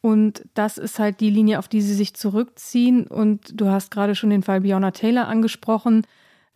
Und 0.02 0.44
das 0.54 0.78
ist 0.78 1.00
halt 1.00 1.22
die 1.22 1.30
Linie, 1.30 1.58
auf 1.58 1.70
die 1.70 1.82
sie 1.82 1.96
sich 1.96 2.14
zurückziehen. 2.14 3.08
Und 3.08 3.60
du 3.60 3.70
hast 3.70 3.90
gerade 3.90 4.14
schon 4.14 4.30
den 4.30 4.44
Fall 4.44 4.62
Breonna 4.62 4.92
Taylor 4.92 5.28
angesprochen 5.28 6.06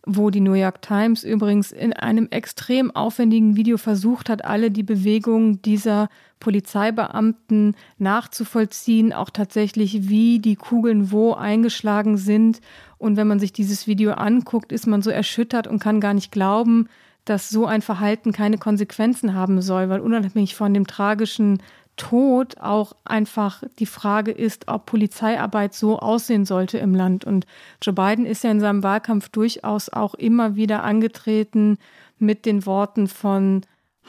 wo 0.08 0.30
die 0.30 0.40
New 0.40 0.54
York 0.54 0.80
Times 0.80 1.22
übrigens 1.22 1.70
in 1.70 1.92
einem 1.92 2.28
extrem 2.30 2.90
aufwendigen 2.90 3.56
Video 3.56 3.76
versucht 3.76 4.30
hat, 4.30 4.42
alle 4.44 4.70
die 4.70 4.82
Bewegungen 4.82 5.60
dieser 5.60 6.08
Polizeibeamten 6.40 7.76
nachzuvollziehen, 7.98 9.12
auch 9.12 9.28
tatsächlich, 9.28 10.08
wie 10.08 10.38
die 10.38 10.56
Kugeln 10.56 11.12
wo 11.12 11.34
eingeschlagen 11.34 12.16
sind. 12.16 12.60
Und 12.96 13.16
wenn 13.16 13.28
man 13.28 13.38
sich 13.38 13.52
dieses 13.52 13.86
Video 13.86 14.12
anguckt, 14.12 14.72
ist 14.72 14.86
man 14.86 15.02
so 15.02 15.10
erschüttert 15.10 15.66
und 15.66 15.78
kann 15.78 16.00
gar 16.00 16.14
nicht 16.14 16.32
glauben, 16.32 16.88
dass 17.26 17.50
so 17.50 17.66
ein 17.66 17.82
Verhalten 17.82 18.32
keine 18.32 18.56
Konsequenzen 18.56 19.34
haben 19.34 19.60
soll, 19.60 19.90
weil 19.90 20.00
unabhängig 20.00 20.54
von 20.54 20.72
dem 20.72 20.86
tragischen 20.86 21.58
Tod 21.98 22.58
auch 22.60 22.94
einfach 23.04 23.62
die 23.78 23.86
Frage 23.86 24.30
ist, 24.30 24.68
ob 24.68 24.86
Polizeiarbeit 24.86 25.74
so 25.74 25.98
aussehen 25.98 26.46
sollte 26.46 26.78
im 26.78 26.94
Land. 26.94 27.26
Und 27.26 27.46
Joe 27.82 27.94
Biden 27.94 28.24
ist 28.24 28.44
ja 28.44 28.50
in 28.50 28.60
seinem 28.60 28.82
Wahlkampf 28.82 29.28
durchaus 29.28 29.90
auch 29.90 30.14
immer 30.14 30.56
wieder 30.56 30.82
angetreten 30.82 31.76
mit 32.18 32.46
den 32.46 32.64
Worten 32.64 33.06
von 33.08 33.62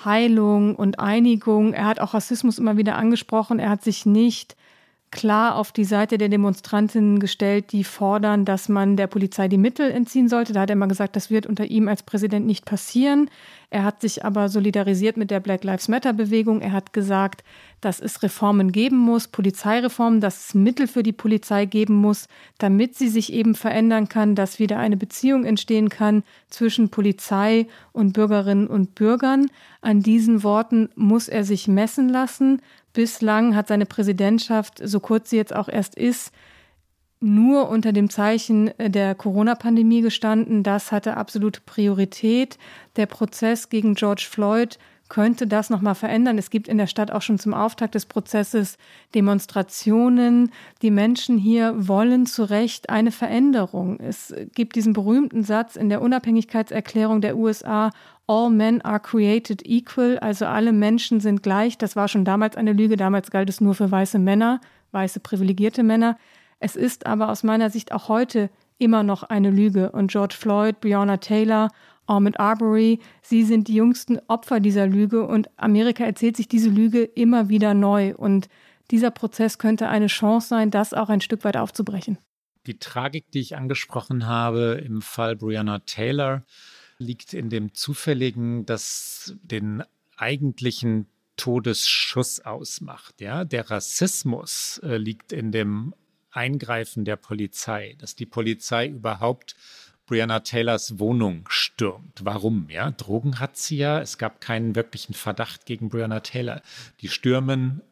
Heilung 0.05 0.75
und 0.75 0.99
Einigung. 0.99 1.73
Er 1.73 1.85
hat 1.85 1.99
auch 1.99 2.13
Rassismus 2.13 2.57
immer 2.57 2.77
wieder 2.77 2.95
angesprochen. 2.95 3.59
Er 3.59 3.69
hat 3.69 3.83
sich 3.83 4.05
nicht 4.05 4.55
klar 5.11 5.55
auf 5.55 5.71
die 5.71 5.85
Seite 5.85 6.17
der 6.17 6.29
Demonstrantinnen 6.29 7.19
gestellt, 7.19 7.71
die 7.71 7.83
fordern, 7.83 8.45
dass 8.45 8.69
man 8.69 8.95
der 8.95 9.07
Polizei 9.07 9.47
die 9.47 9.57
Mittel 9.57 9.89
entziehen 9.91 10.29
sollte. 10.29 10.53
Da 10.53 10.61
hat 10.61 10.69
er 10.69 10.75
immer 10.75 10.87
gesagt, 10.87 11.15
das 11.15 11.29
wird 11.29 11.45
unter 11.45 11.65
ihm 11.65 11.87
als 11.87 12.03
Präsident 12.03 12.45
nicht 12.45 12.65
passieren. 12.65 13.29
Er 13.71 13.83
hat 13.83 14.01
sich 14.01 14.25
aber 14.25 14.49
solidarisiert 14.49 15.15
mit 15.15 15.29
der 15.29 15.39
Black 15.39 15.63
Lives 15.63 15.87
Matter 15.87 16.13
Bewegung. 16.13 16.61
Er 16.61 16.71
hat 16.71 16.91
gesagt, 16.91 17.43
dass 17.81 17.99
es 17.99 18.23
Reformen 18.23 18.71
geben 18.71 18.97
muss, 18.97 19.27
Polizeireformen, 19.27 20.21
dass 20.21 20.47
es 20.47 20.53
Mittel 20.53 20.87
für 20.87 21.03
die 21.03 21.13
Polizei 21.13 21.65
geben 21.65 21.95
muss, 21.95 22.27
damit 22.57 22.95
sie 22.95 23.07
sich 23.07 23.31
eben 23.31 23.55
verändern 23.55 24.09
kann, 24.09 24.35
dass 24.35 24.59
wieder 24.59 24.79
eine 24.79 24.97
Beziehung 24.97 25.45
entstehen 25.45 25.89
kann 25.89 26.23
zwischen 26.49 26.89
Polizei 26.89 27.67
und 27.93 28.13
Bürgerinnen 28.13 28.67
und 28.67 28.95
Bürgern. 28.95 29.51
An 29.81 30.01
diesen 30.01 30.43
Worten 30.43 30.89
muss 30.95 31.27
er 31.27 31.43
sich 31.43 31.67
messen 31.67 32.09
lassen. 32.09 32.61
Bislang 32.93 33.55
hat 33.55 33.67
seine 33.67 33.85
Präsidentschaft, 33.85 34.81
so 34.83 34.99
kurz 34.99 35.29
sie 35.29 35.37
jetzt 35.37 35.55
auch 35.55 35.69
erst 35.69 35.95
ist, 35.95 36.31
nur 37.21 37.69
unter 37.69 37.91
dem 37.91 38.09
Zeichen 38.09 38.71
der 38.77 39.13
Corona-Pandemie 39.13 40.01
gestanden. 40.01 40.63
Das 40.63 40.91
hatte 40.91 41.17
absolute 41.17 41.61
Priorität. 41.65 42.57
Der 42.95 43.05
Prozess 43.05 43.69
gegen 43.69 43.95
George 43.95 44.25
Floyd 44.29 44.79
könnte 45.09 45.47
das 45.47 45.69
nochmal 45.69 45.95
verändern. 45.95 46.37
Es 46.37 46.51
gibt 46.51 46.67
in 46.67 46.77
der 46.77 46.87
Stadt 46.87 47.11
auch 47.11 47.21
schon 47.21 47.39
zum 47.39 47.53
Auftakt 47.53 47.95
des 47.95 48.05
Prozesses 48.05 48.77
Demonstrationen. 49.15 50.51
Die 50.81 50.91
Menschen 50.91 51.37
hier 51.37 51.87
wollen 51.87 52.27
zu 52.27 52.43
Recht 52.43 52.89
eine 52.89 53.11
Veränderung. 53.11 53.99
Es 53.99 54.33
gibt 54.53 54.75
diesen 54.75 54.93
berühmten 54.93 55.43
Satz 55.43 55.75
in 55.75 55.89
der 55.89 56.01
Unabhängigkeitserklärung 56.01 57.21
der 57.21 57.37
USA, 57.37 57.91
All 58.27 58.51
men 58.51 58.79
are 58.83 58.99
created 58.99 59.65
equal, 59.65 60.19
also 60.19 60.45
alle 60.45 60.71
Menschen 60.71 61.19
sind 61.19 61.41
gleich. 61.41 61.79
Das 61.79 61.95
war 61.95 62.07
schon 62.07 62.25
damals 62.25 62.55
eine 62.55 62.73
Lüge. 62.73 62.95
Damals 62.95 63.31
galt 63.31 63.49
es 63.49 63.59
nur 63.59 63.73
für 63.73 63.89
weiße 63.89 64.19
Männer, 64.19 64.61
weiße 64.91 65.19
privilegierte 65.19 65.81
Männer. 65.81 66.15
Es 66.59 66.75
ist 66.75 67.07
aber 67.07 67.29
aus 67.29 67.41
meiner 67.41 67.71
Sicht 67.71 67.91
auch 67.91 68.07
heute 68.07 68.51
immer 68.77 69.01
noch 69.01 69.23
eine 69.23 69.49
Lüge. 69.49 69.91
Und 69.91 70.11
George 70.11 70.35
Floyd, 70.37 70.79
Breonna 70.79 71.17
Taylor, 71.17 71.69
Ahmed 72.09 72.39
Arbery, 72.39 72.99
sie 73.21 73.43
sind 73.43 73.67
die 73.67 73.75
jüngsten 73.75 74.19
Opfer 74.27 74.59
dieser 74.59 74.87
Lüge 74.87 75.25
und 75.25 75.49
Amerika 75.57 76.03
erzählt 76.03 76.37
sich 76.37 76.47
diese 76.47 76.69
Lüge 76.69 77.03
immer 77.03 77.49
wieder 77.49 77.73
neu. 77.73 78.15
Und 78.15 78.49
dieser 78.91 79.11
Prozess 79.11 79.57
könnte 79.57 79.87
eine 79.87 80.07
Chance 80.07 80.47
sein, 80.47 80.71
das 80.71 80.93
auch 80.93 81.09
ein 81.09 81.21
Stück 81.21 81.43
weit 81.43 81.57
aufzubrechen. 81.57 82.17
Die 82.65 82.79
Tragik, 82.79 83.31
die 83.31 83.39
ich 83.39 83.55
angesprochen 83.55 84.27
habe 84.27 84.81
im 84.85 85.01
Fall 85.01 85.35
Breonna 85.35 85.79
Taylor, 85.79 86.43
liegt 86.97 87.33
in 87.33 87.49
dem 87.49 87.73
zufälligen, 87.73 88.65
dass 88.65 89.35
den 89.41 89.83
eigentlichen 90.17 91.07
Todesschuss 91.37 92.41
ausmacht. 92.41 93.21
Ja, 93.21 93.45
der 93.45 93.69
Rassismus 93.71 94.81
äh, 94.83 94.97
liegt 94.97 95.31
in 95.31 95.51
dem 95.51 95.93
Eingreifen 96.31 97.05
der 97.05 97.15
Polizei, 97.15 97.95
dass 97.97 98.15
die 98.15 98.25
Polizei 98.25 98.87
überhaupt 98.87 99.55
Brianna 100.09 100.39
Taylors 100.39 100.97
Wohnung 100.97 101.45
stürmt. 101.49 102.21
Warum? 102.23 102.67
Ja, 102.71 102.89
Drogen 102.89 103.39
hat 103.39 103.57
sie 103.57 103.77
ja. 103.77 104.01
Es 104.01 104.17
gab 104.17 104.41
keinen 104.41 104.73
wirklichen 104.73 105.13
Verdacht 105.13 105.67
gegen 105.67 105.89
Brianna 105.89 106.21
Taylor. 106.21 106.63
Die 107.01 107.09
stürmen 107.09 107.83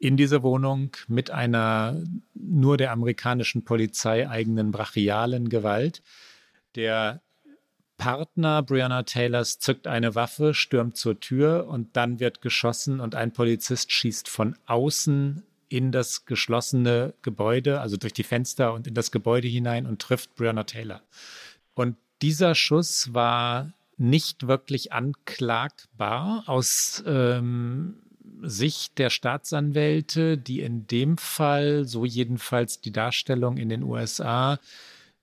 in 0.00 0.16
diese 0.16 0.42
Wohnung 0.42 0.90
mit 1.06 1.30
einer 1.30 2.02
nur 2.34 2.78
der 2.78 2.90
amerikanischen 2.90 3.64
Polizei 3.64 4.28
eigenen 4.28 4.72
brachialen 4.72 5.50
Gewalt. 5.50 6.02
Der 6.74 7.22
Partner 7.96 8.64
Brianna 8.64 9.04
Taylors 9.04 9.60
zückt 9.60 9.86
eine 9.86 10.16
Waffe, 10.16 10.54
stürmt 10.54 10.96
zur 10.96 11.20
Tür 11.20 11.68
und 11.68 11.96
dann 11.96 12.18
wird 12.18 12.40
geschossen 12.40 12.98
und 12.98 13.14
ein 13.14 13.32
Polizist 13.32 13.92
schießt 13.92 14.28
von 14.28 14.56
außen 14.66 15.44
in 15.68 15.92
das 15.92 16.24
geschlossene 16.26 17.14
Gebäude, 17.22 17.80
also 17.80 17.96
durch 17.96 18.12
die 18.12 18.24
Fenster 18.24 18.74
und 18.74 18.88
in 18.88 18.94
das 18.94 19.12
Gebäude 19.12 19.46
hinein 19.46 19.86
und 19.86 20.02
trifft 20.02 20.34
Brianna 20.34 20.64
Taylor. 20.64 21.02
Und 21.74 21.96
dieser 22.20 22.54
Schuss 22.54 23.14
war 23.14 23.72
nicht 23.96 24.46
wirklich 24.48 24.92
anklagbar 24.92 26.44
aus 26.46 27.02
ähm, 27.06 27.96
Sicht 28.42 28.98
der 28.98 29.10
Staatsanwälte, 29.10 30.36
die 30.36 30.60
in 30.60 30.86
dem 30.86 31.18
Fall, 31.18 31.84
so 31.84 32.04
jedenfalls 32.04 32.80
die 32.80 32.92
Darstellung 32.92 33.56
in 33.56 33.68
den 33.68 33.82
USA, 33.82 34.58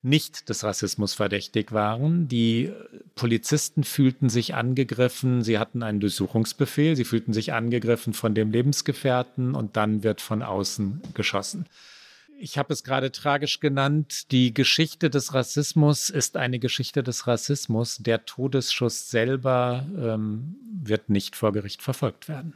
nicht 0.01 0.47
des 0.47 0.63
Rassismus 0.63 1.13
verdächtig 1.13 1.73
waren. 1.73 2.29
Die 2.29 2.71
Polizisten 3.15 3.83
fühlten 3.83 4.29
sich 4.29 4.55
angegriffen, 4.55 5.43
sie 5.43 5.59
hatten 5.59 5.83
einen 5.83 5.99
Durchsuchungsbefehl, 5.99 6.95
sie 6.95 7.03
fühlten 7.03 7.33
sich 7.33 7.51
angegriffen 7.51 8.13
von 8.13 8.33
dem 8.33 8.51
Lebensgefährten 8.51 9.55
und 9.55 9.75
dann 9.75 10.03
wird 10.03 10.21
von 10.21 10.41
außen 10.41 11.01
geschossen. 11.13 11.65
Ich 12.41 12.57
habe 12.57 12.71
es 12.71 12.85
gerade 12.85 13.11
tragisch 13.11 13.59
genannt. 13.59 14.31
Die 14.31 14.53
Geschichte 14.53 15.09
des 15.09 15.33
Rassismus 15.33 16.09
ist 16.09 16.37
eine 16.37 16.57
Geschichte 16.57 17.03
des 17.03 17.27
Rassismus. 17.27 17.97
Der 17.97 18.25
Todesschuss 18.25 19.09
selber 19.09 19.85
ähm, 19.97 20.55
wird 20.71 21.09
nicht 21.09 21.35
vor 21.35 21.51
Gericht 21.51 21.81
verfolgt 21.81 22.29
werden. 22.29 22.53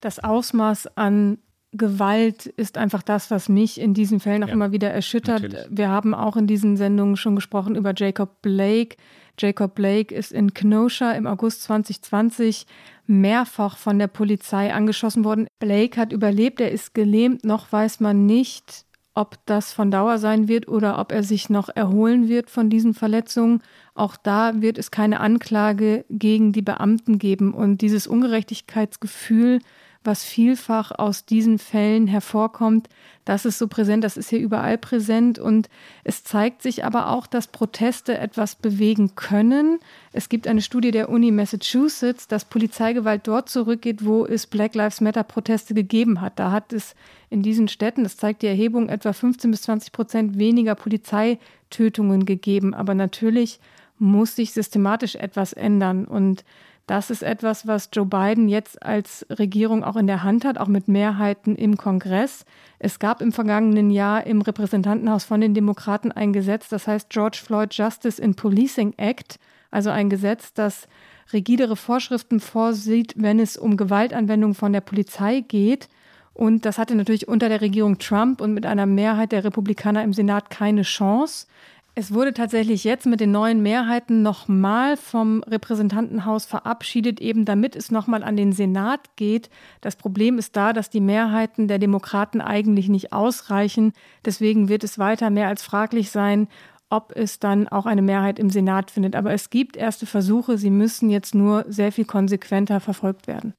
Das 0.00 0.18
Ausmaß 0.18 0.96
an 0.96 1.38
Gewalt 1.70 2.46
ist 2.46 2.76
einfach 2.76 3.02
das, 3.02 3.30
was 3.30 3.48
mich 3.48 3.80
in 3.80 3.94
diesen 3.94 4.18
Fällen 4.18 4.42
auch 4.42 4.48
ja, 4.48 4.54
immer 4.54 4.72
wieder 4.72 4.90
erschüttert. 4.90 5.42
Natürlich. 5.42 5.66
Wir 5.70 5.88
haben 5.88 6.14
auch 6.14 6.36
in 6.36 6.48
diesen 6.48 6.76
Sendungen 6.76 7.16
schon 7.16 7.36
gesprochen 7.36 7.76
über 7.76 7.94
Jacob 7.96 8.42
Blake. 8.42 8.96
Jacob 9.38 9.76
Blake 9.76 10.12
ist 10.12 10.32
in 10.32 10.52
Kenosha 10.52 11.12
im 11.12 11.28
August 11.28 11.62
2020 11.62 12.66
mehrfach 13.06 13.76
von 13.76 14.00
der 14.00 14.08
Polizei 14.08 14.74
angeschossen 14.74 15.24
worden. 15.24 15.46
Blake 15.60 15.98
hat 15.98 16.12
überlebt, 16.12 16.60
er 16.60 16.72
ist 16.72 16.92
gelähmt, 16.92 17.44
noch 17.44 17.70
weiß 17.70 18.00
man 18.00 18.26
nicht, 18.26 18.84
ob 19.14 19.36
das 19.46 19.72
von 19.72 19.90
Dauer 19.90 20.18
sein 20.18 20.48
wird 20.48 20.68
oder 20.68 20.98
ob 20.98 21.12
er 21.12 21.22
sich 21.22 21.50
noch 21.50 21.68
erholen 21.68 22.28
wird 22.28 22.48
von 22.48 22.70
diesen 22.70 22.94
Verletzungen. 22.94 23.62
Auch 23.94 24.16
da 24.16 24.62
wird 24.62 24.78
es 24.78 24.90
keine 24.90 25.20
Anklage 25.20 26.04
gegen 26.08 26.52
die 26.52 26.62
Beamten 26.62 27.18
geben. 27.18 27.52
Und 27.52 27.82
dieses 27.82 28.06
Ungerechtigkeitsgefühl, 28.06 29.60
was 30.04 30.24
vielfach 30.24 30.92
aus 30.92 31.24
diesen 31.24 31.58
Fällen 31.58 32.06
hervorkommt, 32.06 32.88
das 33.24 33.44
ist 33.44 33.58
so 33.58 33.68
präsent, 33.68 34.02
das 34.02 34.16
ist 34.16 34.30
hier 34.30 34.40
überall 34.40 34.78
präsent 34.78 35.38
und 35.38 35.68
es 36.02 36.24
zeigt 36.24 36.60
sich 36.60 36.84
aber 36.84 37.10
auch, 37.10 37.28
dass 37.28 37.46
Proteste 37.46 38.18
etwas 38.18 38.56
bewegen 38.56 39.14
können. 39.14 39.78
Es 40.12 40.28
gibt 40.28 40.48
eine 40.48 40.60
Studie 40.60 40.90
der 40.90 41.08
Uni 41.08 41.30
Massachusetts, 41.30 42.26
dass 42.26 42.44
Polizeigewalt 42.44 43.28
dort 43.28 43.48
zurückgeht, 43.48 44.04
wo 44.04 44.26
es 44.26 44.48
Black 44.48 44.74
Lives 44.74 45.00
Matter 45.00 45.22
Proteste 45.22 45.72
gegeben 45.72 46.20
hat. 46.20 46.38
Da 46.40 46.50
hat 46.50 46.72
es 46.72 46.96
in 47.30 47.42
diesen 47.42 47.68
Städten, 47.68 48.02
das 48.02 48.16
zeigt 48.16 48.42
die 48.42 48.48
Erhebung, 48.48 48.88
etwa 48.88 49.12
15 49.12 49.52
bis 49.52 49.62
20 49.62 49.92
Prozent 49.92 50.38
weniger 50.38 50.74
Polizeitötungen 50.74 52.26
gegeben. 52.26 52.74
Aber 52.74 52.94
natürlich 52.94 53.60
muss 54.00 54.34
sich 54.34 54.52
systematisch 54.52 55.14
etwas 55.14 55.52
ändern 55.52 56.06
und 56.06 56.44
das 56.92 57.08
ist 57.08 57.22
etwas, 57.22 57.66
was 57.66 57.88
Joe 57.90 58.04
Biden 58.04 58.50
jetzt 58.50 58.82
als 58.82 59.24
Regierung 59.30 59.82
auch 59.82 59.96
in 59.96 60.06
der 60.06 60.24
Hand 60.24 60.44
hat, 60.44 60.58
auch 60.58 60.68
mit 60.68 60.88
Mehrheiten 60.88 61.56
im 61.56 61.78
Kongress. 61.78 62.44
Es 62.78 62.98
gab 62.98 63.22
im 63.22 63.32
vergangenen 63.32 63.90
Jahr 63.90 64.26
im 64.26 64.42
Repräsentantenhaus 64.42 65.24
von 65.24 65.40
den 65.40 65.54
Demokraten 65.54 66.12
ein 66.12 66.34
Gesetz, 66.34 66.68
das 66.68 66.86
heißt 66.86 67.08
George 67.08 67.40
Floyd 67.42 67.72
Justice 67.72 68.20
in 68.20 68.34
Policing 68.34 68.92
Act, 68.98 69.38
also 69.70 69.88
ein 69.88 70.10
Gesetz, 70.10 70.52
das 70.52 70.86
rigidere 71.32 71.76
Vorschriften 71.76 72.40
vorsieht, 72.40 73.14
wenn 73.16 73.40
es 73.40 73.56
um 73.56 73.78
Gewaltanwendung 73.78 74.54
von 74.54 74.74
der 74.74 74.82
Polizei 74.82 75.40
geht. 75.40 75.88
Und 76.34 76.66
das 76.66 76.76
hatte 76.76 76.94
natürlich 76.94 77.26
unter 77.26 77.48
der 77.48 77.62
Regierung 77.62 78.00
Trump 78.00 78.42
und 78.42 78.52
mit 78.52 78.66
einer 78.66 78.84
Mehrheit 78.84 79.32
der 79.32 79.44
Republikaner 79.44 80.04
im 80.04 80.12
Senat 80.12 80.50
keine 80.50 80.82
Chance. 80.82 81.46
Es 81.94 82.14
wurde 82.14 82.32
tatsächlich 82.32 82.84
jetzt 82.84 83.04
mit 83.04 83.20
den 83.20 83.32
neuen 83.32 83.62
Mehrheiten 83.62 84.22
nochmal 84.22 84.96
vom 84.96 85.42
Repräsentantenhaus 85.42 86.46
verabschiedet, 86.46 87.20
eben 87.20 87.44
damit 87.44 87.76
es 87.76 87.90
nochmal 87.90 88.22
an 88.22 88.34
den 88.34 88.52
Senat 88.52 89.14
geht. 89.16 89.50
Das 89.82 89.96
Problem 89.96 90.38
ist 90.38 90.56
da, 90.56 90.72
dass 90.72 90.88
die 90.88 91.02
Mehrheiten 91.02 91.68
der 91.68 91.78
Demokraten 91.78 92.40
eigentlich 92.40 92.88
nicht 92.88 93.12
ausreichen. 93.12 93.92
Deswegen 94.24 94.70
wird 94.70 94.84
es 94.84 94.98
weiter 94.98 95.28
mehr 95.28 95.48
als 95.48 95.62
fraglich 95.62 96.10
sein, 96.10 96.48
ob 96.88 97.12
es 97.14 97.40
dann 97.40 97.68
auch 97.68 97.84
eine 97.84 98.02
Mehrheit 98.02 98.38
im 98.38 98.48
Senat 98.48 98.90
findet. 98.90 99.14
Aber 99.14 99.34
es 99.34 99.50
gibt 99.50 99.76
erste 99.76 100.06
Versuche, 100.06 100.56
sie 100.56 100.70
müssen 100.70 101.10
jetzt 101.10 101.34
nur 101.34 101.66
sehr 101.68 101.92
viel 101.92 102.06
konsequenter 102.06 102.80
verfolgt 102.80 103.26
werden. 103.26 103.52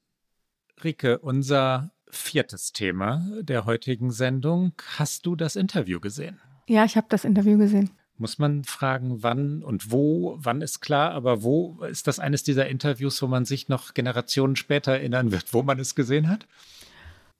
Rike, 0.82 1.20
unser 1.20 1.92
viertes 2.08 2.72
Thema 2.72 3.24
der 3.42 3.64
heutigen 3.64 4.10
Sendung. 4.10 4.72
Hast 4.98 5.24
du 5.24 5.36
das 5.36 5.54
Interview 5.54 6.00
gesehen? 6.00 6.40
Ja, 6.66 6.84
ich 6.84 6.96
habe 6.96 7.06
das 7.10 7.24
Interview 7.24 7.58
gesehen. 7.58 7.90
Muss 8.16 8.38
man 8.38 8.64
fragen, 8.64 9.22
wann 9.22 9.62
und 9.62 9.90
wo? 9.90 10.38
Wann 10.40 10.62
ist 10.62 10.80
klar, 10.80 11.10
aber 11.12 11.42
wo 11.42 11.82
ist 11.90 12.06
das 12.06 12.20
eines 12.20 12.44
dieser 12.44 12.68
Interviews, 12.68 13.20
wo 13.20 13.26
man 13.26 13.44
sich 13.44 13.68
noch 13.68 13.92
Generationen 13.94 14.54
später 14.54 14.92
erinnern 14.92 15.32
wird, 15.32 15.52
wo 15.52 15.62
man 15.62 15.80
es 15.80 15.94
gesehen 15.94 16.28
hat? 16.28 16.46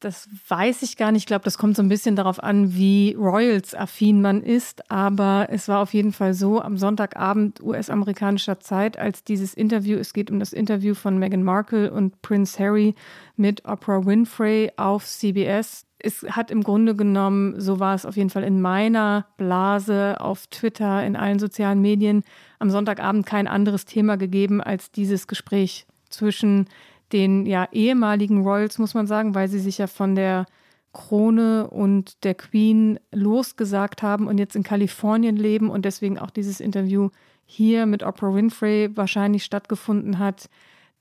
Das 0.05 0.29
weiß 0.49 0.83
ich 0.83 0.99
gar 0.99 1.13
nicht. 1.13 1.23
Ich 1.23 1.27
glaube, 1.27 1.45
das 1.45 1.57
kommt 1.57 1.77
so 1.77 1.83
ein 1.83 1.89
bisschen 1.89 2.15
darauf 2.15 2.43
an, 2.43 2.75
wie 2.75 3.15
Royals-affin 3.19 4.21
man 4.21 4.43
ist. 4.43 4.91
Aber 4.91 5.47
es 5.51 5.67
war 5.67 5.81
auf 5.81 5.95
jeden 5.95 6.13
Fall 6.13 6.35
so 6.35 6.61
am 6.61 6.77
Sonntagabend 6.77 7.63
US-amerikanischer 7.63 8.61
Zeit, 8.61 8.99
als 8.99 9.25
dieses 9.25 9.55
Interview, 9.55 9.97
es 9.97 10.13
geht 10.13 10.31
um 10.31 10.41
das 10.41 10.53
Interview 10.53 10.95
von 10.95 11.19
Meghan 11.19 11.43
Markle 11.43 11.91
und 11.91 12.21
Prince 12.21 12.59
Harry 12.59 12.95
mit 13.37 13.65
Oprah 13.65 14.05
Winfrey 14.05 14.73
auf 14.77 15.07
CBS 15.07 15.87
es 16.05 16.23
hat 16.31 16.51
im 16.51 16.63
Grunde 16.63 16.95
genommen, 16.95 17.61
so 17.61 17.81
war 17.81 17.95
es 17.95 18.05
auf 18.05 18.17
jeden 18.17 18.31
Fall 18.31 18.45
in 18.45 18.61
meiner 18.61 19.27
Blase, 19.37 20.17
auf 20.21 20.47
Twitter, 20.49 21.05
in 21.05 21.17
allen 21.17 21.39
sozialen 21.39 21.81
Medien, 21.81 22.23
am 22.59 22.71
Sonntagabend 22.71 23.27
kein 23.27 23.49
anderes 23.49 23.87
Thema 23.87 24.17
gegeben 24.17 24.61
als 24.61 24.91
dieses 24.91 25.27
Gespräch 25.27 25.87
zwischen 26.11 26.67
den 27.13 27.47
ja 27.47 27.69
ehemaligen 27.73 28.43
Royals, 28.43 28.79
muss 28.79 28.95
man 28.95 29.07
sagen, 29.07 29.35
weil 29.35 29.49
sie 29.49 29.59
sich 29.59 29.79
ja 29.79 29.87
von 29.87 30.15
der 30.15 30.47
Krone 30.93 31.69
und 31.69 32.23
der 32.25 32.35
Queen 32.35 33.01
losgesagt 33.13 34.03
haben 34.03 34.27
und 34.27 34.39
jetzt 34.39 34.57
in 34.57 34.63
Kalifornien 34.63 35.37
leben 35.37 35.71
und 35.71 35.85
deswegen 35.85 36.19
auch 36.19 36.31
dieses 36.31 36.61
Interview 36.61 37.11
hier 37.47 37.87
mit 37.87 38.03
Oprah 38.03 38.35
Winfrey 38.35 38.97
wahrscheinlich 38.97 39.45
stattgefunden 39.45 40.19
hat. 40.19 40.49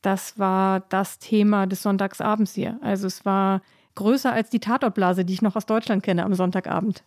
Das 0.02 0.38
war 0.40 0.82
das 0.90 1.20
Thema 1.20 1.68
des 1.68 1.84
Sonntagsabends 1.84 2.54
hier. 2.54 2.80
Also 2.82 3.08
es 3.08 3.24
war 3.26 3.62
größer 3.96 4.32
als 4.32 4.50
die 4.50 4.60
Tatortblase, 4.60 5.26
die 5.26 5.34
ich 5.34 5.42
noch 5.42 5.56
aus 5.56 5.66
Deutschland 5.66 6.04
kenne 6.04 6.24
am 6.24 6.34
Sonntagabend. 6.34 7.04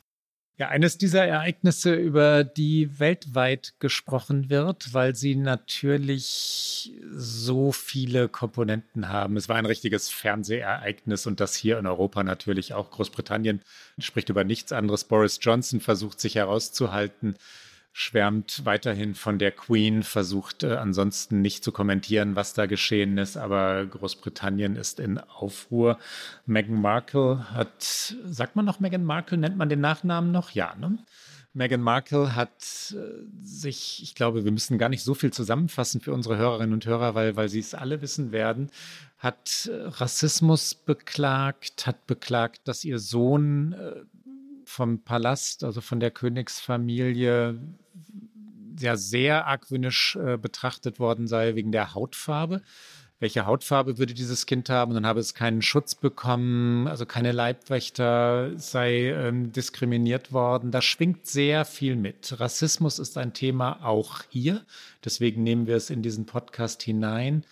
Ja, 0.59 0.69
eines 0.69 0.97
dieser 0.97 1.27
Ereignisse, 1.27 1.95
über 1.95 2.43
die 2.43 2.99
weltweit 2.99 3.75
gesprochen 3.79 4.49
wird, 4.49 4.95
weil 4.95 5.15
sie 5.15 5.35
natürlich 5.35 6.95
so 7.11 7.73
viele 7.73 8.31
Komponenten 8.31 9.11
haben. 9.11 9.37
Es 9.37 9.51
war 9.51 9.57
ein 9.57 9.67
richtiges 9.67 10.09
Fernsehereignis 10.09 11.27
und 11.27 11.41
das 11.41 11.55
hier 11.55 11.79
in 11.79 11.87
Europa 11.87 12.25
natürlich 12.25 12.73
auch. 12.73 12.91
Großbritannien 12.91 13.61
spricht 13.99 14.31
über 14.31 14.45
nichts 14.45 14.73
anderes. 14.73 15.05
Boris 15.05 15.41
Johnson 15.43 15.81
versucht 15.81 16.21
sich 16.21 16.37
herauszuhalten 16.37 17.37
schwärmt 17.99 18.67
weiterhin 18.67 19.15
von 19.15 19.39
der 19.39 19.53
Queen, 19.53 20.03
versucht 20.03 20.65
äh, 20.65 20.75
ansonsten 20.75 21.41
nicht 21.41 21.65
zu 21.65 21.73
kommentieren, 21.73 22.37
was 22.37 22.53
da 22.53 22.67
geschehen 22.67 23.17
ist, 23.17 23.39
aber 23.39 23.87
Großbritannien 23.87 24.77
ist 24.77 25.01
in 25.01 25.17
Aufruhr. 25.17 25.99
Meghan 26.45 26.79
Markle 26.79 27.51
hat, 27.55 28.15
sagt 28.27 28.55
man 28.55 28.67
noch 28.67 28.81
Meghan 28.81 29.03
Markle, 29.03 29.39
nennt 29.39 29.57
man 29.57 29.71
den 29.71 29.81
Nachnamen 29.81 30.31
noch? 30.31 30.51
Ja, 30.51 30.75
ne? 30.75 30.99
Meghan 31.55 31.81
Markle 31.81 32.35
hat 32.35 32.95
äh, 32.95 32.97
sich, 33.43 34.03
ich 34.03 34.15
glaube, 34.15 34.45
wir 34.45 34.53
müssen 34.53 34.77
gar 34.77 34.91
nicht 34.91 35.03
so 35.03 35.15
viel 35.15 35.33
zusammenfassen 35.33 36.03
für 36.03 36.13
unsere 36.13 36.37
Hörerinnen 36.37 36.75
und 36.75 36.85
Hörer, 36.85 37.15
weil, 37.15 37.35
weil 37.37 37.49
sie 37.49 37.61
es 37.61 37.73
alle 37.73 38.03
wissen 38.03 38.31
werden, 38.31 38.71
hat 39.17 39.71
äh, 39.73 39.75
Rassismus 39.75 40.75
beklagt, 40.75 41.87
hat 41.87 42.07
beklagt, 42.07 42.69
dass 42.69 42.85
ihr 42.85 42.99
Sohn 42.99 43.73
äh, 43.73 44.03
vom 44.67 45.01
Palast, 45.01 45.65
also 45.65 45.81
von 45.81 45.99
der 45.99 46.11
Königsfamilie, 46.11 47.59
ja 48.79 48.97
sehr 48.97 49.47
argwöhnisch 49.47 50.19
betrachtet 50.43 50.99
worden 50.99 51.27
sei 51.27 51.55
wegen 51.55 51.73
der 51.73 51.95
Hautfarbe 51.95 52.63
welche 53.19 53.47
Hautfarbe 53.47 53.97
würde 53.97 54.13
dieses 54.13 54.45
Kind 54.45 54.69
haben, 54.69 54.93
dann 54.93 55.07
habe 55.07 55.21
es 55.21 55.33
keinen 55.33 55.63
Schutz 55.63 55.95
bekommen, 55.95 56.87
also 56.87 57.07
keine 57.07 57.33
Leibwächter, 57.33 58.53
sei 58.59 59.11
ähm, 59.11 59.53
diskriminiert 59.53 60.33
worden. 60.33 60.71
Da 60.71 60.83
schwingt 60.83 61.27
sehr 61.27 61.65
viel 61.65 61.97
mit. 61.97 62.39
Rassismus 62.39 62.99
ist 62.99 63.17
ein 63.17 63.33
Thema 63.33 63.85
auch 63.85 64.23
hier, 64.29 64.65
deswegen 65.05 65.43
nehmen 65.43 65.67
wir 65.67 65.77
es 65.77 65.89
in 65.89 66.03
diesen 66.03 66.27
Podcast 66.27 66.83
hinein. 66.83 67.45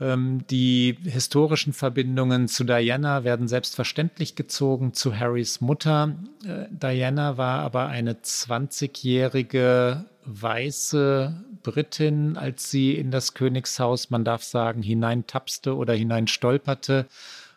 Ähm, 0.00 0.46
die 0.48 0.96
historischen 1.04 1.72
Verbindungen 1.72 2.48
zu 2.48 2.64
Diana 2.64 3.24
werden 3.24 3.48
selbstverständlich 3.48 4.34
gezogen 4.34 4.94
zu 4.94 5.16
Harrys 5.16 5.60
Mutter. 5.60 6.16
Äh, 6.44 6.66
Diana 6.70 7.36
war 7.36 7.60
aber 7.60 7.88
eine 7.88 8.14
20-jährige 8.14 10.06
weiße 10.24 11.44
Britin, 11.62 12.36
als 12.36 12.70
sie 12.70 12.94
in 12.94 13.10
das 13.10 13.34
Königshaus, 13.34 14.10
man 14.10 14.24
darf 14.24 14.42
sagen, 14.42 14.82
hineintapste 14.82 15.76
oder 15.76 15.94
hineinstolperte. 15.94 17.06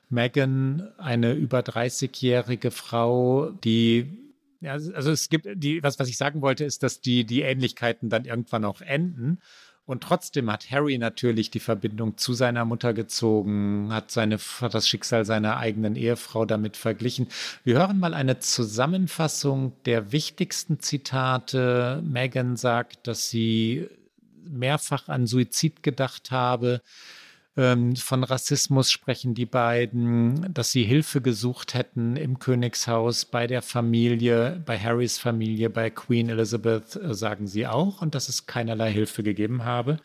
Meghan, 0.10 0.92
eine 0.98 1.34
über 1.34 1.60
30-jährige 1.60 2.72
Frau, 2.72 3.50
die 3.64 4.22
ja, 4.62 4.74
also 4.74 5.12
es 5.12 5.30
gibt 5.30 5.48
die, 5.54 5.84
was, 5.84 6.00
was 6.00 6.10
ich 6.10 6.18
sagen 6.18 6.42
wollte, 6.42 6.64
ist, 6.66 6.82
dass 6.82 7.00
die, 7.00 7.24
die 7.26 7.42
Ähnlichkeiten 7.42 8.10
dann 8.10 8.26
irgendwann 8.26 8.66
auch 8.66 8.82
enden. 8.82 9.40
Und 9.86 10.02
trotzdem 10.02 10.52
hat 10.52 10.72
Harry 10.72 10.98
natürlich 10.98 11.52
die 11.52 11.60
Verbindung 11.60 12.18
zu 12.18 12.34
seiner 12.34 12.66
Mutter 12.66 12.94
gezogen, 12.94 13.90
hat, 13.92 14.10
seine, 14.10 14.40
hat 14.62 14.74
das 14.74 14.88
Schicksal 14.88 15.26
seiner 15.26 15.58
eigenen 15.58 15.96
Ehefrau 15.96 16.46
damit 16.46 16.76
verglichen. 16.76 17.28
Wir 17.64 17.78
hören 17.78 18.00
mal 18.00 18.16
eine 18.16 18.40
Zusammenfassung 18.40 19.74
der 19.86 20.12
wichtigsten 20.12 20.80
Zitate. 20.80 22.02
Meghan 22.04 22.56
sagt, 22.56 23.06
dass 23.06 23.30
sie 23.30 23.88
mehrfach 24.44 25.08
an 25.08 25.28
Suizid 25.28 25.84
gedacht 25.84 26.32
habe. 26.32 26.82
Ähm, 27.58 27.96
von 27.96 28.26
Rassismus 28.26 28.92
sprechen 28.92 29.34
die 29.34 29.46
beiden, 29.46 30.54
dass 30.54 30.72
sie 30.72 30.84
Hilfe 30.84 31.22
gesucht 31.22 31.74
hätten 31.74 32.18
im 32.18 32.38
Königshaus, 32.40 33.24
bei 33.24 33.48
der 33.48 33.62
Familie, 33.62 34.62
bei 34.66 34.78
Harrys 34.78 35.18
Familie, 35.18 35.70
bei 35.70 35.90
Queen 35.90 36.28
Elizabeth, 36.28 36.98
äh, 36.98 37.14
sagen 37.14 37.48
sie 37.48 37.66
auch, 37.66 38.02
und 38.02 38.14
dass 38.14 38.28
es 38.28 38.46
keinerlei 38.46 38.92
Hilfe 38.92 39.24
gegeben 39.24 39.64
habe. 39.64 40.00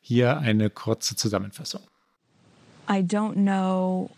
Hier 0.00 0.38
eine 0.38 0.70
kurze 0.70 1.16
Zusammenfassung. 1.16 1.82
I 2.88 3.00
don't 3.00 3.34
know 3.34 4.10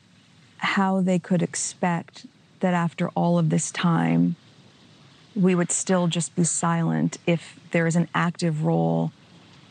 how 0.61 1.03
they 1.03 1.19
could 1.19 1.43
expect 1.43 2.27
that 2.61 2.75
after 2.75 3.11
all 3.15 3.39
of 3.39 3.49
this 3.49 3.73
time, 3.73 4.37
we 5.35 5.55
would 5.55 5.73
still 5.73 6.07
just 6.11 6.35
be 6.35 6.45
silent 6.45 7.19
if 7.27 7.57
there 7.73 7.87
is 7.87 7.97
an 7.97 8.09
active 8.15 8.65
role 8.65 9.11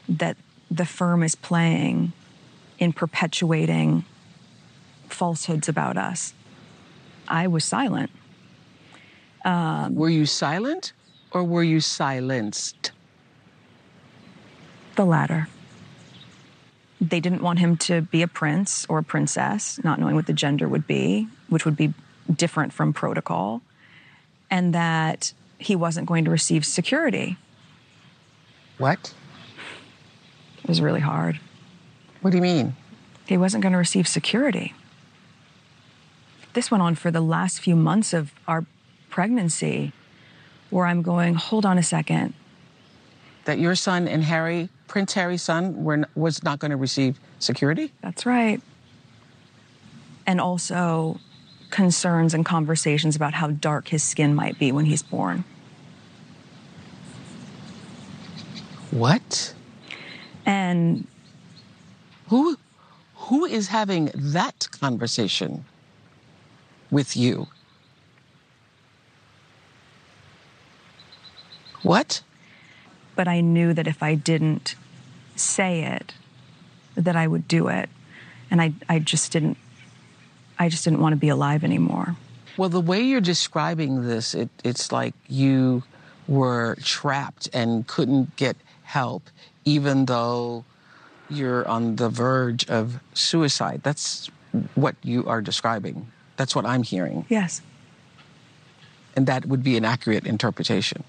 that 0.07 0.35
the 0.69 0.85
firm 0.85 1.23
is 1.23 1.35
playing 1.35 2.11
in 2.83 2.91
perpetuating 2.91 4.03
falsehoods 5.07 5.69
about 5.69 5.97
us. 5.97 6.33
I 7.27 7.47
was 7.47 7.63
silent. 7.63 8.11
Um, 9.45 9.95
were 9.95 10.09
you 10.09 10.25
silent 10.25 10.91
or 11.31 11.43
were 11.45 11.63
you 11.63 11.79
silenced? 11.79 12.91
The 14.95 15.05
latter. 15.05 15.47
They 16.99 17.19
didn't 17.19 17.41
want 17.41 17.59
him 17.59 17.77
to 17.77 18.01
be 18.01 18.21
a 18.21 18.27
prince 18.27 18.85
or 18.89 18.99
a 18.99 19.03
princess, 19.03 19.79
not 19.83 19.99
knowing 19.99 20.15
what 20.15 20.27
the 20.27 20.33
gender 20.33 20.67
would 20.67 20.85
be, 20.85 21.27
which 21.47 21.65
would 21.65 21.77
be 21.77 21.93
different 22.33 22.73
from 22.73 22.93
protocol, 22.93 23.61
and 24.51 24.73
that 24.75 25.33
he 25.57 25.75
wasn't 25.75 26.07
going 26.07 26.25
to 26.25 26.31
receive 26.31 26.65
security. 26.65 27.37
What? 28.77 29.13
It 30.63 30.69
was 30.69 30.81
really 30.81 31.01
hard. 31.01 31.39
What 32.23 32.31
do 32.31 32.37
you 32.37 32.41
mean? 32.41 32.77
He 33.25 33.37
wasn't 33.37 33.63
going 33.63 33.73
to 33.73 33.77
receive 33.77 34.07
security. 34.07 34.73
This 36.53 36.71
went 36.71 36.81
on 36.81 36.95
for 36.95 37.11
the 37.11 37.19
last 37.19 37.59
few 37.59 37.75
months 37.75 38.13
of 38.13 38.31
our 38.47 38.65
pregnancy, 39.09 39.91
where 40.69 40.85
I'm 40.85 41.01
going, 41.01 41.35
hold 41.35 41.65
on 41.65 41.77
a 41.77 41.83
second. 41.83 42.33
That 43.43 43.59
your 43.59 43.75
son 43.75 44.07
and 44.07 44.23
Harry, 44.23 44.69
Prince 44.87 45.13
Harry's 45.15 45.41
son, 45.41 45.83
were, 45.83 46.05
was 46.15 46.41
not 46.43 46.59
going 46.59 46.71
to 46.71 46.77
receive 46.77 47.19
security? 47.39 47.91
That's 47.99 48.25
right. 48.25 48.61
And 50.25 50.39
also 50.39 51.19
concerns 51.71 52.33
and 52.33 52.45
conversations 52.45 53.17
about 53.17 53.33
how 53.33 53.47
dark 53.47 53.89
his 53.89 54.01
skin 54.01 54.33
might 54.33 54.57
be 54.57 54.71
when 54.71 54.85
he's 54.85 55.03
born. 55.03 55.43
What? 58.91 59.53
And 60.45 61.05
who 62.27 62.57
who 63.15 63.45
is 63.45 63.67
having 63.67 64.11
that 64.15 64.67
conversation 64.71 65.65
with 66.91 67.15
you? 67.15 67.47
What? 71.83 72.21
But 73.15 73.27
I 73.27 73.41
knew 73.41 73.73
that 73.73 73.87
if 73.87 74.01
I 74.01 74.15
didn't 74.15 74.75
say 75.35 75.83
it, 75.83 76.13
that 76.95 77.15
I 77.15 77.27
would 77.27 77.47
do 77.47 77.67
it. 77.67 77.89
And 78.49 78.61
I, 78.61 78.73
I 78.87 78.99
just 78.99 79.31
didn't 79.31 79.57
I 80.59 80.69
just 80.69 80.83
didn't 80.83 80.99
want 80.99 81.13
to 81.13 81.17
be 81.17 81.29
alive 81.29 81.63
anymore. 81.63 82.15
Well, 82.57 82.69
the 82.69 82.79
way 82.79 83.01
you're 83.01 83.21
describing 83.21 84.07
this, 84.07 84.35
it, 84.35 84.49
it's 84.63 84.91
like 84.91 85.15
you 85.27 85.83
were 86.27 86.77
trapped 86.83 87.49
and 87.53 87.87
couldn't 87.87 88.35
get 88.35 88.55
help, 88.83 89.23
even 89.65 90.05
though 90.05 90.63
you're 91.29 91.67
on 91.67 91.95
the 91.95 92.09
verge 92.09 92.67
of 92.69 92.99
suicide. 93.13 93.81
That's 93.83 94.29
what 94.75 94.95
you 95.03 95.27
are 95.27 95.41
describing. 95.41 96.11
That's 96.37 96.55
what 96.55 96.65
I'm 96.65 96.83
hearing. 96.83 97.25
Yes. 97.29 97.61
And 99.15 99.27
that 99.27 99.45
would 99.45 99.63
be 99.63 99.77
an 99.77 99.85
accurate 99.85 100.25
interpretation. 100.25 101.03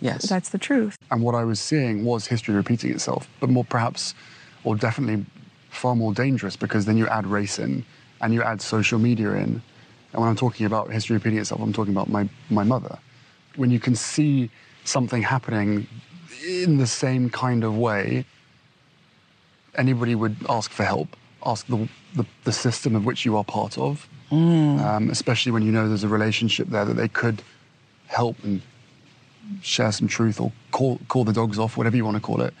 Yes. 0.00 0.28
That's 0.28 0.50
the 0.50 0.58
truth. 0.58 0.96
And 1.10 1.22
what 1.22 1.34
I 1.34 1.44
was 1.44 1.58
seeing 1.58 2.04
was 2.04 2.26
history 2.26 2.54
repeating 2.54 2.90
itself, 2.90 3.28
but 3.40 3.48
more 3.48 3.64
perhaps, 3.64 4.14
or 4.64 4.76
definitely 4.76 5.24
far 5.70 5.96
more 5.96 6.12
dangerous 6.12 6.56
because 6.56 6.84
then 6.84 6.96
you 6.96 7.06
add 7.08 7.26
race 7.26 7.58
in 7.58 7.84
and 8.20 8.34
you 8.34 8.42
add 8.42 8.60
social 8.60 8.98
media 8.98 9.30
in. 9.32 9.62
And 10.12 10.22
when 10.22 10.28
I'm 10.28 10.36
talking 10.36 10.66
about 10.66 10.90
history 10.90 11.16
repeating 11.16 11.38
itself, 11.38 11.60
I'm 11.60 11.72
talking 11.72 11.92
about 11.92 12.08
my, 12.08 12.28
my 12.50 12.62
mother. 12.62 12.98
When 13.56 13.70
you 13.70 13.80
can 13.80 13.94
see 13.94 14.50
something 14.84 15.22
happening 15.22 15.86
in 16.46 16.76
the 16.76 16.86
same 16.86 17.30
kind 17.30 17.64
of 17.64 17.76
way 17.76 18.24
anybody 19.76 20.14
would 20.14 20.36
ask 20.48 20.70
for 20.70 20.84
help, 20.84 21.16
ask 21.44 21.66
the, 21.66 21.88
the, 22.14 22.26
the 22.44 22.52
system 22.52 22.94
of 22.94 23.04
which 23.04 23.24
you 23.24 23.36
are 23.36 23.44
part 23.44 23.78
of, 23.78 24.08
mm. 24.30 24.80
um, 24.80 25.10
especially 25.10 25.52
when 25.52 25.62
you 25.62 25.72
know 25.72 25.88
there's 25.88 26.04
a 26.04 26.08
relationship 26.08 26.68
there 26.68 26.84
that 26.84 26.94
they 26.94 27.08
could 27.08 27.42
help 28.06 28.36
and 28.44 28.62
share 29.62 29.92
some 29.92 30.08
truth 30.08 30.40
or 30.40 30.52
call, 30.72 31.00
call 31.08 31.24
the 31.24 31.32
dogs 31.32 31.58
off, 31.58 31.76
whatever 31.76 31.96
you 31.96 32.04
want 32.04 32.16
to 32.16 32.20
call 32.20 32.40
it. 32.40 32.54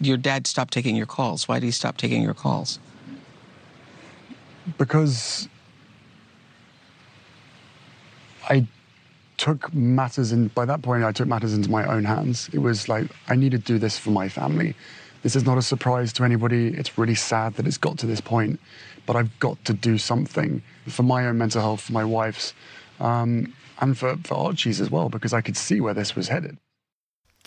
Your 0.00 0.16
dad 0.16 0.46
stopped 0.46 0.72
taking 0.72 0.94
your 0.94 1.06
calls. 1.06 1.48
Why 1.48 1.58
did 1.58 1.66
he 1.66 1.72
stop 1.72 1.96
taking 1.96 2.22
your 2.22 2.34
calls? 2.34 2.78
Because 4.78 5.48
I 8.48 8.66
took 9.36 9.72
matters 9.74 10.32
in 10.32 10.48
by 10.48 10.64
that 10.64 10.82
point 10.82 11.04
I 11.04 11.12
took 11.12 11.28
matters 11.28 11.54
into 11.54 11.70
my 11.70 11.84
own 11.86 12.04
hands. 12.04 12.48
It 12.52 12.58
was 12.58 12.88
like 12.88 13.06
I 13.28 13.36
need 13.36 13.52
to 13.52 13.58
do 13.58 13.78
this 13.78 13.98
for 13.98 14.10
my 14.10 14.28
family. 14.28 14.74
This 15.22 15.36
is 15.36 15.44
not 15.44 15.58
a 15.58 15.62
surprise 15.62 16.12
to 16.14 16.24
anybody. 16.24 16.68
It's 16.68 16.98
really 16.98 17.14
sad 17.14 17.54
that 17.54 17.66
it's 17.66 17.78
got 17.78 17.98
to 17.98 18.06
this 18.06 18.20
point, 18.20 18.60
but 19.06 19.16
I've 19.16 19.36
got 19.38 19.64
to 19.64 19.72
do 19.72 19.98
something 19.98 20.62
for 20.86 21.02
my 21.02 21.26
own 21.26 21.38
mental 21.38 21.62
health, 21.62 21.80
for 21.80 21.92
my 21.92 22.04
wife's, 22.04 22.54
um, 23.00 23.52
and 23.80 23.96
for, 23.96 24.16
for 24.24 24.34
Archie's 24.34 24.80
as 24.80 24.90
well, 24.90 25.08
because 25.08 25.32
I 25.32 25.40
could 25.40 25.56
see 25.56 25.80
where 25.80 25.94
this 25.94 26.14
was 26.16 26.28
headed. 26.28 26.58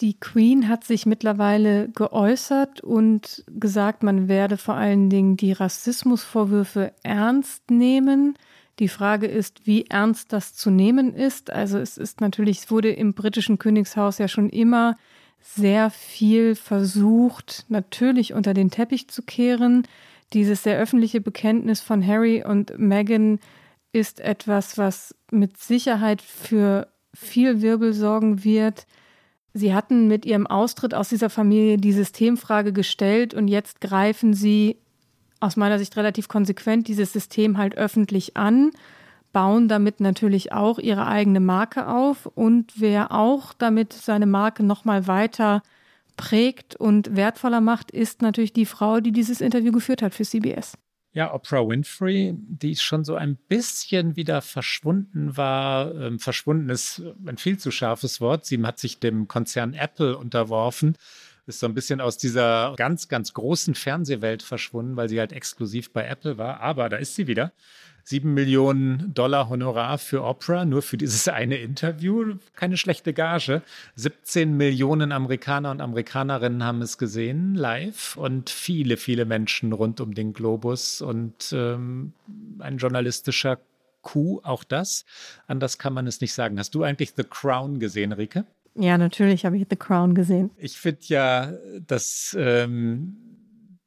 Die 0.02 0.16
Queen 0.18 0.70
hat 0.70 0.86
sich 0.86 1.06
mittlerweile 1.06 1.90
geäußert 1.90 2.80
und 2.80 3.44
gesagt, 3.48 4.02
man 4.02 4.30
werde 4.30 4.56
vor 4.56 4.76
allen 4.76 5.10
Dingen 5.10 5.36
die 5.36 5.52
Rassismusvorwürfe 5.52 6.94
ernst 7.04 7.70
nehmen. 7.70 8.38
Die 8.80 8.88
Frage 8.88 9.28
ist, 9.28 9.68
wie 9.68 9.88
ernst 9.88 10.32
das 10.32 10.54
zu 10.54 10.72
nehmen 10.72 11.14
ist. 11.14 11.52
Also 11.52 11.80
es 11.80 11.98
ist 11.98 12.22
natürlich, 12.22 12.60
es 12.60 12.72
wurde 12.72 12.92
im 12.92 13.14
britischen 13.14 13.60
Königshaus 13.60 14.20
ja 14.20 14.30
schon 14.30 14.48
immer 14.50 14.96
sehr 15.42 15.90
viel 15.90 16.56
versucht, 16.56 17.66
natürlich 17.70 18.34
unter 18.34 18.54
den 18.54 18.72
Teppich 18.72 19.08
zu 19.10 19.22
kehren. 19.22 19.88
Dieses 20.34 20.64
sehr 20.64 20.78
öffentliche 20.78 21.22
Bekenntnis 21.22 21.82
von 21.82 22.06
Harry 22.06 22.44
und 22.44 22.78
Meghan 22.78 23.40
ist 23.92 24.20
etwas, 24.20 24.78
was 24.78 25.16
mit 25.32 25.58
Sicherheit 25.58 26.22
für 26.22 26.88
viel 27.14 27.62
Wirbel 27.62 27.94
sorgen 27.94 28.44
wird. 28.44 28.86
Sie 29.54 29.74
hatten 29.74 30.08
mit 30.08 30.26
ihrem 30.26 30.46
Austritt 30.46 30.94
aus 30.94 31.10
dieser 31.10 31.30
Familie 31.30 31.78
die 31.78 31.94
Systemfrage 31.94 32.72
gestellt 32.72 33.34
und 33.34 33.48
jetzt 33.48 33.82
greifen 33.82 34.34
sie 34.34 34.78
aus 35.40 35.56
meiner 35.56 35.80
Sicht 35.80 35.96
relativ 35.98 36.28
konsequent 36.28 36.88
dieses 36.88 37.14
System 37.14 37.58
halt 37.58 37.76
öffentlich 37.78 38.38
an, 38.38 38.72
bauen 39.32 39.68
damit 39.68 40.00
natürlich 40.00 40.52
auch 40.52 40.80
ihre 40.80 41.06
eigene 41.06 41.40
Marke 41.40 41.88
auf 41.88 42.26
und 42.26 42.74
wer 42.76 43.12
auch 43.12 43.54
damit 43.54 43.94
seine 43.94 44.26
Marke 44.26 44.64
nochmal 44.64 45.08
weiter 45.08 45.62
prägt 46.18 46.76
und 46.76 47.16
wertvoller 47.16 47.62
macht, 47.62 47.92
ist 47.92 48.22
natürlich 48.22 48.54
die 48.54 48.66
Frau, 48.66 49.00
die 49.00 49.12
dieses 49.12 49.42
Interview 49.42 49.72
geführt 49.72 50.02
hat 50.02 50.14
für 50.14 50.26
CBS. 50.26 50.78
Ja, 51.12 51.34
Oprah 51.34 51.68
Winfrey, 51.68 52.36
die 52.38 52.76
schon 52.76 53.04
so 53.04 53.16
ein 53.16 53.36
bisschen 53.36 54.16
wieder 54.16 54.42
verschwunden 54.42 55.36
war. 55.38 55.96
Ähm, 55.96 56.20
verschwunden 56.20 56.70
ist 56.70 57.02
ein 57.26 57.38
viel 57.38 57.58
zu 57.58 57.72
scharfes 57.72 58.22
Wort. 58.22 58.46
Sie 58.46 58.62
hat 58.64 58.78
sich 58.78 59.00
dem 59.00 59.28
Konzern 59.28 59.74
Apple 59.74 60.18
unterworfen 60.18 60.96
ist 61.50 61.60
so 61.60 61.66
ein 61.66 61.74
bisschen 61.74 62.00
aus 62.00 62.18
dieser 62.18 62.76
ganz, 62.78 63.08
ganz 63.08 63.34
großen 63.34 63.76
Fernsehwelt 63.76 64.44
verschwunden, 64.44 64.96
weil 64.96 65.10
sie 65.10 65.20
halt 65.20 65.34
exklusiv 65.34 65.92
bei 65.92 66.06
Apple 66.06 66.38
war. 66.38 66.62
Aber 66.62 66.88
da 66.88 66.98
ist 66.98 67.16
sie 67.16 67.28
wieder. 67.28 67.52
Sieben 68.04 68.34
Millionen 68.34 69.14
Dollar 69.14 69.50
Honorar 69.50 69.98
für 69.98 70.24
Oprah, 70.24 70.66
nur 70.66 70.82
für 70.82 70.98
dieses 70.98 71.28
eine 71.28 71.58
Interview. 71.58 72.36
Keine 72.56 72.78
schlechte 72.78 73.14
Gage. 73.14 73.62
17 73.96 74.56
Millionen 74.56 75.12
Amerikaner 75.12 75.72
und 75.72 75.82
Amerikanerinnen 75.82 76.64
haben 76.64 76.82
es 76.82 76.98
gesehen, 76.98 77.56
live. 77.56 78.16
Und 78.16 78.50
viele, 78.50 78.98
viele 78.98 79.26
Menschen 79.26 79.74
rund 79.74 80.02
um 80.02 80.14
den 80.14 80.34
Globus. 80.34 81.02
Und 81.02 81.52
ähm, 81.52 82.14
ein 82.60 82.78
journalistischer 82.78 83.60
Coup, 84.02 84.40
auch 84.44 84.64
das. 84.64 85.06
Anders 85.48 85.78
kann 85.78 85.94
man 85.94 86.08
es 86.08 86.22
nicht 86.22 86.34
sagen. 86.34 86.58
Hast 86.58 86.74
du 86.74 86.84
eigentlich 86.84 87.14
The 87.16 87.24
Crown 87.24 87.80
gesehen, 87.80 88.12
Rike? 88.12 88.46
Ja, 88.76 88.98
natürlich 88.98 89.46
habe 89.46 89.58
ich 89.58 89.66
The 89.70 89.76
Crown 89.76 90.16
gesehen. 90.16 90.52
Ich 90.58 90.78
finde 90.78 91.00
ja, 91.04 91.54
dass 91.86 92.36
ähm, 92.40 93.18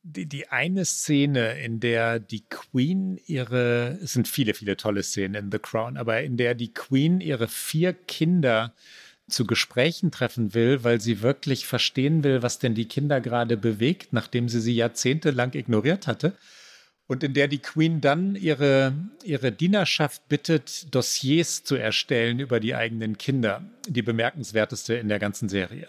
die, 0.03 0.27
die 0.27 0.49
eine 0.49 0.85
Szene, 0.85 1.61
in 1.63 1.81
der 1.81 2.19
die 2.19 2.45
Queen 2.49 3.19
ihre, 3.27 3.99
es 4.03 4.13
sind 4.13 4.29
viele, 4.29 4.55
viele 4.55 4.77
tolle 4.77 5.03
Szenen 5.03 5.35
in 5.47 5.53
The 5.53 5.59
Crown, 5.59 5.97
aber 5.97 6.23
in 6.23 6.37
der 6.37 6.55
die 6.55 6.73
Queen 6.73 7.21
ihre 7.21 7.49
vier 7.49 7.93
Kinder 7.93 8.75
zu 9.29 9.47
Gesprächen 9.47 10.11
treffen 10.11 10.53
will, 10.53 10.85
weil 10.85 11.01
sie 11.01 11.23
wirklich 11.23 11.67
verstehen 11.67 12.25
will, 12.25 12.43
was 12.43 12.59
denn 12.59 12.75
die 12.75 12.89
Kinder 12.89 13.21
gerade 13.21 13.57
bewegt, 13.57 14.13
nachdem 14.13 14.49
sie 14.49 14.61
sie 14.61 14.75
jahrzehntelang 14.75 15.55
ignoriert 15.55 16.07
hatte 16.07 16.37
und 17.07 17.23
in 17.23 17.35
der 17.35 17.49
die 17.49 17.59
Queen 17.59 18.01
dann 18.01 18.37
ihre, 18.37 18.95
ihre 19.25 19.53
Dienerschaft 19.53 20.29
bittet, 20.29 20.95
Dossiers 20.95 21.65
zu 21.65 21.77
erstellen 21.77 22.39
über 22.39 22.61
die 22.61 22.75
eigenen 22.75 23.19
Kinder. 23.19 23.63
Die 23.89 24.03
bemerkenswerteste 24.03 24.95
in 24.95 25.09
der 25.09 25.19
ganzen 25.19 25.49
Serie. 25.49 25.89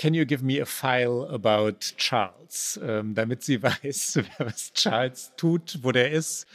Can 0.00 0.14
you 0.14 0.24
give 0.24 0.42
me 0.42 0.58
a 0.62 0.64
file 0.64 1.28
about 1.28 1.80
Charles? 1.98 2.80
Ähm, 2.82 3.14
damit 3.14 3.42
sie 3.42 3.62
weiß, 3.62 4.20
was 4.38 4.72
Charles 4.72 5.32
tut, 5.36 5.80
wo 5.82 5.92
der 5.92 6.10
ist, 6.10 6.46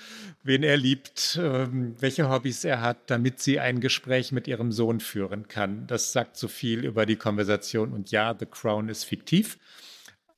wen 0.41 0.63
er 0.63 0.78
liebt, 0.78 1.38
ähm, 1.39 1.95
welche 1.99 2.28
Hobbys 2.28 2.63
er 2.63 2.82
hat, 2.82 2.97
damit 3.11 3.39
sie 3.39 3.59
ein 3.59 3.82
Gespräch 3.82 4.32
mit 4.32 4.47
ihrem 4.47 4.71
Sohn 4.71 4.99
führen 4.99 5.47
kann. 5.47 5.86
Das 5.86 6.11
sagt 6.11 6.38
so 6.38 6.47
viel 6.47 6.84
über 6.84 7.05
die 7.05 7.17
Konversation. 7.17 7.93
Und 7.93 8.09
ja, 8.09 8.36
The 8.36 8.47
Crown 8.47 8.89
ist 8.89 9.03
fiktiv, 9.03 9.59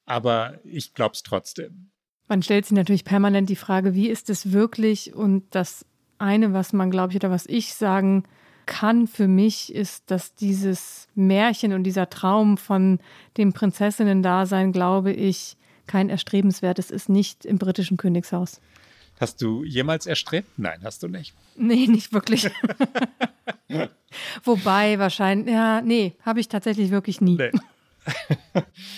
aber 0.06 0.60
ich 0.66 0.94
glaube 0.94 1.14
es 1.14 1.24
trotzdem. 1.24 1.92
Man 2.28 2.44
stellt 2.44 2.66
sich 2.66 2.76
natürlich 2.76 3.06
permanent 3.06 3.50
die 3.50 3.56
Frage, 3.56 3.94
wie 3.94 4.10
ist 4.10 4.30
es 4.30 4.52
wirklich? 4.52 5.14
Und 5.14 5.44
das 5.52 5.86
eine, 6.18 6.54
was 6.54 6.74
man, 6.74 6.92
glaube 6.92 7.14
ich, 7.14 7.18
oder 7.18 7.32
was 7.32 7.46
ich 7.46 7.74
sagen 7.74 8.24
kann 8.66 9.08
für 9.08 9.28
mich, 9.28 9.74
ist, 9.74 10.12
dass 10.12 10.36
dieses 10.36 11.08
Märchen 11.16 11.74
und 11.74 11.84
dieser 11.84 12.10
Traum 12.10 12.58
von 12.58 13.00
dem 13.38 13.54
Prinzessinnen-Dasein, 13.54 14.74
glaube 14.74 15.14
ich, 15.14 15.56
kein 15.86 16.10
erstrebenswertes 16.10 16.92
ist, 16.92 17.08
nicht 17.08 17.46
im 17.46 17.58
britischen 17.58 17.98
Königshaus. 17.98 18.60
Hast 19.20 19.42
du 19.42 19.64
jemals 19.64 20.06
erstrebt? 20.06 20.48
Nein, 20.58 20.80
hast 20.84 21.02
du 21.02 21.08
nicht. 21.08 21.34
Nee, 21.56 21.88
nicht 21.88 22.14
wirklich. 22.14 22.50
Wobei 24.44 25.00
wahrscheinlich, 25.00 25.54
ja, 25.54 25.82
nee, 25.82 26.16
habe 26.24 26.40
ich 26.40 26.50
tatsächlich 26.50 26.92
wirklich 26.92 27.22
nie. 27.22 27.38
Nee. 27.38 27.52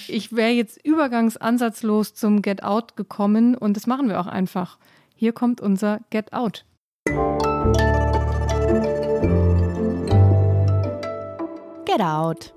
Ich 0.08 0.36
wäre 0.36 0.52
jetzt 0.52 0.84
übergangsansatzlos 0.86 2.14
zum 2.14 2.42
Get 2.42 2.64
Out 2.64 2.96
gekommen 2.96 3.56
und 3.56 3.76
das 3.76 3.88
machen 3.88 4.10
wir 4.10 4.20
auch 4.20 4.28
einfach. 4.28 4.78
Hier 5.16 5.34
kommt 5.34 5.62
unser 5.62 6.02
Get 6.10 6.34
Out. 6.34 6.66
Get 11.86 12.02
Out. 12.02 12.54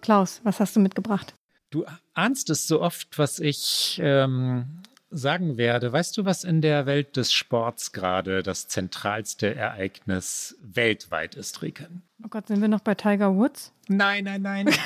Klaus, 0.00 0.40
was 0.44 0.60
hast 0.60 0.74
du 0.76 0.80
mitgebracht? 0.80 1.34
Du 1.70 1.84
ahnst 2.14 2.50
es 2.50 2.66
so 2.66 2.80
oft, 2.80 3.18
was 3.18 3.38
ich 3.38 4.00
ähm, 4.02 4.82
sagen 5.10 5.56
werde. 5.56 5.92
Weißt 5.92 6.16
du, 6.16 6.24
was 6.24 6.44
in 6.44 6.60
der 6.60 6.86
Welt 6.86 7.16
des 7.16 7.32
Sports 7.32 7.92
gerade 7.92 8.42
das 8.42 8.68
zentralste 8.68 9.54
Ereignis 9.54 10.56
weltweit 10.62 11.34
ist, 11.34 11.62
Riken? 11.62 12.02
Oh 12.24 12.28
Gott, 12.28 12.48
sind 12.48 12.60
wir 12.60 12.68
noch 12.68 12.80
bei 12.80 12.94
Tiger 12.94 13.34
Woods? 13.36 13.72
Nein, 13.88 14.24
nein, 14.24 14.42
nein. 14.42 14.68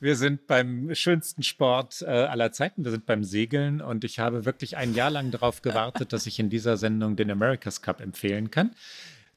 Wir 0.00 0.14
sind 0.14 0.46
beim 0.46 0.94
schönsten 0.94 1.42
Sport 1.42 2.02
äh, 2.02 2.06
aller 2.06 2.52
Zeiten. 2.52 2.84
Wir 2.84 2.92
sind 2.92 3.04
beim 3.04 3.24
Segeln 3.24 3.80
und 3.80 4.04
ich 4.04 4.20
habe 4.20 4.44
wirklich 4.44 4.76
ein 4.76 4.94
Jahr 4.94 5.10
lang 5.10 5.32
darauf 5.32 5.60
gewartet, 5.60 6.12
dass 6.12 6.26
ich 6.26 6.38
in 6.38 6.50
dieser 6.50 6.76
Sendung 6.76 7.16
den 7.16 7.30
America's 7.32 7.82
Cup 7.82 8.00
empfehlen 8.00 8.52
kann. 8.52 8.70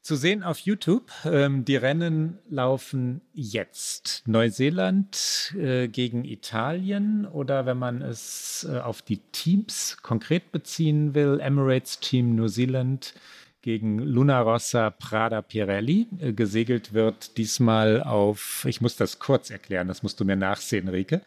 Zu 0.02 0.14
sehen 0.14 0.44
auf 0.44 0.58
YouTube. 0.58 1.10
Ähm, 1.24 1.64
die 1.64 1.74
Rennen 1.74 2.38
laufen 2.48 3.22
jetzt. 3.34 4.22
Neuseeland 4.26 5.54
äh, 5.58 5.88
gegen 5.88 6.24
Italien 6.24 7.26
oder 7.26 7.66
wenn 7.66 7.78
man 7.78 8.00
es 8.00 8.66
äh, 8.70 8.78
auf 8.78 9.02
die 9.02 9.18
Teams 9.32 9.96
konkret 10.02 10.52
beziehen 10.52 11.14
will, 11.14 11.40
Emirates 11.40 11.98
Team 11.98 12.36
New 12.36 12.48
Zealand 12.48 13.14
gegen 13.62 13.98
Luna 13.98 14.40
Rossa 14.40 14.90
Prada 14.90 15.40
Pirelli. 15.40 16.08
Äh, 16.18 16.32
gesegelt 16.32 16.92
wird 16.92 17.38
diesmal 17.38 18.02
auf, 18.02 18.66
ich 18.68 18.80
muss 18.80 18.96
das 18.96 19.18
kurz 19.18 19.50
erklären, 19.50 19.88
das 19.88 20.02
musst 20.02 20.20
du 20.20 20.24
mir 20.24 20.36
nachsehen, 20.36 20.88
Rike, 20.88 21.22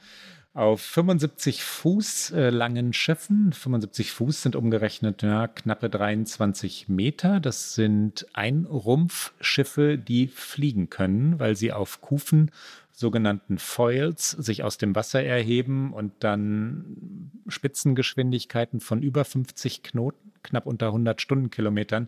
auf 0.56 0.80
75 0.80 1.64
Fuß 1.64 2.32
äh, 2.32 2.50
langen 2.50 2.94
Schiffen. 2.94 3.52
75 3.52 4.12
Fuß 4.12 4.44
sind 4.44 4.56
umgerechnet 4.56 5.22
ja, 5.22 5.48
knappe 5.48 5.90
23 5.90 6.88
Meter. 6.88 7.42
Das 7.42 7.76
sind 7.76 8.26
Einrumpfschiffe, 8.32 9.98
die 9.98 10.28
fliegen 10.28 10.90
können, 10.90 11.40
weil 11.40 11.58
sie 11.58 11.74
auf 11.74 12.00
Kufen 12.00 12.52
sogenannten 12.96 13.58
Foils 13.58 14.32
sich 14.32 14.64
aus 14.64 14.78
dem 14.78 14.96
Wasser 14.96 15.22
erheben 15.22 15.92
und 15.94 16.24
dann 16.24 17.32
Spitzengeschwindigkeiten 17.48 18.80
von 18.80 19.04
über 19.04 19.26
50 19.26 19.84
Knoten, 19.84 20.32
knapp 20.44 20.66
unter 20.66 20.88
100 20.88 21.22
Stundenkilometern 21.22 22.08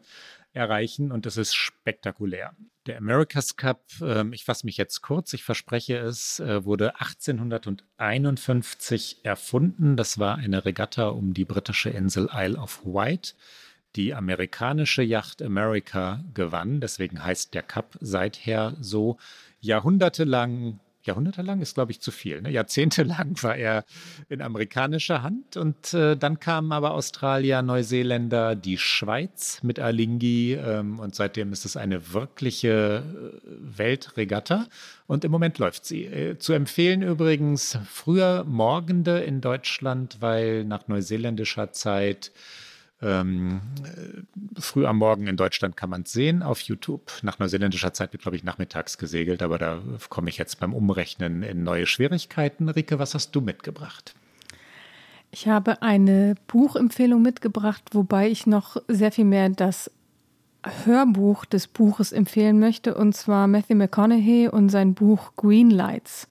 erreichen 0.54 1.12
und 1.12 1.26
es 1.26 1.36
ist 1.38 1.56
spektakulär. 1.56 2.54
Der 2.86 2.98
America's 2.98 3.58
Cup, 3.58 3.84
äh, 4.02 4.24
ich 4.32 4.46
fasse 4.46 4.66
mich 4.66 4.78
jetzt 4.78 5.02
kurz, 5.02 5.34
ich 5.34 5.44
verspreche 5.44 5.98
es, 5.98 6.40
äh, 6.40 6.64
wurde 6.64 7.02
1851 7.02 9.18
erfunden. 9.24 9.98
Das 9.98 10.20
war 10.20 10.38
eine 10.38 10.64
Regatta 10.64 11.10
um 11.10 11.34
die 11.34 11.46
britische 11.46 11.90
Insel 11.90 12.30
Isle 12.34 12.58
of 12.58 12.82
Wight. 12.86 13.36
Die 13.98 14.14
amerikanische 14.14 15.02
Yacht 15.02 15.42
America 15.42 16.24
gewann, 16.36 16.82
deswegen 16.82 17.24
heißt 17.24 17.56
der 17.56 17.64
Cup 17.64 17.98
seither 18.00 18.78
so 18.80 19.18
jahrhundertelang, 19.60 20.80
jahrhundertelang 21.02 21.62
ist, 21.62 21.74
glaube 21.74 21.94
ich, 21.94 22.00
zu 22.00 22.12
viel. 22.12 22.44
Ne? 22.44 22.52
Jahrzehntelang 22.52 23.34
war 23.42 23.56
er 23.56 23.86
in 24.30 24.44
amerikanischer 24.44 25.24
Hand 25.24 25.58
und 25.58 25.96
äh, 25.96 26.16
dann 26.16 26.40
kamen 26.40 26.74
aber 26.74 26.92
Australier, 26.92 27.64
Neuseeländer, 27.64 28.56
die 28.56 28.78
Schweiz 28.78 29.64
mit 29.64 29.80
Alingi 29.80 30.54
ähm, 30.54 31.00
und 31.00 31.16
seitdem 31.16 31.52
ist 31.52 31.66
es 31.66 31.76
eine 31.76 32.14
wirkliche 32.14 33.04
äh, 33.04 33.78
Weltregatta 33.80 34.68
und 35.08 35.26
im 35.26 35.32
Moment 35.32 35.58
läuft 35.58 35.86
sie. 35.86 36.06
Äh, 36.06 36.38
zu 36.38 36.54
empfehlen 36.54 37.02
übrigens 37.02 37.80
früher 37.92 38.44
Morgende 38.44 39.22
in 39.22 39.42
Deutschland, 39.42 40.18
weil 40.20 40.66
nach 40.66 40.88
neuseeländischer 40.88 41.72
Zeit 41.72 42.32
ähm, 43.02 43.62
äh, 43.84 44.60
früh 44.60 44.86
am 44.86 44.98
Morgen 44.98 45.28
in 45.28 45.38
Deutschland 45.38 45.78
kann 45.78 45.90
man 45.90 46.02
es 46.02 46.12
sehen 46.12 46.42
auf 46.42 46.62
YouTube. 46.62 47.12
Nach 47.22 47.38
neuseeländischer 47.40 47.94
Zeit 47.94 48.14
wird, 48.14 48.24
glaube 48.24 48.38
ich, 48.38 48.44
nachmittags 48.44 48.98
gesegelt, 48.98 49.44
aber 49.44 49.58
da 49.58 49.82
komme 50.10 50.30
ich 50.30 50.38
jetzt 50.38 50.60
beim 50.60 50.74
Umrechnen 50.74 51.44
in 51.44 51.64
neue 51.64 51.86
Schwierigkeiten. 51.86 52.70
Rike, 52.70 52.98
was 53.00 53.14
hast 53.14 53.36
du 53.36 53.42
mitgebracht? 53.42 54.16
Ich 55.30 55.48
habe 55.48 55.82
eine 55.82 56.36
Buchempfehlung 56.48 57.22
mitgebracht, 57.22 57.84
wobei 57.92 58.30
ich 58.30 58.48
noch 58.48 58.78
sehr 58.88 59.12
viel 59.12 59.26
mehr 59.26 59.50
das 59.50 59.92
Hörbuch 60.86 61.46
des 61.46 61.68
Buches 61.68 62.12
empfehlen 62.12 62.60
möchte, 62.60 62.96
und 62.96 63.14
zwar 63.14 63.48
Matthew 63.48 63.76
McConaughey 63.76 64.48
und 64.48 64.70
sein 64.70 64.94
Buch 64.94 65.34
Green 65.36 65.70
Lights. 65.70 66.28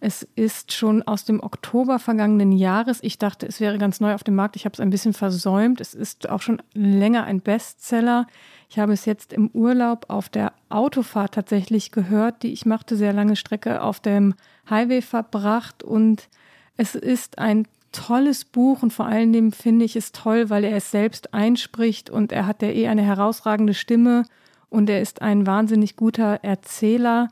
Es 0.00 0.22
ist 0.36 0.72
schon 0.72 1.02
aus 1.02 1.24
dem 1.24 1.42
Oktober 1.42 1.98
vergangenen 1.98 2.52
Jahres. 2.52 3.00
Ich 3.02 3.18
dachte, 3.18 3.46
es 3.46 3.60
wäre 3.60 3.78
ganz 3.78 3.98
neu 3.98 4.14
auf 4.14 4.22
dem 4.22 4.36
Markt. 4.36 4.54
Ich 4.54 4.64
habe 4.64 4.74
es 4.74 4.80
ein 4.80 4.90
bisschen 4.90 5.12
versäumt. 5.12 5.80
Es 5.80 5.92
ist 5.92 6.28
auch 6.28 6.40
schon 6.40 6.62
länger 6.72 7.24
ein 7.24 7.40
Bestseller. 7.40 8.28
Ich 8.70 8.78
habe 8.78 8.92
es 8.92 9.06
jetzt 9.06 9.32
im 9.32 9.48
Urlaub 9.48 10.06
auf 10.08 10.28
der 10.28 10.52
Autofahrt 10.68 11.34
tatsächlich 11.34 11.90
gehört, 11.90 12.44
die 12.44 12.52
ich 12.52 12.64
machte, 12.64 12.96
sehr 12.96 13.12
lange 13.12 13.34
Strecke 13.34 13.82
auf 13.82 13.98
dem 13.98 14.34
Highway 14.70 15.02
verbracht. 15.02 15.82
Und 15.82 16.28
es 16.76 16.94
ist 16.94 17.38
ein 17.38 17.66
tolles 17.90 18.44
Buch 18.44 18.82
und 18.84 18.92
vor 18.92 19.06
allen 19.06 19.32
Dingen 19.32 19.50
finde 19.50 19.84
ich 19.84 19.96
es 19.96 20.12
toll, 20.12 20.48
weil 20.48 20.62
er 20.62 20.76
es 20.76 20.92
selbst 20.92 21.34
einspricht 21.34 22.10
und 22.10 22.30
er 22.30 22.46
hat 22.46 22.62
ja 22.62 22.68
eh 22.68 22.86
eine 22.86 23.02
herausragende 23.02 23.74
Stimme 23.74 24.24
und 24.68 24.90
er 24.90 25.00
ist 25.00 25.22
ein 25.22 25.46
wahnsinnig 25.46 25.96
guter 25.96 26.44
Erzähler 26.44 27.28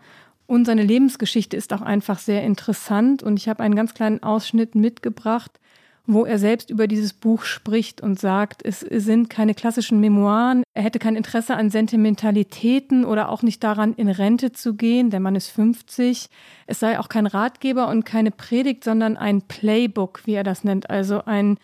und 0.47 0.65
seine 0.65 0.83
Lebensgeschichte 0.83 1.57
ist 1.57 1.73
auch 1.73 1.83
einfach 1.83 2.19
sehr 2.19 2.43
interessant 2.43 3.23
und 3.23 3.39
ich 3.39 3.49
habe 3.49 3.63
einen 3.63 3.75
ganz 3.75 3.95
kleinen 3.95 4.23
Ausschnitt 4.23 4.75
mitgebracht, 4.75 5.59
wo 6.07 6.25
er 6.25 6.39
selbst 6.39 6.71
über 6.71 6.87
dieses 6.87 7.13
Buch 7.13 7.43
spricht 7.43 8.01
und 8.01 8.21
sagt, 8.21 8.65
es 8.65 8.81
sind 8.81 9.29
keine 9.29 9.55
klassischen 9.55 9.99
Memoiren, 9.99 10.63
er 10.73 10.85
hätte 10.85 11.01
kein 11.01 11.17
Interesse 11.17 11.57
an 11.57 11.71
Sentimentalitäten 11.71 13.05
oder 13.05 13.29
auch 13.29 13.43
nicht 13.43 13.65
daran, 13.65 13.93
in 13.95 14.09
Rente 14.09 14.53
zu 14.53 14.75
gehen, 14.75 15.11
der 15.11 15.21
Mann 15.21 15.35
ist 15.35 15.49
50. 15.49 16.29
Es 16.67 16.79
sei 16.79 16.99
auch 17.01 17.09
kein 17.09 17.27
Ratgeber 17.27 17.89
und 17.89 18.05
keine 18.05 18.31
Predigt, 18.31 18.85
sondern 18.85 19.17
ein 19.17 19.43
Playbook, 19.43 20.23
wie 20.27 20.35
er 20.35 20.45
das 20.45 20.63
nennt, 20.63 20.91
also 20.91 21.25
ein 21.25 21.59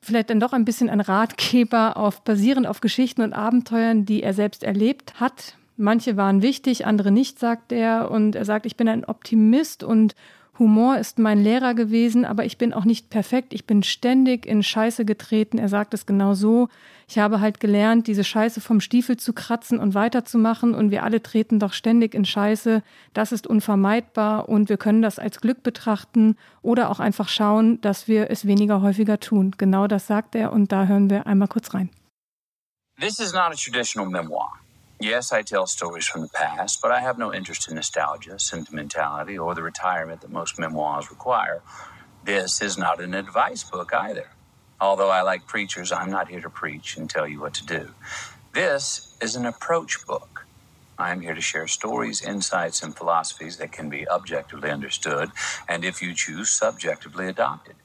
vielleicht 0.00 0.30
dann 0.30 0.38
doch 0.38 0.52
ein 0.52 0.64
bisschen 0.64 0.88
ein 0.90 1.00
Ratgeber 1.00 1.96
auf 1.96 2.22
basierend 2.22 2.68
auf 2.68 2.80
Geschichten 2.80 3.22
und 3.22 3.32
Abenteuern, 3.32 4.04
die 4.04 4.22
er 4.22 4.32
selbst 4.32 4.62
erlebt 4.62 5.18
hat. 5.18 5.56
Manche 5.80 6.16
waren 6.16 6.42
wichtig, 6.42 6.86
andere 6.86 7.12
nicht, 7.12 7.38
sagt 7.38 7.70
er. 7.70 8.10
Und 8.10 8.34
er 8.34 8.44
sagt, 8.44 8.66
ich 8.66 8.76
bin 8.76 8.88
ein 8.88 9.04
Optimist 9.04 9.84
und 9.84 10.16
Humor 10.58 10.98
ist 10.98 11.20
mein 11.20 11.40
Lehrer 11.40 11.74
gewesen, 11.74 12.24
aber 12.24 12.44
ich 12.44 12.58
bin 12.58 12.72
auch 12.72 12.84
nicht 12.84 13.10
perfekt. 13.10 13.54
Ich 13.54 13.64
bin 13.64 13.84
ständig 13.84 14.44
in 14.44 14.64
Scheiße 14.64 15.04
getreten. 15.04 15.56
Er 15.56 15.68
sagt 15.68 15.94
es 15.94 16.04
genau 16.04 16.34
so. 16.34 16.68
Ich 17.06 17.20
habe 17.20 17.40
halt 17.40 17.60
gelernt, 17.60 18.08
diese 18.08 18.24
Scheiße 18.24 18.60
vom 18.60 18.80
Stiefel 18.80 19.16
zu 19.16 19.32
kratzen 19.32 19.78
und 19.78 19.94
weiterzumachen. 19.94 20.74
Und 20.74 20.90
wir 20.90 21.04
alle 21.04 21.22
treten 21.22 21.60
doch 21.60 21.72
ständig 21.72 22.12
in 22.12 22.24
Scheiße. 22.24 22.82
Das 23.14 23.30
ist 23.30 23.46
unvermeidbar 23.46 24.48
und 24.48 24.68
wir 24.68 24.78
können 24.78 25.00
das 25.00 25.20
als 25.20 25.40
Glück 25.40 25.62
betrachten 25.62 26.36
oder 26.60 26.90
auch 26.90 26.98
einfach 26.98 27.28
schauen, 27.28 27.80
dass 27.80 28.08
wir 28.08 28.28
es 28.28 28.44
weniger 28.44 28.82
häufiger 28.82 29.20
tun. 29.20 29.54
Genau 29.58 29.86
das 29.86 30.08
sagt 30.08 30.34
er 30.34 30.52
und 30.52 30.72
da 30.72 30.86
hören 30.86 31.08
wir 31.08 31.28
einmal 31.28 31.48
kurz 31.48 31.72
rein. 31.72 31.88
This 32.98 33.20
is 33.20 33.32
not 33.32 33.52
a 33.52 33.54
traditional 33.54 34.10
memoir. 34.10 34.58
Yes, 35.00 35.32
I 35.32 35.42
tell 35.42 35.68
stories 35.68 36.08
from 36.08 36.22
the 36.22 36.28
past, 36.28 36.82
but 36.82 36.90
I 36.90 36.98
have 37.00 37.18
no 37.18 37.32
interest 37.32 37.68
in 37.68 37.76
nostalgia, 37.76 38.36
sentimentality, 38.40 39.38
or 39.38 39.54
the 39.54 39.62
retirement 39.62 40.22
that 40.22 40.30
most 40.32 40.58
memoirs 40.58 41.08
require. 41.08 41.62
This 42.24 42.60
is 42.60 42.76
not 42.76 43.00
an 43.00 43.14
advice 43.14 43.62
book 43.62 43.94
either. 43.94 44.30
Although 44.80 45.10
I 45.10 45.22
like 45.22 45.46
preachers, 45.46 45.92
I'm 45.92 46.10
not 46.10 46.28
here 46.28 46.40
to 46.40 46.50
preach 46.50 46.96
and 46.96 47.08
tell 47.08 47.28
you 47.28 47.40
what 47.40 47.54
to 47.54 47.64
do. 47.66 47.90
This 48.54 49.14
is 49.20 49.36
an 49.36 49.46
approach 49.46 50.04
book. 50.04 50.46
I 50.98 51.12
am 51.12 51.20
here 51.20 51.34
to 51.34 51.40
share 51.40 51.68
stories, 51.68 52.20
insights, 52.20 52.82
and 52.82 52.96
philosophies 52.96 53.58
that 53.58 53.70
can 53.70 53.88
be 53.88 54.08
objectively 54.08 54.68
understood 54.68 55.30
and, 55.68 55.84
if 55.84 56.02
you 56.02 56.12
choose, 56.12 56.50
subjectively 56.50 57.28
adopted 57.28 57.76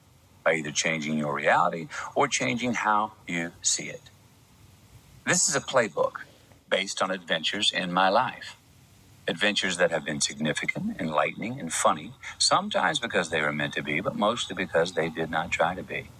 by 0.43 0.55
either 0.55 0.71
changing 0.71 1.19
your 1.19 1.35
reality 1.35 1.89
or 2.15 2.27
changing 2.27 2.73
how 2.73 3.11
you 3.27 3.51
see 3.61 3.89
it. 3.89 4.01
This 5.27 5.47
is 5.47 5.55
a 5.55 5.61
playbook 5.61 6.21
based 6.77 7.03
on 7.03 7.11
adventures 7.11 7.71
in 7.73 7.93
my 7.93 8.09
life. 8.09 8.57
Adventures 9.27 9.77
that 9.77 9.91
have 9.91 10.05
been 10.05 10.21
significant, 10.21 10.99
enlightening, 11.01 11.59
and 11.59 11.73
funny, 11.73 12.13
sometimes 12.39 12.99
because 12.99 13.29
they 13.31 13.41
were 13.41 13.53
meant 13.53 13.73
to 13.75 13.83
be, 13.83 14.01
but 14.01 14.17
mostly 14.17 14.55
because 14.55 14.93
they 14.93 15.09
did 15.09 15.31
not 15.31 15.51
try 15.51 15.75
to 15.75 15.83
be. 15.83 16.11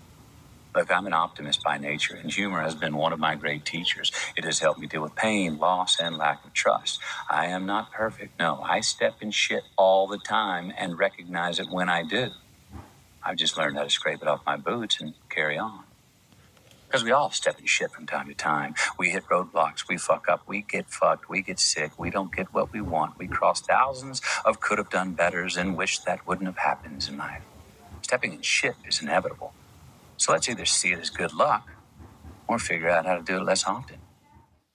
Look, 0.76 0.92
I'm 0.92 1.08
an 1.08 1.14
optimist 1.14 1.64
by 1.64 1.78
nature, 1.80 2.16
and 2.16 2.32
humor 2.34 2.62
has 2.62 2.76
been 2.76 2.98
one 2.98 3.14
of 3.14 3.20
my 3.20 3.36
great 3.36 3.66
teachers. 3.66 4.12
It 4.38 4.46
has 4.46 4.60
helped 4.62 4.80
me 4.80 4.88
deal 4.88 5.04
with 5.04 5.16
pain, 5.18 5.60
loss, 5.60 6.00
and 6.00 6.18
lack 6.18 6.46
of 6.46 6.54
trust. 6.54 7.02
I 7.30 7.48
am 7.48 7.66
not 7.68 7.92
perfect. 7.92 8.40
No, 8.40 8.62
I 8.64 8.82
step 8.82 9.18
in 9.22 9.32
shit 9.32 9.66
all 9.78 10.08
the 10.08 10.20
time 10.20 10.74
and 10.80 11.00
recognize 11.00 11.60
it 11.60 11.70
when 11.72 11.90
I 11.90 12.04
do. 12.04 12.32
I've 13.24 13.38
just 13.38 13.58
learned 13.58 13.78
how 13.78 13.84
to 13.86 13.92
scrape 13.92 14.22
it 14.24 14.30
off 14.30 14.42
my 14.46 14.58
boots 14.58 15.02
and 15.02 15.16
carry 15.30 15.58
on. 15.60 15.83
Because 16.94 17.06
we 17.06 17.12
all 17.12 17.32
step 17.32 17.60
in 17.60 17.66
shit 17.66 17.90
from 17.90 18.06
time 18.06 18.28
to 18.28 18.36
time. 18.36 18.76
We 19.00 19.10
hit 19.10 19.24
roadblocks, 19.26 19.88
we 19.90 19.98
fuck 19.98 20.30
up, 20.30 20.42
we 20.46 20.62
get 20.62 20.92
fucked, 20.92 21.28
we 21.28 21.42
get 21.42 21.60
sick, 21.60 21.98
we 21.98 22.12
don't 22.12 22.32
get 22.32 22.54
what 22.54 22.72
we 22.72 22.82
want. 22.82 23.18
We 23.18 23.28
cross 23.28 23.62
thousands 23.62 24.22
of 24.46 24.60
could 24.60 24.78
have 24.78 24.92
done 24.92 25.14
betters 25.14 25.58
and 25.58 25.76
wish 25.76 25.98
that 26.06 26.28
wouldn't 26.28 26.46
have 26.46 26.60
happened 26.60 27.04
in 27.10 27.18
life. 27.18 27.42
Stepping 28.04 28.34
in 28.34 28.44
shit 28.44 28.76
is 28.88 29.02
inevitable. 29.02 29.54
So 30.18 30.34
let's 30.34 30.48
either 30.48 30.66
see 30.66 30.92
it 30.92 31.00
as 31.00 31.10
good 31.10 31.34
luck 31.34 31.68
or 32.48 32.60
figure 32.60 32.92
out 32.92 33.08
how 33.08 33.16
to 33.16 33.24
do 33.24 33.38
it 33.38 33.44
less 33.44 33.66
often. 33.66 33.98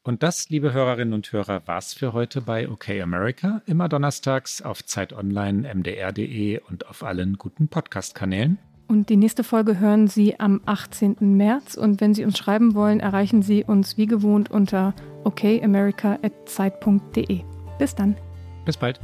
Und 0.03 0.25
das, 0.25 0.49
liebe 0.49 0.73
Hörerinnen 0.73 1.15
und 1.15 1.31
Hörer, 1.31 1.63
war's 1.67 1.95
für 1.95 2.15
heute 2.15 2.41
bei 2.41 2.69
OK 2.69 2.89
America. 3.01 3.63
Immer 3.67 3.89
donnerstags 3.89 4.61
auf 4.61 4.85
Zeit 4.85 5.13
Online, 5.13 5.73
mdr.de 5.73 6.59
und 6.69 6.89
auf 6.89 7.05
allen 7.05 7.39
guten 7.39 7.69
Podcast-Kanälen. 7.69 8.59
Und 8.89 9.09
die 9.11 9.19
nächste 9.19 9.45
Folge 9.45 9.79
hören 9.79 10.09
Sie 10.09 10.41
am 10.41 10.63
18. 10.65 11.19
März. 11.21 11.75
Und 11.75 12.01
wenn 12.01 12.15
Sie 12.15 12.25
uns 12.25 12.39
schreiben 12.39 12.75
wollen, 12.75 13.01
erreichen 13.01 13.43
Sie 13.43 13.63
uns 13.63 13.99
wie 13.99 14.07
gewohnt 14.07 14.51
unter 14.51 14.95
okamerica.zeit.de. 15.25 17.41
Bis 17.79 17.95
dann. 17.95 18.17
Bis 18.65 18.79
bald. 18.79 18.99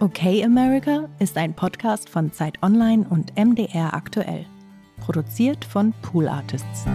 Okay 0.00 0.42
America 0.44 1.08
ist 1.18 1.36
ein 1.36 1.52
Podcast 1.52 2.08
von 2.08 2.32
Zeit 2.32 2.62
Online 2.62 3.04
und 3.10 3.36
MDR 3.36 3.92
aktuell. 3.92 4.46
Produziert 5.00 5.62
von 5.64 5.92
Pool 6.00 6.28
Artists. 6.28 6.86